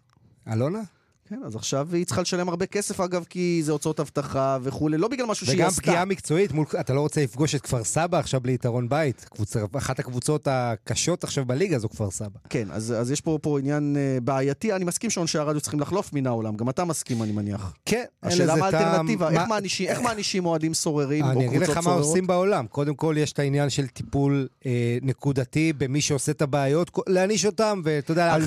אלונה? 0.53 0.81
כן, 1.29 1.39
אז 1.45 1.55
עכשיו 1.55 1.88
היא 1.91 2.05
צריכה 2.05 2.21
לשלם 2.21 2.49
הרבה 2.49 2.65
כסף, 2.65 2.99
אגב, 2.99 3.25
כי 3.29 3.61
זה 3.63 3.71
הוצאות 3.71 3.99
אבטחה 3.99 4.57
וכולי, 4.61 4.97
לא 4.97 5.07
בגלל 5.07 5.25
משהו 5.25 5.45
שהיא 5.45 5.65
עשתה. 5.65 5.81
וגם 5.81 5.91
פגיעה 5.91 6.05
מקצועית, 6.05 6.51
מול, 6.51 6.65
אתה 6.79 6.93
לא 6.93 7.01
רוצה 7.01 7.23
לפגוש 7.23 7.55
את 7.55 7.61
כפר 7.61 7.83
סבא 7.83 8.19
עכשיו 8.19 8.41
ליתרון 8.43 8.89
בית. 8.89 9.25
קבוצה, 9.29 9.59
אחת 9.77 9.99
הקבוצות 9.99 10.47
הקשות 10.51 11.23
עכשיו 11.23 11.45
בליגה 11.45 11.79
זו 11.79 11.89
כפר 11.89 12.11
סבא. 12.11 12.39
כן, 12.49 12.67
אז, 12.71 12.93
אז 12.97 13.11
יש 13.11 13.21
פה, 13.21 13.39
פה 13.41 13.59
עניין 13.59 13.95
uh, 13.95 14.23
בעייתי. 14.23 14.73
אני 14.73 14.85
מסכים 14.85 15.09
שעונשי 15.09 15.38
הרדיו 15.38 15.61
צריכים 15.61 15.79
לחלוף 15.79 16.13
מן 16.13 16.27
העולם, 16.27 16.55
גם 16.55 16.69
אתה 16.69 16.85
מסכים, 16.85 17.23
אני 17.23 17.31
מניח. 17.31 17.73
כן, 17.85 18.03
השאלה 18.23 18.55
מה 18.55 18.65
האלטרנטיבה, 18.65 19.29
איך, 19.29 19.38
מה... 19.38 19.47
מענישים, 19.47 19.88
איך 19.88 20.01
מענישים 20.01 20.45
אוהדים 20.45 20.73
סוררים 20.73 21.25
או 21.25 21.29
קבוצות 21.29 21.43
סוררות? 21.43 21.55
אני 21.55 21.65
אגיד 21.65 21.77
לך 21.77 21.88
מה 21.88 21.93
עושים 21.93 22.27
בעולם. 22.27 22.67
קודם 22.67 22.95
כל, 22.95 23.15
יש 23.17 23.31
את 23.33 23.39
העניין 23.39 23.69
של 23.69 23.88
טיפול 23.88 24.47
אה, 24.65 24.97
נקודתי 25.01 25.73
במי 25.73 26.01
שעושה 26.01 26.31
את 26.31 26.41
הבעיות, 26.41 26.91
להעניש 27.07 27.45
אותם, 27.45 27.81
ואתה 27.83 28.11
יודע, 28.11 28.38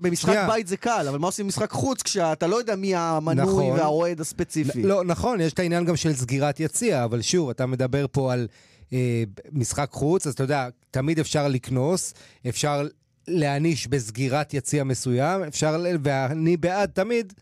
במשחק 0.00 0.36
בית 0.46 0.66
זה 0.66 0.76
קל, 0.76 1.06
אבל 1.08 1.18
מה 1.18 1.26
עושים 1.26 1.46
במשחק 1.46 1.70
חוץ 1.70 2.02
כשאתה 2.10 2.46
לא 2.46 2.56
יודע 2.56 2.76
מי 2.76 2.94
המנוי 2.94 3.44
נכון, 3.44 3.78
והאוהד 3.78 4.20
הספציפי. 4.20 4.82
לא, 4.82 5.04
נכון, 5.04 5.40
יש 5.40 5.52
את 5.52 5.58
העניין 5.58 5.84
גם 5.84 5.96
של 5.96 6.14
סגירת 6.14 6.60
יציע, 6.60 7.04
אבל 7.04 7.22
שוב, 7.22 7.50
אתה 7.50 7.66
מדבר 7.66 8.06
פה 8.12 8.32
על 8.32 8.48
אה, 8.92 9.22
משחק 9.52 9.88
חוץ, 9.90 10.26
אז 10.26 10.32
אתה 10.32 10.42
יודע, 10.42 10.68
תמיד 10.90 11.18
אפשר 11.18 11.48
לקנוס, 11.48 12.14
אפשר 12.48 12.86
להעניש 13.28 13.86
בסגירת 13.86 14.54
יציע 14.54 14.84
מסוים, 14.84 15.42
אפשר, 15.42 15.84
ואני 16.02 16.56
בעד 16.56 16.90
תמיד 16.90 17.32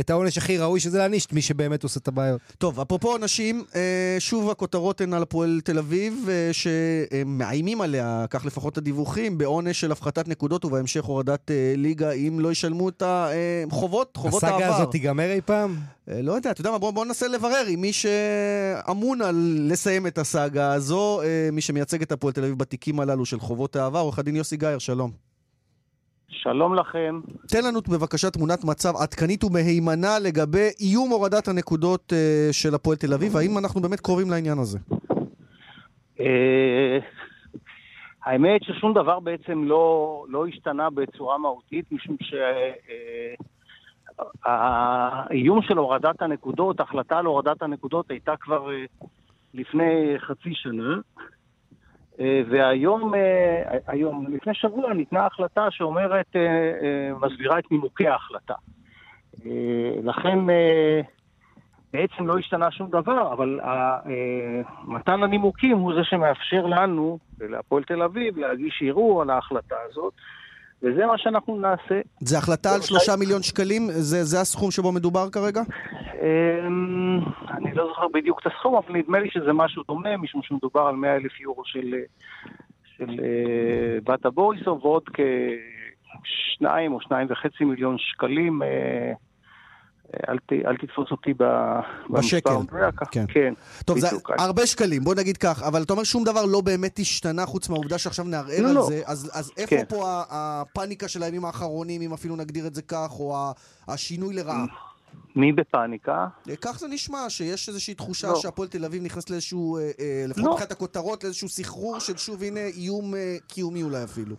את 0.00 0.10
העונש 0.10 0.38
הכי 0.38 0.58
ראוי 0.58 0.80
שזה 0.80 0.98
להעניש 0.98 1.26
את 1.26 1.32
מי 1.32 1.42
שבאמת 1.42 1.82
עושה 1.82 2.00
את 2.00 2.08
הבעיות. 2.08 2.40
טוב, 2.58 2.80
אפרופו 2.80 3.08
עונשים, 3.08 3.64
אה, 3.74 4.16
שוב 4.18 4.50
הכותרות 4.50 5.00
הן 5.00 5.14
על 5.14 5.22
הפועל 5.22 5.60
תל 5.64 5.78
אביב, 5.78 6.28
אה, 6.28 6.50
שמאיימים 6.52 7.80
עליה, 7.80 8.24
כך 8.30 8.46
לפחות 8.46 8.78
הדיווחים, 8.78 9.38
בעונש 9.38 9.80
של 9.80 9.92
הפחתת 9.92 10.28
נקודות 10.28 10.64
ובהמשך 10.64 11.04
הורדת 11.04 11.50
אה, 11.50 11.74
ליגה 11.76 12.10
אם 12.10 12.40
לא 12.40 12.52
ישלמו 12.52 12.88
את 12.88 13.02
החובות, 13.06 14.16
חובות 14.16 14.44
העבר. 14.44 14.56
הסאגה 14.56 14.76
הזאת 14.76 14.90
תיגמר 14.90 15.32
אי 15.32 15.40
פעם? 15.40 15.76
לא 16.08 16.32
יודע, 16.32 16.50
אתה 16.50 16.60
יודע 16.60 16.70
מה, 16.70 16.78
בואו 16.78 16.92
בוא 16.92 17.04
ננסה 17.04 17.28
לברר 17.28 17.64
עם 17.68 17.80
מי 17.80 17.92
שאמון 17.92 19.22
על 19.22 19.58
לסיים 19.60 20.06
את 20.06 20.18
הסאגה 20.18 20.72
הזו, 20.72 21.20
מי 21.52 21.60
שמייצג 21.60 22.02
את 22.02 22.12
הפועל 22.12 22.32
תל 22.32 22.44
אביב 22.44 22.58
בתיקים 22.58 23.00
הללו 23.00 23.26
של 23.26 23.40
חובות 23.40 23.76
העבר, 23.76 23.98
עורך 23.98 24.18
הדין 24.18 24.36
יוסי 24.36 24.56
גייר, 24.56 24.78
שלום. 24.78 25.25
שלום 26.42 26.74
לכם. 26.74 27.20
תן 27.48 27.64
לנו 27.68 27.80
בבקשה 27.88 28.30
תמונת 28.30 28.64
מצב 28.64 28.92
עדכנית 29.02 29.44
ומהימנה 29.44 30.18
לגבי 30.22 30.68
איום 30.80 31.10
הורדת 31.10 31.48
הנקודות 31.48 32.12
uh, 32.12 32.16
של 32.52 32.74
הפועל 32.74 32.96
תל 32.96 33.14
אביב, 33.14 33.36
האם 33.36 33.58
אנחנו 33.58 33.80
באמת 33.80 34.00
קרובים 34.00 34.30
לעניין 34.30 34.58
הזה? 34.58 34.78
Uh, 36.18 36.22
האמת 38.24 38.62
ששום 38.64 38.94
דבר 38.94 39.20
בעצם 39.20 39.64
לא, 39.64 40.24
לא 40.28 40.46
השתנה 40.46 40.90
בצורה 40.90 41.38
מהותית, 41.38 41.92
משום 41.92 42.16
שהאיום 44.44 45.58
uh, 45.58 45.68
של 45.68 45.78
הורדת 45.78 46.22
הנקודות, 46.22 46.80
החלטה 46.80 47.18
על 47.18 47.26
הורדת 47.26 47.62
הנקודות 47.62 48.10
הייתה 48.10 48.36
כבר 48.40 48.68
uh, 48.68 49.06
לפני 49.54 50.14
חצי 50.18 50.50
שנה. 50.54 51.00
אה, 52.20 52.42
והיום, 52.50 53.14
אה, 53.14 53.78
היום, 53.86 54.26
לפני 54.28 54.54
שבוע 54.54 54.94
ניתנה 54.94 55.26
החלטה 55.26 55.70
שאומרת, 55.70 56.36
אה, 56.36 57.10
מסבירה 57.20 57.58
את 57.58 57.70
נימוקי 57.70 58.08
ההחלטה. 58.08 58.54
לכן 60.02 60.38
בעצם 61.92 62.26
לא 62.26 62.38
השתנה 62.38 62.70
שום 62.70 62.90
דבר, 62.90 63.32
אבל 63.32 63.60
מתן 64.84 65.22
הנימוקים 65.22 65.78
הוא 65.78 65.94
זה 65.94 66.04
שמאפשר 66.04 66.66
לנו, 66.66 67.18
להפועל 67.40 67.84
תל 67.84 68.02
אביב, 68.02 68.38
להגיש 68.38 68.82
ערעור 68.86 69.22
על 69.22 69.30
ההחלטה 69.30 69.76
הזאת. 69.90 70.14
וזה 70.82 71.06
מה 71.06 71.18
שאנחנו 71.18 71.60
נעשה. 71.60 72.00
זה 72.20 72.38
החלטה 72.38 72.74
על 72.74 72.80
שלושה 72.80 73.12
מיליון 73.18 73.42
שקלים? 73.42 73.82
זה, 73.90 74.24
זה 74.24 74.40
הסכום 74.40 74.70
שבו 74.70 74.92
מדובר 74.92 75.30
כרגע? 75.30 75.60
אמ, 76.22 77.20
אני 77.50 77.74
לא 77.74 77.86
זוכר 77.88 78.06
בדיוק 78.14 78.40
את 78.40 78.52
הסכום, 78.52 78.74
אבל 78.74 78.94
נדמה 78.94 79.18
לי 79.18 79.30
שזה 79.30 79.52
משהו 79.52 79.82
דומה, 79.88 80.16
משום 80.16 80.42
שמדובר 80.42 80.80
על 80.80 80.94
100 80.94 81.16
אלף 81.16 81.40
יורו 81.40 81.62
של, 81.64 81.94
של 82.96 83.08
uh, 83.08 84.04
בטה 84.04 84.30
בוריסוב, 84.30 84.84
ועוד 84.84 85.02
כשניים 86.22 86.92
או 86.92 87.00
שניים 87.00 87.26
וחצי 87.30 87.64
מיליון 87.64 87.96
שקלים 87.98 88.62
uh, 88.62 88.66
אל, 90.28 90.38
ת, 90.38 90.52
אל 90.52 90.76
תתפוס 90.76 91.10
אותי 91.10 91.34
בשקל. 92.10 92.50
כן. 93.10 93.24
כן. 93.28 93.54
טוב, 93.84 93.98
זה 93.98 94.08
הרבה 94.38 94.66
שקלים, 94.66 95.04
בוא 95.04 95.14
נגיד 95.14 95.36
כך, 95.36 95.62
אבל 95.62 95.82
אתה 95.82 95.92
אומר 95.92 96.04
שום 96.04 96.24
דבר 96.24 96.44
לא 96.44 96.60
באמת 96.60 96.98
השתנה 96.98 97.46
חוץ 97.46 97.68
מהעובדה 97.68 97.98
שעכשיו 97.98 98.24
נערער 98.24 98.62
לא, 98.62 98.68
על 98.68 98.74
לא. 98.74 98.82
זה, 98.82 99.02
אז, 99.06 99.30
אז 99.34 99.52
איפה 99.56 99.76
כן. 99.76 99.84
פה 99.88 100.22
הפאניקה 100.30 101.08
של 101.08 101.22
הימים 101.22 101.44
האחרונים, 101.44 102.02
אם 102.02 102.12
אפילו 102.12 102.36
נגדיר 102.36 102.66
את 102.66 102.74
זה 102.74 102.82
כך, 102.82 103.10
או 103.10 103.52
השינוי 103.88 104.34
לרעה? 104.34 104.64
מי 105.36 105.52
בפאניקה? 105.52 106.26
אה, 106.50 106.56
כך 106.60 106.78
זה 106.78 106.88
נשמע, 106.88 107.30
שיש 107.30 107.68
איזושהי 107.68 107.94
תחושה 107.94 108.28
לא. 108.28 108.34
שהפועל 108.34 108.68
תל 108.68 108.84
אביב 108.84 109.02
נכנס 109.02 109.30
לאיזשהו, 109.30 109.78
אה, 109.78 109.90
אה, 110.00 110.24
לפחות 110.28 110.44
לא. 110.44 110.50
מבחינת 110.52 110.72
הכותרות, 110.72 111.24
לאיזשהו 111.24 111.48
סחרור 111.48 111.98
של 111.98 112.16
שוב 112.16 112.42
הנה 112.42 112.60
איום 112.60 113.14
קיומי 113.46 113.82
אולי 113.82 114.04
אפילו. 114.04 114.36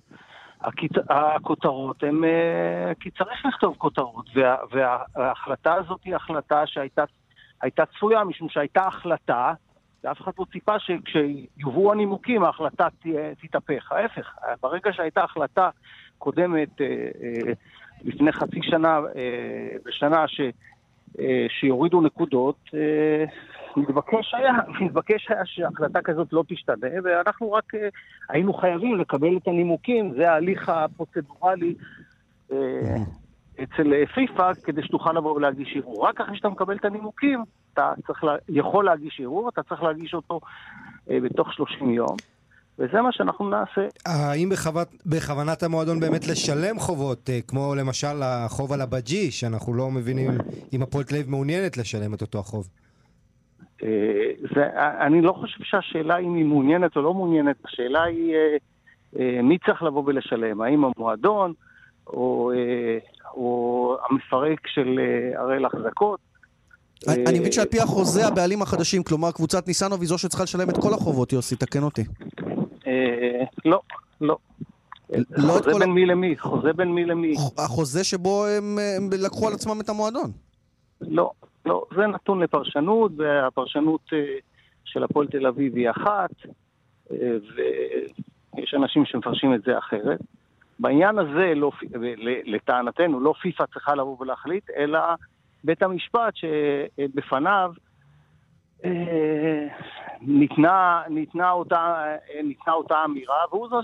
הכותרות 1.10 2.04
הן... 2.04 2.24
אה, 2.24 2.91
כי 3.00 3.12
צריך 3.12 3.46
לכתוב 3.46 3.76
כותרות, 3.78 4.26
וה, 4.36 4.56
וההחלטה 5.15 5.74
הזאת 5.74 6.00
היא 6.04 6.15
החלטה 6.15 6.67
שהייתה 6.67 7.86
צפויה, 7.86 8.24
משום 8.24 8.50
שהייתה 8.50 8.82
החלטה, 8.82 9.54
ואף 10.04 10.22
אחד 10.22 10.32
לא 10.39 10.46
ציפה 10.52 10.80
שכשיובאו 10.80 11.91
הנימוקים 11.91 12.43
ההחלטה 12.43 12.88
תתהפך. 13.41 13.91
ההפך, 13.91 14.36
ברגע 14.62 14.93
שהייתה 14.93 15.24
החלטה 15.24 15.70
קודמת 16.17 16.82
אה, 16.82 16.86
אה, 16.86 17.54
לפני 18.04 18.32
חצי 18.32 18.60
שנה, 18.62 19.00
בשנה 19.86 20.28
ש... 20.28 20.41
שיורידו 21.50 22.02
נקודות, 22.02 22.70
מתבקש 23.75 24.34
היה, 24.34 24.53
מתבקש 24.86 25.27
היה 25.30 25.45
שהחלטה 25.45 26.01
כזאת 26.01 26.34
לא 26.34 26.43
תשתנה, 26.47 26.88
ואנחנו 27.03 27.51
רק 27.51 27.75
uh, 27.75 27.77
היינו 28.30 28.53
חייבים 28.53 28.95
לקבל 28.95 29.38
את 29.38 29.47
הנימוקים, 29.47 30.13
זה 30.17 30.32
ההליך 30.32 30.69
הפרוצדורלי 30.69 31.75
uh, 32.49 32.53
אצל 33.63 33.93
אה, 33.93 34.08
פיפ"א, 34.15 34.51
כדי 34.63 34.84
שתוכל 34.84 35.13
לבוא 35.13 35.36
ולהגיש 35.36 35.73
ערעור. 35.75 36.08
רק 36.08 36.21
אחרי 36.21 36.38
שאתה 36.38 36.49
מקבל 36.49 36.75
את 36.75 36.86
הנימוקים, 36.86 37.43
אתה 37.73 37.93
צריך 38.08 38.23
לה, 38.23 38.36
יכול 38.49 38.86
להגיש 38.86 39.19
ערעור, 39.21 39.49
אתה 39.49 39.63
צריך 39.63 39.84
להגיש 39.84 40.13
אותו 40.13 40.39
בתוך 41.08 41.54
30 41.54 41.89
יום. 41.89 42.15
וזה 42.79 43.02
מה 43.02 43.12
שאנחנו 43.12 43.50
נעשה. 43.50 43.87
האם 44.06 44.50
בכוונת, 44.50 44.87
בכוונת 45.06 45.63
המועדון 45.63 46.00
באמת 46.00 46.27
לשלם 46.27 46.79
חובות, 46.79 47.29
אה, 47.29 47.39
כמו 47.48 47.75
למשל 47.75 48.21
החוב 48.23 48.73
על 48.73 48.81
הבג'י, 48.81 49.31
שאנחנו 49.31 49.73
לא 49.73 49.92
מבינים 49.92 50.31
אם 50.73 50.81
הפועל 50.81 51.04
תל 51.04 51.15
אביב 51.15 51.29
מעוניינת 51.29 51.77
לשלם 51.77 52.13
את 52.13 52.21
אותו 52.21 52.39
החוב? 52.39 52.67
אה, 53.84 54.32
זה, 54.56 54.65
אני 55.08 55.21
לא 55.21 55.34
חושב 55.34 55.63
שהשאלה 55.63 56.17
אם 56.17 56.36
היא 56.36 56.46
מעוניינת 56.46 56.96
או 56.96 57.02
לא 57.02 57.13
מעוניינת, 57.13 57.56
השאלה 57.65 58.04
היא 58.04 58.36
אה, 59.19 59.42
מי 59.44 59.58
צריך 59.65 59.84
לבוא 59.84 60.04
ולשלם, 60.06 60.62
האם 60.62 60.86
המועדון 60.86 61.54
או, 62.08 62.52
או 63.34 63.98
המפרק 64.10 64.67
של 64.67 65.00
הראל 65.36 65.65
החזקות. 65.65 66.19
אני 67.08 67.40
מבין 67.40 67.52
שעל 67.52 67.65
פי 67.65 67.80
החוזה 67.80 68.28
הבעלים 68.28 68.62
החדשים, 68.62 69.04
כלומר 69.04 69.32
קבוצת 69.32 69.67
ניסנוב 69.67 70.00
היא 70.02 70.08
זו 70.08 70.17
שצריכה 70.17 70.44
לשלם 70.44 70.69
את 70.69 70.78
כל 70.78 70.94
החובות, 70.94 71.34
יוסי, 71.34 71.56
תקן 71.56 71.84
אותי. 71.84 72.04
לא, 73.65 73.82
לא. 74.21 74.38
לא 75.30 75.54
חוזה 75.54 75.80
בין 75.80 75.92
מי 75.92 76.06
למי, 76.06 76.38
חוזה 76.38 76.73
בין 76.73 76.92
מי 76.92 77.06
למי. 77.06 77.34
החוזה 77.58 78.04
שבו 78.04 78.46
הם 78.46 78.80
לקחו 79.19 79.48
על 79.48 79.54
עצמם 79.54 79.82
את 79.82 79.90
המועדון. 79.90 80.32
לא, 81.02 81.32
לא, 81.68 81.86
זה 81.96 82.08
נתון 82.08 82.44
לפרשנות, 82.44 83.12
והפרשנות 83.18 84.02
אה, 84.13 84.38
של 84.86 85.04
הפועל 85.04 85.28
תל 85.28 85.48
אביב 85.48 85.76
היא 85.76 85.90
אחת, 85.90 86.32
אה, 87.12 87.18
ויש 88.56 88.74
אנשים 88.74 89.06
שמפרשים 89.06 89.54
את 89.54 89.62
זה 89.63 89.78
אחרת. 89.78 90.20
בעניין 90.80 91.20
הזה, 91.20 91.54
לא, 91.56 91.72
לטענתנו, 92.46 93.20
לא 93.20 93.34
פיפ"א 93.42 93.65
צריכה 93.74 93.96
לבוא 93.96 94.18
ולהחליט, 94.20 94.70
אלא 94.78 95.00
בית 95.63 95.84
המשפט 95.84 96.34
שבפניו 96.36 97.74
ניתנה, 100.21 101.02
ניתנה, 101.10 101.52
אותה, 101.52 102.04
ניתנה 102.44 102.73
אותה 102.73 102.96
אמירה, 103.06 103.36
והוא 103.52 103.69
זה, 103.69 103.75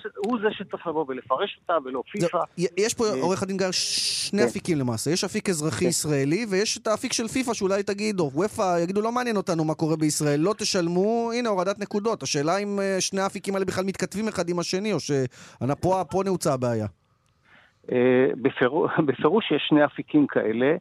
זה 0.41 0.48
שצריך 0.52 0.88
לבוא 0.88 1.06
ולפרש 1.08 1.60
אותה, 1.62 1.78
ולא 1.86 2.04
פיפ"א. 2.12 2.38
יש 2.78 2.94
פה, 2.94 3.04
אה, 3.06 3.22
עורך 3.22 3.44
הדין 3.44 3.58
גר, 3.58 3.72
שני 3.72 4.41
כן. 4.41 4.48
אפיקים 4.48 4.78
למעשה. 4.78 5.12
יש 5.12 5.24
אפיק 5.24 5.50
אזרחי 5.50 5.86
כן. 5.86 5.89
ישראלי, 5.89 6.46
ויש 6.50 6.78
את 6.78 6.88
האפיק 6.88 7.14
של 7.14 7.28
פיפ"א 7.28 7.54
שאולי 7.54 7.84
תגיד, 7.84 8.20
או 8.20 8.32
וופ"א 8.34 8.80
יגידו, 8.84 9.02
לא 9.02 9.12
מעניין 9.12 9.38
אותנו 9.38 9.64
מה 9.66 9.74
קורה 9.74 9.96
בישראל, 9.96 10.39
לא 10.39 10.54
תשלמו, 10.58 11.32
הנה 11.38 11.50
הורדת 11.50 11.80
נקודות. 11.80 12.24
השאלה 12.24 12.58
אם 12.58 12.80
אה, 12.80 13.02
שני 13.02 13.22
האפיקים 13.22 13.54
האלה 13.54 13.66
בכלל 13.66 13.86
מתכתבים 13.86 14.28
אחד 14.28 14.50
עם 14.50 14.60
השני, 14.60 14.94
או 14.94 15.00
שפה 15.00 16.22
נעוצה 16.26 16.54
הבעיה. 16.54 16.88
בפירוש 19.06 19.52
יש 19.52 19.66
שני 19.70 19.86
אפיקים 19.86 20.28
כאלה. 20.28 20.76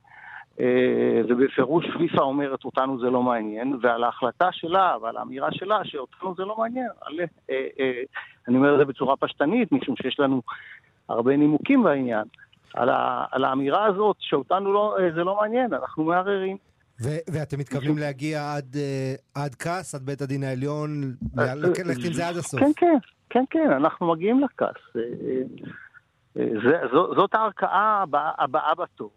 אה, 0.62 1.20
ובפירוש 1.28 1.86
פיפ"א 1.98 2.20
אומרת 2.20 2.64
אותנו 2.64 3.00
זה 3.00 3.10
לא 3.10 3.22
מעניין, 3.22 3.78
ועל 3.82 4.04
ההחלטה 4.04 4.48
שלה 4.52 4.96
ועל 5.02 5.16
האמירה 5.16 5.48
שלה 5.52 5.80
שאותנו 5.84 6.34
זה 6.36 6.42
לא 6.42 6.56
מעניין. 6.58 6.88
אה, 7.50 7.66
אה, 7.80 8.02
אני 8.48 8.56
אומר 8.56 8.74
את 8.74 8.78
זה 8.78 8.84
בצורה 8.84 9.16
פשטנית, 9.16 9.72
משום 9.72 9.96
שיש 9.96 10.20
לנו 10.20 10.42
הרבה 11.08 11.36
נימוקים 11.36 11.82
בעניין. 11.82 12.24
על, 12.74 12.88
ה, 12.88 13.24
על 13.30 13.44
האמירה 13.44 13.84
הזאת 13.84 14.16
שאותנו 14.20 14.72
לא, 14.72 14.96
זה 15.14 15.24
לא 15.24 15.36
מעניין, 15.40 15.74
אנחנו 15.74 16.04
מערערים. 16.04 16.56
ואתם 17.32 17.58
מתכוונים 17.58 17.98
להגיע 17.98 18.54
עד, 18.54 18.76
עד 19.34 19.54
כעס, 19.54 19.94
עד 19.94 20.02
בית 20.02 20.20
הדין 20.22 20.42
העליון, 20.42 21.12
ללכת 21.36 22.04
עם 22.06 22.12
זה 22.12 22.28
עד 22.28 22.36
הסוף? 22.36 22.60
כן, 22.60 22.70
כן, 22.76 22.96
כן, 23.30 23.44
כן, 23.50 23.70
אנחנו 23.72 24.12
מגיעים 24.12 24.40
לכעס. 24.40 24.76
זה, 26.34 26.76
זו, 26.92 27.14
זאת 27.14 27.34
הערכאה 27.34 28.02
הבאה, 28.02 28.30
הבאה 28.38 28.74
בתור, 28.74 29.10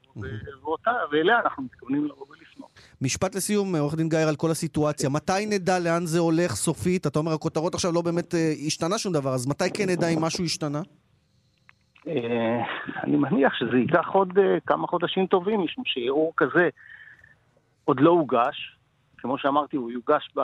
ואליה 1.11 1.39
אנחנו 1.39 1.63
מתכוונים 1.63 2.05
לבוא 2.05 2.25
ולפנות. 2.29 2.69
משפט 3.01 3.35
לסיום, 3.35 3.75
עורך 3.75 3.95
דין 3.95 4.09
גייר, 4.09 4.27
על 4.27 4.35
כל 4.35 4.51
הסיטואציה. 4.51 5.09
מתי 5.09 5.45
נדע 5.49 5.79
לאן 5.79 6.05
זה 6.05 6.19
הולך 6.19 6.51
סופית? 6.51 7.07
אתה 7.07 7.19
אומר, 7.19 7.33
הכותרות 7.33 7.73
עכשיו 7.73 7.91
לא 7.91 8.01
באמת 8.01 8.35
אה, 8.35 8.53
השתנה 8.67 8.97
שום 8.97 9.13
דבר, 9.13 9.33
אז 9.33 9.47
מתי 9.47 9.71
כן 9.73 9.89
נדע 9.89 10.07
אם 10.07 10.21
משהו 10.21 10.43
השתנה? 10.45 10.81
אה, 12.07 12.13
אני 13.03 13.17
מניח 13.17 13.53
שזה 13.53 13.77
ייקח 13.77 14.07
עוד 14.13 14.37
אה, 14.37 14.59
כמה 14.65 14.87
חודשים 14.87 15.27
טובים, 15.27 15.63
משום 15.63 15.83
שערעור 15.87 16.33
כזה 16.37 16.69
עוד 17.85 17.99
לא 17.99 18.09
הוגש. 18.09 18.77
כמו 19.17 19.37
שאמרתי, 19.37 19.77
הוא 19.77 19.91
יוגש 19.91 20.29
ב... 20.35 20.41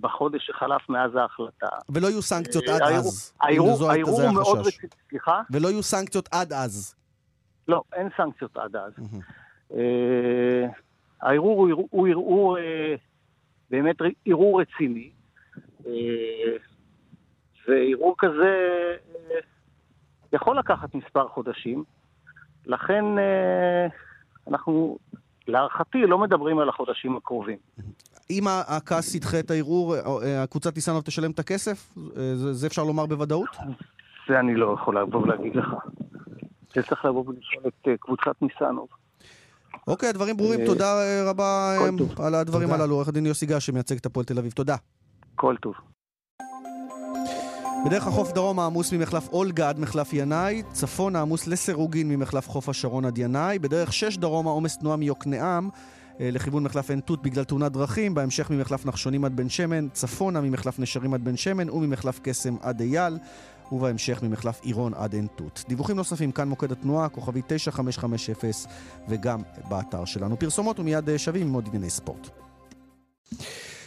בחודש 0.00 0.46
שחלף 0.46 0.88
מאז 0.88 1.16
ההחלטה. 1.16 1.66
ולא 1.88 2.06
יהיו 2.06 2.22
סנקציות 2.22 2.64
עד 2.68 2.82
אז. 2.82 3.32
הערעור 3.40 4.32
מאוד 4.32 4.58
רציני. 4.58 4.88
סליחה? 5.08 5.40
ולא 5.50 5.68
יהיו 5.68 5.82
סנקציות 5.82 6.28
עד 6.32 6.52
אז. 6.52 6.94
לא, 7.68 7.82
אין 7.92 8.08
סנקציות 8.16 8.56
עד 8.56 8.76
אז. 8.76 8.92
אה, 9.74 10.66
הערעור 11.22 11.68
הוא 11.90 12.08
ערעור, 12.08 12.58
אה, 12.58 12.94
באמת 13.70 13.96
ערעור 14.26 14.60
רציני. 14.60 15.10
אה, 15.86 15.92
וערעור 17.68 18.14
כזה 18.18 18.54
יכול 20.32 20.58
לקחת 20.58 20.94
מספר 20.94 21.28
חודשים. 21.28 21.84
לכן 22.66 23.04
אנחנו, 24.48 24.98
להערכתי, 25.48 25.98
לא 25.98 26.18
מדברים 26.18 26.58
על 26.58 26.68
החודשים 26.68 27.16
הקרובים. 27.16 27.58
אם 28.30 28.42
הכעס 28.68 29.14
ידחה 29.14 29.40
את 29.40 29.50
הערעור, 29.50 29.94
הקבוצת 30.44 30.76
ניסנוב 30.76 31.02
תשלם 31.02 31.30
את 31.30 31.38
הכסף? 31.38 31.94
זה, 32.14 32.52
זה 32.52 32.66
אפשר 32.66 32.84
לומר 32.84 33.06
בוודאות? 33.06 33.56
זה 34.28 34.40
אני 34.40 34.54
לא 34.54 34.76
יכול 34.80 35.00
לבוא 35.00 35.22
ולהגיד 35.22 35.56
לך. 35.56 35.74
זה 36.74 36.82
צריך 36.82 37.04
לבוא 37.04 37.24
ולשאול 37.26 37.64
את 37.66 37.88
אה, 37.88 37.96
קבוצת 38.00 38.42
ניסנוב. 38.42 38.88
אוקיי, 39.86 40.08
הדברים 40.08 40.36
ברורים. 40.36 40.66
תודה 40.66 40.94
רבה 41.24 41.76
על 42.18 42.34
הדברים 42.34 42.72
הללו. 42.72 42.94
עורך 42.94 43.08
הדין 43.08 43.26
יוסי 43.26 43.46
גש 43.46 43.66
שמייצג 43.66 43.96
את 43.96 44.06
הפועל 44.06 44.26
תל 44.26 44.38
אביב. 44.38 44.52
תודה. 44.52 44.76
כל 45.34 45.56
טוב. 45.60 45.74
בדרך 47.86 48.06
החוף 48.06 48.32
דרום 48.32 48.58
העמוס 48.60 48.92
ממחלף 48.92 49.28
אולגה 49.28 49.68
עד 49.68 49.80
מחלף 49.80 50.12
ינאי, 50.12 50.62
צפון 50.72 51.16
העמוס 51.16 51.46
לסירוגין 51.46 52.08
ממחלף 52.08 52.48
חוף 52.48 52.68
השרון 52.68 53.04
עד 53.04 53.18
ינאי, 53.18 53.58
בדרך 53.58 53.92
6 53.92 54.16
דרום 54.16 54.46
העומס 54.46 54.78
תנועה 54.78 54.96
מיוקנעם 54.96 55.68
אה, 56.20 56.30
לכיוון 56.32 56.62
מחלף 56.62 56.90
עין 56.90 57.00
תות 57.00 57.22
בגלל 57.22 57.44
תאונת 57.44 57.72
דרכים, 57.72 58.14
בהמשך 58.14 58.50
ממחלף 58.50 58.86
נחשונים 58.86 59.24
עד 59.24 59.36
בן 59.36 59.48
שמן, 59.48 59.88
צפונה 59.88 60.40
ממחלף 60.40 60.78
נשרים 60.78 61.14
עד 61.14 61.24
בן 61.24 61.36
שמן 61.36 61.70
וממחלף 61.70 62.20
קסם 62.22 62.56
עד 62.62 62.80
אייל. 62.80 63.18
ובהמשך 63.72 64.22
ממחלף 64.22 64.60
עירון 64.62 64.94
עד 64.94 65.14
עין 65.14 65.26
תות. 65.36 65.64
דיווחים 65.68 65.96
נוספים 65.96 66.32
כאן 66.32 66.48
מוקד 66.48 66.72
התנועה, 66.72 67.08
כוכבי 67.08 67.42
9550 67.46 68.34
וגם 69.08 69.42
באתר 69.68 70.04
שלנו. 70.04 70.38
פרסומות 70.38 70.80
ומיד 70.80 71.08
אה, 71.08 71.18
שווים 71.18 71.46
עם 71.46 71.52
עוד 71.52 71.66
ענייני 71.66 71.90
ספורט. 71.90 72.28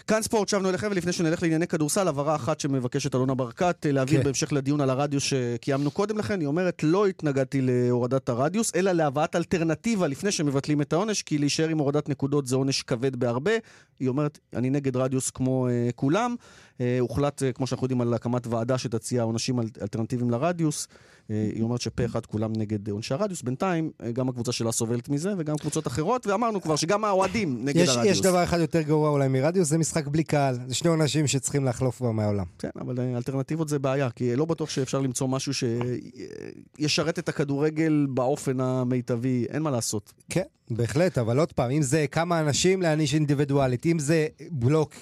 כאן 0.08 0.22
ספורט, 0.22 0.48
שבנו 0.48 0.70
אליכם, 0.70 0.88
ולפני 0.92 1.12
שנלך 1.12 1.44
לענייני 1.44 1.68
כדורסל, 1.68 2.08
הבהרה 2.08 2.36
אחת 2.36 2.60
שמבקשת 2.60 3.16
אלונה 3.16 3.36
ברקת 3.36 3.86
אה, 3.86 3.92
להעביר 3.92 4.20
כן. 4.20 4.24
בהמשך 4.24 4.54
לדיון 4.54 4.82
על 4.82 4.90
הרדיוס 4.90 5.24
שקיימנו 5.24 5.92
קודם 5.92 6.18
לכן. 6.18 6.40
היא 6.40 6.48
אומרת, 6.48 6.84
לא 6.84 7.08
התנגדתי 7.08 7.62
להורדת 7.62 8.30
הרדיוס, 8.30 8.72
אלא 8.76 8.92
להבאת 8.92 9.36
אלטרנטיבה 9.36 10.08
לפני 10.08 10.32
שמבטלים 10.32 10.82
את 10.82 10.94
העונש, 10.94 11.22
כי 11.22 11.38
להישאר 11.38 11.68
עם 11.68 11.78
הורדת 11.78 12.10
נקודות 12.10 12.48
זה 12.48 12.56
עונש 12.56 12.84
כבד 12.84 13.16
בהרבה. 13.16 13.52
היא 14.00 14.10
אומרת, 14.10 14.40
אני 14.56 14.70
נגד 14.70 14.96
רדיוס 14.96 15.30
כמו 15.30 15.68
uh, 15.68 15.94
כולם. 15.96 16.36
Uh, 16.82 17.00
הוחלט, 17.00 17.42
uh, 17.42 17.54
כמו 17.54 17.68
שאנחנו 17.68 17.86
יודעים, 17.86 18.02
על 18.02 18.14
הקמת 18.14 18.48
ועדה 18.48 18.78
שתציע 18.78 19.22
עונשים 19.24 19.60
אל- 19.60 19.66
אלטרנטיביים 19.82 20.30
לרדיוס. 20.32 20.88
אה, 21.32 21.50
היא 21.56 21.64
אומרת 21.64 21.82
שפה 21.82 22.06
אחד 22.06 22.26
כולם 22.26 22.54
נגד 22.58 22.90
עונשי 22.90 23.14
הרדיוס. 23.14 23.42
בינתיים, 23.42 23.92
אה, 24.04 24.12
גם 24.12 24.30
הקבוצה 24.30 24.52
שלה 24.52 24.72
סובלת 24.72 25.10
מזה, 25.10 25.34
וגם 25.38 25.58
קבוצות 25.58 25.88
אחרות, 25.88 26.28
ואמרנו 26.28 26.62
כבר 26.62 26.76
שגם 26.76 27.06
האוהדים 27.06 27.66
נגד 27.66 27.76
יש, 27.82 27.90
הרדיוס. 27.90 28.12
יש 28.18 28.22
דבר 28.22 28.44
אחד 28.44 28.60
יותר 28.60 28.82
גרוע 28.82 29.10
אולי 29.10 29.28
מרדיוס, 29.28 29.70
זה 29.70 29.78
משחק 29.78 30.08
בלי 30.08 30.24
קהל. 30.24 30.58
זה 30.68 30.76
שני 30.76 30.90
עונשים 30.90 31.28
שצריכים 31.28 31.66
לחלוף 31.66 31.98
כבר 31.98 32.12
מהעולם. 32.12 32.46
כן, 32.60 32.70
אבל 32.82 33.00
אה, 33.00 33.18
אלטרנטיבות 33.18 33.70
זה 33.70 33.80
בעיה, 33.80 34.10
כי 34.10 34.36
לא 34.36 34.46
בטוח 34.46 34.70
שאפשר 34.70 35.00
למצוא 35.02 35.28
משהו 35.28 35.54
שישרת 35.54 37.20
את 37.20 37.30
הכדורגל 37.30 38.08
באופן 38.10 38.60
המיטבי, 38.60 39.46
אין 39.50 39.62
מה 39.62 39.72
לעשות. 39.72 40.14
כן, 40.30 40.44
בהחלט, 40.72 41.18
אבל 41.18 41.40
עוד 41.40 41.54
פעם, 41.54 41.72
אם 41.72 41.82
זה 41.82 42.06
כמה 42.12 42.40
אנשים 42.40 42.82
להעניש 42.82 43.14
אינדיבידואלית, 43.14 43.86
אם 43.86 44.00
זה 44.00 44.28
בלוק, 44.52 44.94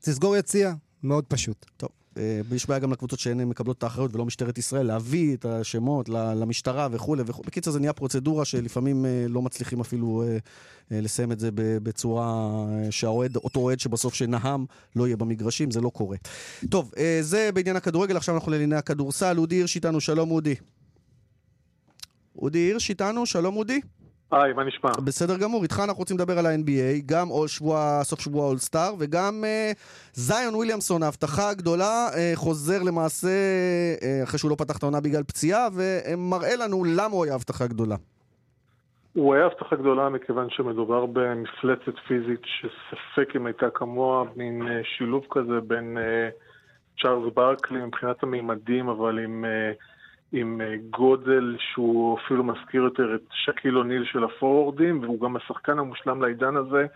תסגור 0.00 0.36
יציאה, 0.36 0.72
מאוד 1.04 1.24
פשוט. 1.28 1.66
טוב. 1.76 1.88
אה, 2.18 2.40
יש 2.52 2.66
בעיה 2.66 2.78
גם 2.78 2.92
לקבוצות 2.92 3.18
שהן 3.18 3.44
מקבלות 3.44 3.78
את 3.78 3.82
האחריות 3.82 4.14
ולא 4.14 4.24
משטרת 4.24 4.58
ישראל, 4.58 4.86
להביא 4.86 5.34
את 5.34 5.44
השמות 5.44 6.08
למשטרה 6.08 6.88
וכולי 6.90 7.22
וכולי. 7.26 7.46
בקיצור, 7.46 7.72
זה 7.72 7.80
נהיה 7.80 7.92
פרוצדורה 7.92 8.44
שלפעמים 8.44 9.06
אה, 9.06 9.26
לא 9.28 9.42
מצליחים 9.42 9.80
אפילו 9.80 10.22
אה, 10.22 11.00
לסיים 11.00 11.32
את 11.32 11.40
זה 11.40 11.48
בצורה 11.54 12.50
שהאוהד, 12.90 13.36
אותו 13.36 13.60
אוהד 13.60 13.80
שבסוף 13.80 14.14
שנהם, 14.14 14.64
לא 14.96 15.06
יהיה 15.06 15.16
במגרשים, 15.16 15.70
זה 15.70 15.80
לא 15.80 15.88
קורה. 15.88 16.16
טוב, 16.70 16.92
זה 17.20 17.50
בעניין 17.54 17.76
הכדורגל, 17.76 18.16
עכשיו 18.16 18.34
אנחנו 18.34 18.52
לענייני 18.52 18.76
הכדורסל. 18.76 19.38
אודי 19.38 19.54
הירש 19.54 19.76
איתנו, 19.76 20.00
שלום 20.00 20.30
אודי. 20.30 20.54
אודי 22.38 22.58
הירש 22.58 22.90
איתנו, 22.90 23.26
שלום 23.26 23.56
אודי. 23.56 23.80
היי, 24.34 24.52
מה 24.52 24.64
נשמע? 24.64 24.90
בסדר 25.04 25.36
גמור, 25.38 25.62
איתך 25.62 25.80
אנחנו 25.84 25.98
רוצים 25.98 26.16
לדבר 26.16 26.38
על 26.38 26.46
ה-NBA, 26.46 27.02
גם 27.06 27.26
שבוע, 27.46 28.00
סוף 28.02 28.20
שבוע 28.20 28.46
אולסטאר, 28.46 28.94
וגם 28.98 29.44
אה, 29.44 29.72
זיון 30.12 30.54
וויליאמסון, 30.54 31.02
ההבטחה 31.02 31.50
הגדולה, 31.50 32.08
אה, 32.16 32.32
חוזר 32.34 32.82
למעשה, 32.82 33.28
אה, 34.02 34.20
אחרי 34.24 34.38
שהוא 34.38 34.50
לא 34.50 34.56
פתח 34.58 34.78
את 34.78 34.82
העונה 34.82 35.00
בגלל 35.00 35.22
פציעה, 35.22 35.68
ומראה 35.74 36.56
לנו 36.56 36.84
למה 36.84 37.14
הוא 37.14 37.24
היה 37.24 37.34
הבטחה 37.34 37.66
גדולה. 37.66 37.96
הוא 39.14 39.34
היה 39.34 39.46
הבטחה 39.46 39.76
גדולה 39.76 40.08
מכיוון 40.08 40.50
שמדובר 40.50 41.06
במפלצת 41.06 41.98
פיזית 42.08 42.40
שספק 42.44 43.36
אם 43.36 43.46
הייתה 43.46 43.70
כמוה, 43.74 44.24
מין 44.36 44.68
אה, 44.68 44.80
שילוב 44.84 45.24
כזה 45.30 45.60
בין 45.66 45.98
אה, 45.98 46.28
צ'ארלס 47.02 47.34
ברקלי 47.34 47.84
מבחינת 47.84 48.22
המימדים, 48.22 48.88
אבל 48.88 49.18
עם, 49.18 49.44
אה, 49.44 49.72
עם 50.36 50.60
אה, 50.60 50.74
גודל 50.90 51.56
שהוא 51.58 52.18
אפילו 52.18 52.44
מזכיר 52.44 52.82
יותר 52.82 53.14
את 53.14 53.22
שקיל 53.30 53.78
אוניל 53.78 54.04
של 54.04 54.24
הפורורדים, 54.24 55.02
והוא 55.02 55.20
גם 55.20 55.36
השחקן 55.36 55.78
המושלם 55.78 56.22
לעידן 56.22 56.56
הזה. 56.56 56.86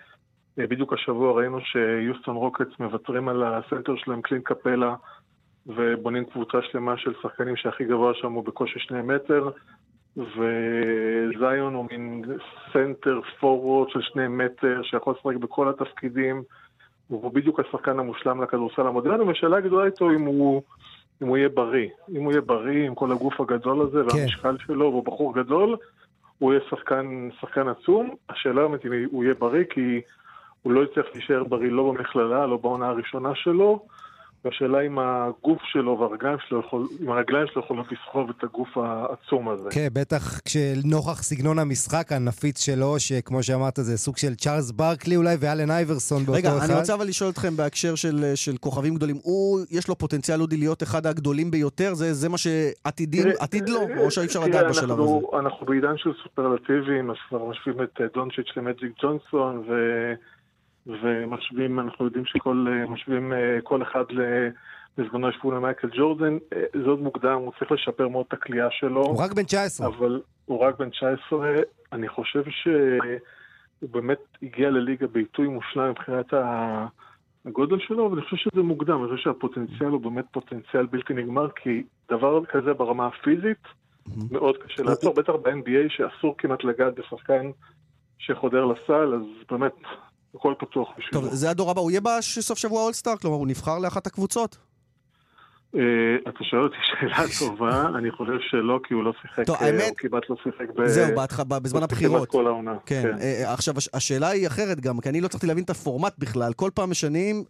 אה, 0.59 0.67
בדיוק 0.67 0.93
השבוע 0.93 1.33
ראינו 1.33 1.61
שיוסטון 1.61 2.37
רוקטס 2.37 2.79
מוותרים 2.81 3.29
על 3.29 3.43
הסנטר 3.43 3.97
שלהם, 3.97 4.23
קלינט 4.23 4.41
קפלה, 4.41 4.95
ובונים 5.67 6.25
קבוצה 6.25 6.59
שלמה 6.63 6.97
של 6.97 7.15
שחקנים 7.23 7.57
שהכי 7.57 7.85
גבוה 7.85 8.15
שם 8.15 8.33
הוא 8.33 8.45
בקושי 8.45 8.79
שני 8.79 9.03
מטר, 9.03 9.51
וזיון 10.17 11.75
הוא 11.75 11.87
מין 11.91 12.25
סנטר 12.73 13.21
פורוורד 13.41 13.91
של 13.91 14.01
שני 14.03 14.29
מטר, 14.29 14.81
שיכול 14.83 15.15
לשחק 15.15 15.37
בכל 15.37 15.69
התפקידים. 15.69 16.43
הוא 17.09 17.33
בדיוק 17.33 17.61
השחקן 17.61 17.99
המושלם 17.99 18.43
לכדורסל 18.43 18.87
המודרני, 18.87 19.23
והשאלה 19.23 19.57
הגדולה 19.57 19.87
איתו 19.87 20.11
אם 20.11 20.25
הוא, 20.25 20.63
אם 21.23 21.27
הוא 21.27 21.37
יהיה 21.37 21.49
בריא. 21.49 21.89
אם 22.17 22.23
הוא 22.23 22.33
יהיה 22.33 22.41
בריא 22.41 22.87
עם 22.87 22.95
כל 22.95 23.13
הגוף 23.13 23.41
הגדול 23.41 23.81
הזה 23.81 24.03
כן. 24.11 24.17
והמשקל 24.17 24.57
שלו, 24.67 24.85
והוא 24.85 25.05
בחור 25.05 25.35
גדול, 25.35 25.77
הוא 26.39 26.53
יהיה 26.53 26.63
שחקן, 26.71 27.29
שחקן 27.41 27.69
עצום. 27.69 28.15
השאלה 28.29 28.69
באמת 28.69 28.87
אם 28.87 28.91
הוא 29.11 29.25
יהיה 29.25 29.35
בריא, 29.35 29.65
כי 29.71 30.01
הוא 30.63 30.73
לא 30.73 30.85
יצטרך 30.85 31.07
להישאר 31.15 31.45
בריא 31.45 31.71
לא 31.71 31.93
במכללה, 31.93 32.47
לא 32.47 32.57
בעונה 32.57 32.89
הראשונה 32.89 33.35
שלו. 33.35 33.87
והשאלה 34.45 34.81
אם 34.81 34.99
הגוף 34.99 35.63
שלו 35.63 35.99
והרגליים 35.99 36.37
שלו, 36.49 36.61
יכול, 36.61 36.87
אם 37.01 37.11
הרגליים 37.11 37.47
שלו 37.47 37.63
יכולות 37.63 37.87
לסחוב 37.93 38.31
את 38.31 38.45
הגוף 38.45 38.69
העצום 38.77 39.49
הזה. 39.49 39.71
כן, 39.71 39.89
בטח 39.93 40.41
כשנוכח 40.41 41.23
סגנון 41.23 41.59
המשחק 41.59 42.13
הנפיץ 42.13 42.65
שלו, 42.65 42.99
שכמו 42.99 43.43
שאמרת 43.43 43.77
זה 43.77 43.97
סוג 43.99 44.17
של 44.17 44.35
צ'ארלס 44.35 44.71
ברקלי 44.71 45.17
אולי 45.17 45.37
ואלן 45.41 45.71
אייברסון 45.71 46.19
באותו 46.19 46.33
רגע, 46.33 46.49
אחד. 46.49 46.57
רגע, 46.57 46.73
אני 46.73 46.81
רוצה 46.81 46.95
אבל 46.95 47.07
לשאול 47.07 47.31
אתכם 47.31 47.57
בהקשר 47.57 47.95
של, 47.95 48.33
של 48.35 48.57
כוכבים 48.61 48.95
גדולים. 48.95 49.17
הוא, 49.23 49.61
יש 49.71 49.89
לו 49.89 49.95
פוטנציאל 49.95 50.41
אודי 50.41 50.57
להיות 50.57 50.83
אחד 50.83 51.07
הגדולים 51.07 51.51
ביותר? 51.51 51.95
זה, 51.95 52.13
זה 52.15 52.29
מה 52.29 52.39
שעתיד 52.39 53.69
לו? 53.69 53.81
או 53.99 54.11
שאי 54.11 54.25
אפשר 54.25 54.41
לדעת 54.41 54.67
בשלב 54.69 55.01
הזה? 55.01 55.39
אנחנו 55.39 55.67
בעידן 55.67 55.97
של 55.97 56.11
סופרלטיבים, 56.23 57.11
אז 57.11 57.17
כבר 57.29 57.45
משווים 57.45 57.83
את 57.83 58.01
דונצ'יץ' 58.15 58.49
למג'יק 58.57 58.93
ג'ונסון, 59.03 59.65
ו... 59.69 59.73
ומשווים, 60.89 61.81
אנחנו 61.81 62.05
יודעים 62.05 62.25
שכל, 62.25 62.67
משווים 62.89 63.33
אה, 63.33 63.59
כל 63.63 63.83
אחד 63.83 64.05
לזמנו 64.99 65.29
ישבו 65.29 65.51
למייקל 65.51 65.89
ג'ורדן, 65.97 66.39
אה, 66.53 66.63
זה 66.73 66.91
עוד 66.91 67.01
מוקדם, 67.01 67.35
הוא 67.35 67.53
צריך 67.59 67.73
לשפר 67.73 68.09
מאוד 68.09 68.25
את 68.29 68.33
הכלייה 68.33 68.69
שלו. 68.71 69.03
הוא 69.03 69.23
רק 69.23 69.33
בן 69.33 69.43
19. 69.43 69.87
אבל 69.87 70.21
הוא 70.45 70.59
רק 70.59 70.79
בן 70.79 70.91
19, 70.91 71.55
אני 71.93 72.09
חושב 72.09 72.43
שהוא 72.51 73.91
באמת 73.91 74.19
הגיע 74.43 74.71
לליגה 74.71 75.07
בעיתוי 75.07 75.49
מושלם 75.49 75.91
מבחינת 75.91 76.35
הגודל 77.45 77.79
שלו, 77.79 78.11
ואני 78.11 78.23
חושב 78.23 78.37
שזה 78.37 78.63
מוקדם, 78.63 79.03
אני 79.03 79.11
חושב 79.11 79.23
שהפוטנציאל 79.23 79.89
הוא 79.89 80.01
באמת 80.01 80.25
פוטנציאל 80.31 80.87
בלתי 80.87 81.15
נגמר, 81.15 81.49
כי 81.51 81.83
דבר 82.11 82.45
כזה 82.45 82.75
ברמה 82.75 83.07
הפיזית, 83.07 83.63
מאוד 84.31 84.57
קשה 84.57 84.83
לעצור, 84.83 85.15
בטח 85.15 85.33
ב-NBA 85.33 85.89
שאסור 85.89 86.35
כמעט 86.39 86.65
לגעת 86.65 86.95
בשחקן 86.95 87.51
שחודר 88.19 88.65
לסל, 88.65 89.15
אז 89.15 89.23
באמת, 89.51 89.77
הכל 90.35 90.55
פתוח 90.59 90.89
בשבילו. 90.99 91.23
טוב, 91.23 91.35
זה 91.35 91.51
הדור 91.51 91.71
הבא, 91.71 91.81
הוא 91.81 91.91
יהיה 91.91 92.01
בסוף 92.01 92.59
שבוע 92.59 92.83
אולסטאר? 92.83 93.17
כלומר, 93.17 93.37
הוא 93.37 93.47
נבחר 93.47 93.79
לאחת 93.79 94.07
הקבוצות? 94.07 94.59
Uh, 95.75 95.79
אתה 96.29 96.45
שואל 96.45 96.63
אותי 96.63 96.77
שאלה 96.83 97.25
טובה, 97.39 97.87
אני 97.99 98.11
חושב 98.11 98.39
שלא, 98.51 98.81
כי 98.85 98.95
הוא 98.95 99.05
לא 99.05 99.13
שיחק, 99.23 99.47
טוב, 99.47 99.57
האמת... 99.61 99.89
הוא 99.89 99.97
כמעט 99.97 100.23
לא 100.31 100.37
שיחק 100.43 100.67
ב... 100.77 100.87
זהו, 100.87 101.17
בהתח... 101.17 101.41
בזמן 101.41 101.83
הבחירות. 101.83 102.29
כל 102.29 102.47
העונה. 102.47 102.75
כן. 102.87 103.03
כן. 103.03 103.15
Uh, 103.19 103.49
עכשיו, 103.49 103.75
השאלה 103.95 104.29
היא 104.29 104.47
אחרת 104.47 104.81
גם, 104.81 105.01
כי 105.01 105.09
אני 105.09 105.21
לא 105.21 105.27
הצלחתי 105.27 105.47
להבין 105.47 105.65
את 105.65 105.71
הפורמט 105.71 106.15
בכלל. 106.19 106.53
כל 106.53 106.71
פעם 106.75 106.91
משנים... 106.91 107.45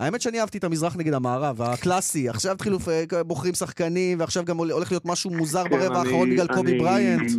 האמת 0.00 0.20
שאני 0.20 0.40
אהבתי 0.40 0.58
את 0.58 0.64
המזרח 0.64 0.96
נגד 0.96 1.14
המערב, 1.14 1.62
הקלאסי. 1.62 2.28
עכשיו 2.28 2.52
התחילו, 2.52 2.78
בוחרים 3.26 3.54
שחקנים, 3.54 4.20
ועכשיו 4.20 4.44
גם 4.44 4.56
הולך 4.56 4.92
להיות 4.92 5.06
משהו 5.06 5.30
מוזר 5.30 5.64
כן, 5.64 5.70
ברבע 5.70 5.98
האחרון 5.98 6.30
בגלל 6.30 6.46
קובי 6.46 6.78
בריינט. 6.78 7.30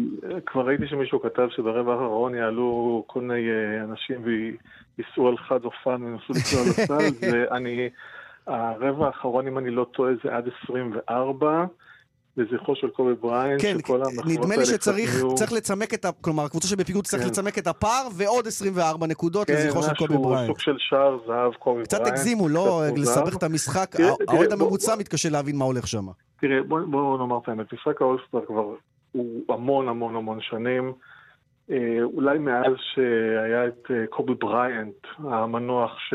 כבר 0.45 0.61
ראיתי 0.61 0.87
שמישהו 0.87 1.21
כתב 1.21 1.47
שברבע 1.55 1.93
האחרון 1.93 2.35
יעלו 2.35 3.03
כל 3.07 3.21
מיני 3.21 3.41
אנשים 3.83 4.25
ייסעו 4.97 5.27
על 5.27 5.37
חד 5.37 5.65
אופן 5.65 6.03
וינסו 6.03 6.33
לקרוא 6.33 6.61
על 6.61 6.69
הסל, 6.69 7.15
ואני, 7.31 7.89
הרבע 8.47 9.07
האחרון, 9.07 9.47
אם 9.47 9.57
אני 9.57 9.71
לא 9.71 9.85
טועה, 9.93 10.11
זה 10.23 10.35
עד 10.35 10.49
24. 10.63 11.65
לזכרו 12.37 12.75
של 12.75 12.89
קובי 12.89 13.13
בריין, 13.13 13.57
כן, 13.61 13.75
שכל 13.79 13.95
המחלות 13.95 14.25
האלה 14.25 14.39
נדמה 14.39 14.55
לי 14.57 14.65
שצריך 14.65 15.23
צריך 15.35 15.53
לצמק 15.53 15.93
את 15.93 16.05
ה... 16.05 16.11
כלומר, 16.21 16.43
הקבוצה 16.43 16.67
שבפיגוד 16.67 17.05
צריך 17.05 17.23
כן. 17.23 17.29
לצמק 17.29 17.57
את 17.57 17.67
הפער 17.67 18.07
ועוד 18.17 18.47
24 18.47 19.07
נקודות 19.07 19.47
כן, 19.47 19.53
לזכרו 19.53 19.83
של 19.83 19.93
קובי 19.95 20.17
בריין. 20.17 20.37
כן, 20.37 20.43
משהו, 20.43 20.47
סוג 20.47 20.59
של 20.59 20.75
שער 20.77 21.17
זהב 21.27 21.53
קובי 21.53 21.83
קצת 21.83 21.97
בריין. 21.97 22.13
קצת 22.13 22.19
הגזימו, 22.19 22.49
לא 22.49 22.81
לסבך 22.97 23.37
את 23.37 23.43
המשחק. 23.43 23.95
האוהד 24.27 24.51
הממוצע 24.51 24.95
מתקשה 24.99 25.29
להבין 25.29 25.55
מה 25.55 25.65
הולך 25.65 25.87
שם. 25.87 26.05
תראה, 26.39 26.63
בואו 26.67 26.87
בוא 26.87 27.17
נאמר 27.17 27.37
את 27.43 27.49
האמת, 27.49 27.73
משחק 27.73 28.01
האולסטאר 28.01 28.45
כבר 28.47 28.65
הוא 29.11 29.43
המון 29.49 29.87
המון 29.87 30.15
המון 30.15 30.39
שנים. 30.41 30.93
אה, 31.71 32.03
אולי 32.03 32.39
מאז 32.39 32.73
שהיה 32.93 33.67
את 33.67 33.91
אה, 33.91 34.07
קובי 34.09 34.33
בריינט, 34.33 34.95
המנוח 35.17 35.91
ש... 36.09 36.13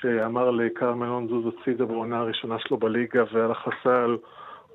שאמר 0.00 0.50
לקארל 0.50 0.93
מלון 0.93 1.28
זוז 1.28 1.44
הצידה 1.46 1.84
בעונה 1.84 2.18
הראשונה 2.18 2.56
שלו 2.58 2.76
בליגה 2.76 3.22
והלך 3.32 3.58
הסל, 3.66 4.10
או 4.10 4.18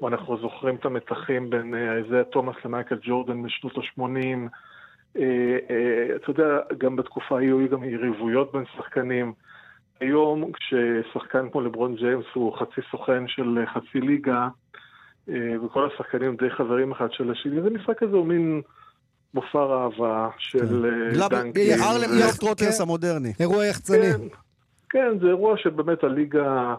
אנחנו 0.04 0.38
זוכרים 0.38 0.76
את 0.76 0.86
המתחים 0.86 1.50
בין 1.50 1.76
איזיה 1.76 2.20
אה, 2.20 2.24
תומאס 2.24 2.56
למייקל 2.66 2.98
ג'ורדן 3.02 3.44
בשנות 3.44 3.78
ה-80. 3.78 4.50
אתה 6.16 6.30
יודע, 6.30 6.60
גם 6.78 6.96
בתקופה 6.96 7.38
ההיא 7.38 7.48
היו 7.48 7.70
גם 7.70 7.84
יריבויות 7.84 8.52
בין 8.54 8.64
שחקנים. 8.78 9.34
היום, 10.00 10.52
כששחקן 10.52 11.50
כמו 11.50 11.62
לברון 11.62 11.96
ג'יימס 11.96 12.26
הוא 12.34 12.58
חצי 12.58 12.82
סוכן 12.92 13.28
של 13.28 13.64
חצי 13.74 14.02
ליגה, 14.02 14.48
וכל 15.28 15.90
השחקנים 15.94 16.36
די 16.36 16.50
חברים 16.50 16.92
אחד 16.92 17.12
של 17.12 17.32
השני, 17.32 17.62
זה 17.62 17.70
משחק 17.70 18.00
כזה 18.00 18.16
הוא 18.16 18.26
מין... 18.26 18.62
מופע 19.36 19.60
ראווה 19.60 20.30
של. 20.38 20.86
אה, 21.22 21.30
דנקים. 21.30 21.82
ארלם 21.82 22.20
יאכטרוטרס 22.20 22.82
המודרני. 22.82 23.34
אירוע 23.40 23.66
יחצני. 23.66 24.12
כן, 24.12 24.28
כן, 24.90 25.20
זה 25.22 25.28
אירוע 25.28 25.58
שבאמת 25.58 26.04
הליגה 26.04 26.76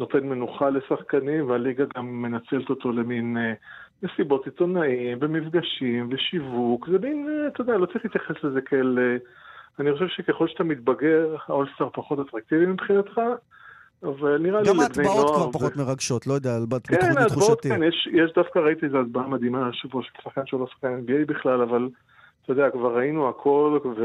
נותן 0.00 0.26
מנוחה 0.26 0.70
לשחקנים, 0.70 1.50
והליגה 1.50 1.84
גם 1.96 2.22
מנצלת 2.22 2.70
אותו 2.70 2.92
למין 2.92 3.36
אה, 3.36 3.52
מסיבות 4.02 4.46
עיתונאים, 4.46 5.18
ומפגשים, 5.20 6.08
ושיווק. 6.10 6.88
זה 6.92 6.98
מין, 6.98 7.28
אה, 7.28 7.48
אתה 7.48 7.60
יודע, 7.60 7.76
לא 7.76 7.86
צריך 7.86 8.04
להתייחס 8.04 8.44
לזה 8.44 8.60
כאל... 8.60 9.18
אני 9.78 9.92
חושב 9.92 10.06
שככל 10.08 10.48
שאתה 10.48 10.64
מתבגר, 10.64 11.36
האולסטאר 11.46 11.88
פחות 11.92 12.18
אטרקטיבי 12.20 12.66
מבחינתך, 12.66 13.20
אבל 14.02 14.38
נראה 14.38 14.62
לי 14.62 14.68
לבני 14.68 14.74
נוער... 14.74 14.74
גם 14.74 14.80
ההטבעות 14.80 15.30
כבר 15.34 15.52
פחות 15.52 15.76
מרגשות, 15.76 16.26
לא 16.26 16.34
יודע, 16.34 16.50
כן, 16.88 17.18
ההטבעות, 17.18 17.60
כן, 17.60 17.82
יש, 17.82 18.08
יש 18.12 18.32
דווקא, 18.34 18.58
ראיתי 18.58 18.86
איזו 18.86 19.00
הצבעה 19.00 19.28
מדהימה 19.28 19.68
השבוע 19.68 20.02
של 20.02 20.10
שחקן 20.22 20.46
שהוא 20.46 20.60
לא 20.60 20.66
שחקן 20.66 21.00
NBA 21.06 21.26
בכלל, 21.26 21.62
אבל 21.62 21.88
אתה 22.44 22.52
יודע, 22.52 22.70
כבר 22.70 22.96
ראינו 22.96 23.28
הכל, 23.28 23.78
ו... 23.96 24.04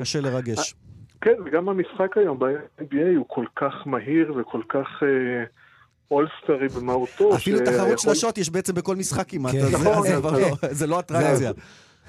קשה 0.00 0.20
לרגש. 0.20 0.74
כן, 1.26 1.34
וגם 1.44 1.68
המשחק 1.68 2.16
היום 2.16 2.38
ב-NBA 2.38 3.16
הוא 3.16 3.24
כל 3.28 3.44
כך 3.56 3.74
מהיר 3.86 4.34
וכל 4.36 4.60
כך... 4.68 5.02
אה, 5.02 5.44
אולסטארי 6.10 6.68
במהותו. 6.68 7.34
אפילו 7.36 7.58
תחרות 7.64 7.98
שלשות 7.98 8.38
יש 8.38 8.50
בעצם 8.50 8.74
בכל 8.74 8.96
משחק 8.96 9.28
כמעט, 9.28 9.52
כן. 9.52 9.58
נכון, 9.72 10.06
לא- 10.22 10.56
זה 10.70 10.86
לא 10.86 11.00
אטרקציה. 11.00 11.52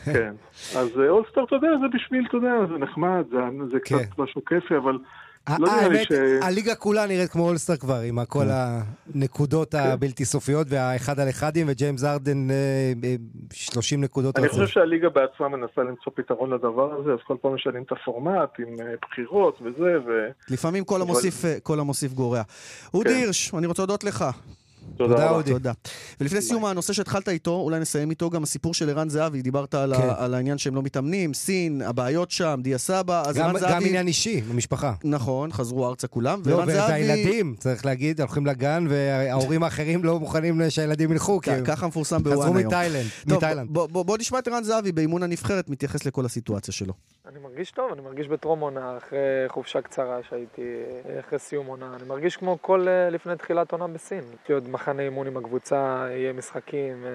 כן, 0.05 0.34
אז 0.76 0.99
אה, 0.99 1.09
אולסטאר, 1.10 1.43
אתה 1.43 1.55
יודע, 1.55 1.68
זה 1.82 1.97
בשביל, 1.97 2.26
אתה 2.30 2.38
יודע, 2.38 2.53
זה 2.72 2.78
נחמד, 2.78 3.24
זה 3.72 3.80
קצת 3.80 3.95
כן. 3.95 4.24
משהו 4.24 4.45
כיפי, 4.45 4.78
אבל 4.78 4.97
לא 5.60 5.72
האמת, 5.72 6.08
הליגה 6.41 6.76
כולה 6.76 7.06
נראית 7.06 7.32
כמו 7.32 7.48
אולסטאר 7.47 7.76
כבר, 7.76 8.00
עם 8.00 8.26
כל 8.26 8.39
כן. 8.39 8.50
הנקודות 9.16 9.72
כן. 9.72 9.78
הבלתי 9.78 10.26
סופיות 10.26 10.68
והאחד 10.70 11.20
על 11.20 11.30
אחדים, 11.30 11.68
וג'יימס 11.70 12.04
הארדן 12.03 12.47
30 13.54 14.00
אה, 14.00 14.04
אה, 14.04 14.06
נקודות. 14.06 14.39
אני 14.39 14.50
חושב 14.50 14.68
שהליגה 14.68 15.10
בעצמה 15.10 15.48
מנסה 15.48 15.82
למצוא 15.82 16.12
פתרון 16.16 16.54
לדבר 16.54 16.93
הזה, 17.00 17.12
אז 17.14 17.20
כל 17.28 17.36
פעם 17.41 17.56
משנים 17.56 17.84
את 17.84 17.91
הפורמט 17.91 18.50
עם 18.60 18.76
אה, 18.80 18.93
בחירות 19.02 19.60
וזה, 19.62 19.98
ו... 20.08 20.30
לפעמים 20.50 20.84
כל 21.64 21.80
המוסיף 21.80 22.14
גורע. 22.14 22.41
אודי 22.93 23.14
הירש, 23.14 23.54
אני 23.54 23.68
רוצה 23.68 23.82
להודות 23.82 24.04
לך. 24.04 24.26
תודה 24.98 25.30
אודי. 25.30 25.52
תודה. 25.52 25.72
ולפני 26.22 26.42
סיום 26.42 26.66
הנושא 26.66 26.94
שהתחלת 26.94 27.30
איתו, 27.30 27.52
אולי 27.52 27.80
נסיים 27.80 28.10
איתו 28.10 28.30
גם 28.30 28.44
הסיפור 28.44 28.74
של 28.74 28.90
ערן 28.90 29.10
זהבי, 29.10 29.42
דיברת 29.42 29.76
על, 29.76 29.96
כן. 29.98 30.10
ה, 30.10 30.26
על 30.26 30.34
העניין 30.34 30.58
שהם 30.58 30.76
לא 30.76 30.82
מתאמנים, 30.82 31.34
סין, 31.34 31.82
הבעיות 31.82 32.32
שם, 32.32 32.60
דיה 32.64 32.78
סבא, 32.78 33.24
אז 33.28 33.36
גם, 33.36 33.46
ערן 33.46 33.60
זהבי... 33.60 33.74
גם 33.74 33.82
עניין 33.86 34.08
אישי, 34.08 34.42
במשפחה. 34.42 34.94
נכון, 35.04 35.52
חזרו 35.52 35.88
ארצה 35.88 36.08
כולם, 36.08 36.42
לא, 36.46 36.56
וערן 36.56 36.72
זהבי... 36.72 36.92
והילדים, 36.92 37.56
צריך 37.60 37.86
להגיד, 37.86 38.22
הולכים 38.22 38.46
לגן, 38.46 38.86
וההורים 38.90 39.64
האחרים 39.64 40.04
לא 40.04 40.20
מוכנים 40.20 40.62
שהילדים 40.70 41.12
ילכו, 41.12 41.40
כי 41.42 41.52
ככה 41.66 41.88
מפורסם 41.88 42.24
בוואן 42.24 42.38
היום. 42.38 42.58
חזרו 42.58 42.68
מתאילנד. 42.68 43.06
טוב, 43.30 43.44
בוא, 43.68 43.88
בוא, 43.88 44.04
בוא 44.04 44.18
נשמע 44.18 44.40
את 44.40 44.48
ערן 44.48 44.64
זהבי 44.64 44.92
באימון 44.92 45.24
הנבחרת, 45.24 45.70
מתייחס 45.70 46.06
לכל 46.06 46.26
הסיטואציה 46.26 46.74
שלו. 46.74 46.94
אני 47.28 47.40
מרגיש 47.40 47.72
טוב, 47.72 47.92
אני 47.94 48.02
מרגיש 48.02 48.28
בטרום 48.28 48.60
עונה, 48.60 48.98
אחרי 48.98 49.20
חופשה 49.48 49.82
קצרה 49.82 50.20
שהייתי, 50.30 50.62
אחרי 51.20 51.40
סיום 51.40 51.68
עונה. 51.68 51.96
אני 51.96 52.08
מרגיש 52.08 52.38
כמו 52.38 52.58
כל 52.62 52.88
לפני 53.12 53.36
תחילת 53.36 53.72
עונה 53.72 53.88
בסין. 53.88 54.24
מחנה 54.78 55.03
אימון 55.03 55.28
עם 55.28 55.38
הקבוצה, 55.38 56.07
יהיה 56.09 56.34
משחקים, 56.34 57.05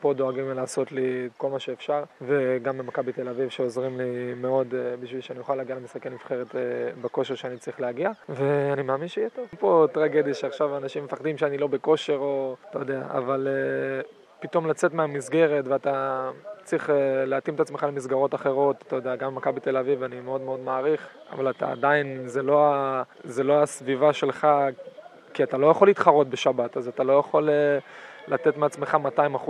פה 0.00 0.14
דואגים 0.14 0.50
לעשות 0.50 0.92
לי 0.92 1.28
כל 1.36 1.50
מה 1.50 1.58
שאפשר, 1.58 2.02
וגם 2.20 2.78
במכבי 2.78 3.12
תל 3.12 3.28
אביב 3.28 3.48
שעוזרים 3.48 3.98
לי 3.98 4.34
מאוד 4.36 4.74
בשביל 5.00 5.20
שאני 5.20 5.38
אוכל 5.38 5.54
להגיע 5.54 5.76
למשחקי 5.76 6.10
נבחרת 6.10 6.46
בכושר 7.00 7.34
שאני 7.34 7.56
צריך 7.56 7.80
להגיע, 7.80 8.10
ואני 8.28 8.82
מאמין 8.82 9.08
שיהיה 9.08 9.28
טוב. 9.30 9.46
פה 9.58 9.86
טרגדיה 9.92 10.34
שעכשיו 10.34 10.76
אנשים 10.76 11.04
מפחדים 11.04 11.38
שאני 11.38 11.58
לא 11.58 11.66
בכושר, 11.66 12.16
או 12.16 12.56
אתה 12.70 12.78
יודע, 12.78 13.02
אבל 13.10 13.48
פתאום 14.40 14.66
לצאת 14.66 14.94
מהמסגרת 14.94 15.68
ואתה 15.68 16.30
צריך 16.64 16.90
להתאים 17.26 17.54
את 17.54 17.60
עצמך 17.60 17.86
למסגרות 17.88 18.34
אחרות, 18.34 18.84
אתה 18.86 18.96
יודע, 18.96 19.16
גם 19.16 19.34
במכבי 19.34 19.60
תל 19.60 19.76
אביב 19.76 20.02
אני 20.02 20.20
מאוד 20.20 20.40
מאוד 20.40 20.60
מעריך, 20.60 21.08
אבל 21.32 21.50
אתה 21.50 21.70
עדיין, 21.70 22.22
זה 22.26 22.42
לא, 22.42 22.74
זה 23.24 23.44
לא 23.44 23.62
הסביבה 23.62 24.12
שלך, 24.12 24.46
כי 25.34 25.42
אתה 25.42 25.56
לא 25.56 25.66
יכול 25.66 25.88
להתחרות 25.88 26.28
בשבת, 26.28 26.76
אז 26.76 26.88
אתה 26.88 27.02
לא 27.02 27.12
יכול 27.12 27.50
לתת 28.28 28.56
מעצמך 28.56 28.96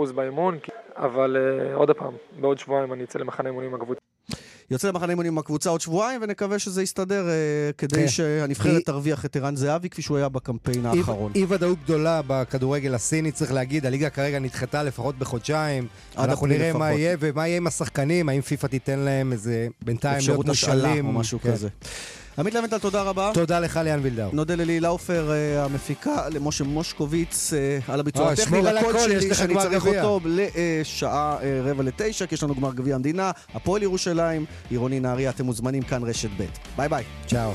200% 0.07 0.11
באימון, 0.15 0.57
אבל 0.95 1.37
עוד 1.73 1.91
פעם, 1.91 2.13
בעוד 2.39 2.59
שבועיים 2.59 2.93
אני 2.93 3.03
אצא 3.03 3.19
למחנה 3.19 3.49
אימונים 3.49 3.69
עם 3.69 3.81
הקבוצה. 3.81 3.99
יוצא 4.71 4.87
למחנה 4.87 5.09
אימונים 5.09 5.31
עם 5.33 5.37
הקבוצה 5.37 5.69
עוד 5.69 5.81
שבועיים, 5.81 6.21
ונקווה 6.23 6.59
שזה 6.59 6.83
יסתדר 6.83 7.29
אה, 7.29 7.33
כדי 7.77 7.95
כן. 7.95 8.07
שהנבחרת 8.07 8.85
תרוויח 8.85 9.25
את 9.25 9.35
ערן 9.35 9.55
זהבי, 9.55 9.89
כפי 9.89 10.01
שהוא 10.01 10.17
היה 10.17 10.29
בקמפיין 10.29 10.85
האחרון. 10.85 11.31
אי 11.35 11.45
ודאות 11.47 11.77
גדולה 11.83 12.21
בכדורגל 12.27 12.95
הסיני, 12.95 13.31
צריך 13.31 13.53
להגיד, 13.53 13.85
הליגה 13.85 14.09
כרגע 14.09 14.39
נדחתה 14.39 14.83
לפחות 14.83 15.15
בחודשיים. 15.15 15.87
אנחנו 16.17 16.47
נראה 16.47 16.69
לפחות. 16.69 16.79
מה 16.79 16.91
יהיה, 16.91 17.17
ומה 17.19 17.47
יהיה 17.47 17.57
עם 17.57 17.67
השחקנים, 17.67 18.29
האם 18.29 18.41
פיפ"א 18.41 18.67
תיתן 18.67 18.99
להם 18.99 19.31
איזה 19.31 19.67
בינתיים 19.81 20.19
להיות 20.27 20.45
מושאלים. 20.45 20.79
אפשרות 20.79 20.95
השאלה 20.95 21.07
או 21.07 21.19
משהו 21.19 21.39
כן. 21.39 21.51
כזה. 21.51 21.69
עמית 22.39 22.53
לבנטל, 22.53 22.77
תודה 22.77 23.01
רבה. 23.01 23.31
תודה 23.33 23.59
לך, 23.59 23.79
ליאן 23.83 23.99
וילדאו. 24.03 24.29
נודה 24.33 24.55
ללי 24.55 24.79
לאופר, 24.79 25.31
אה, 25.31 25.65
המפיקה, 25.65 26.29
למשה 26.29 26.63
מושקוביץ, 26.63 27.53
אה, 27.53 27.93
על 27.93 27.99
הביצוע 27.99 28.31
הטכני, 28.31 28.61
לקול 28.61 28.99
שלי, 28.99 29.35
שאני 29.35 29.53
צריך 29.53 29.85
אותו 29.85 30.19
לשעה 30.25 31.37
אה, 31.41 31.61
רבע 31.63 31.83
לתשע, 31.83 32.25
כי 32.25 32.35
יש 32.35 32.43
לנו 32.43 32.55
גמר 32.55 32.73
גביע 32.73 32.95
המדינה, 32.95 33.31
הפועל 33.53 33.83
ירושלים, 33.83 34.45
עירוני 34.69 34.99
נהריה, 34.99 35.29
אתם 35.29 35.45
מוזמנים 35.45 35.83
כאן 35.83 36.03
רשת 36.03 36.29
ב'. 36.37 36.45
bye 36.77 36.89
bye. 36.89 37.03
צ'או. 37.27 37.51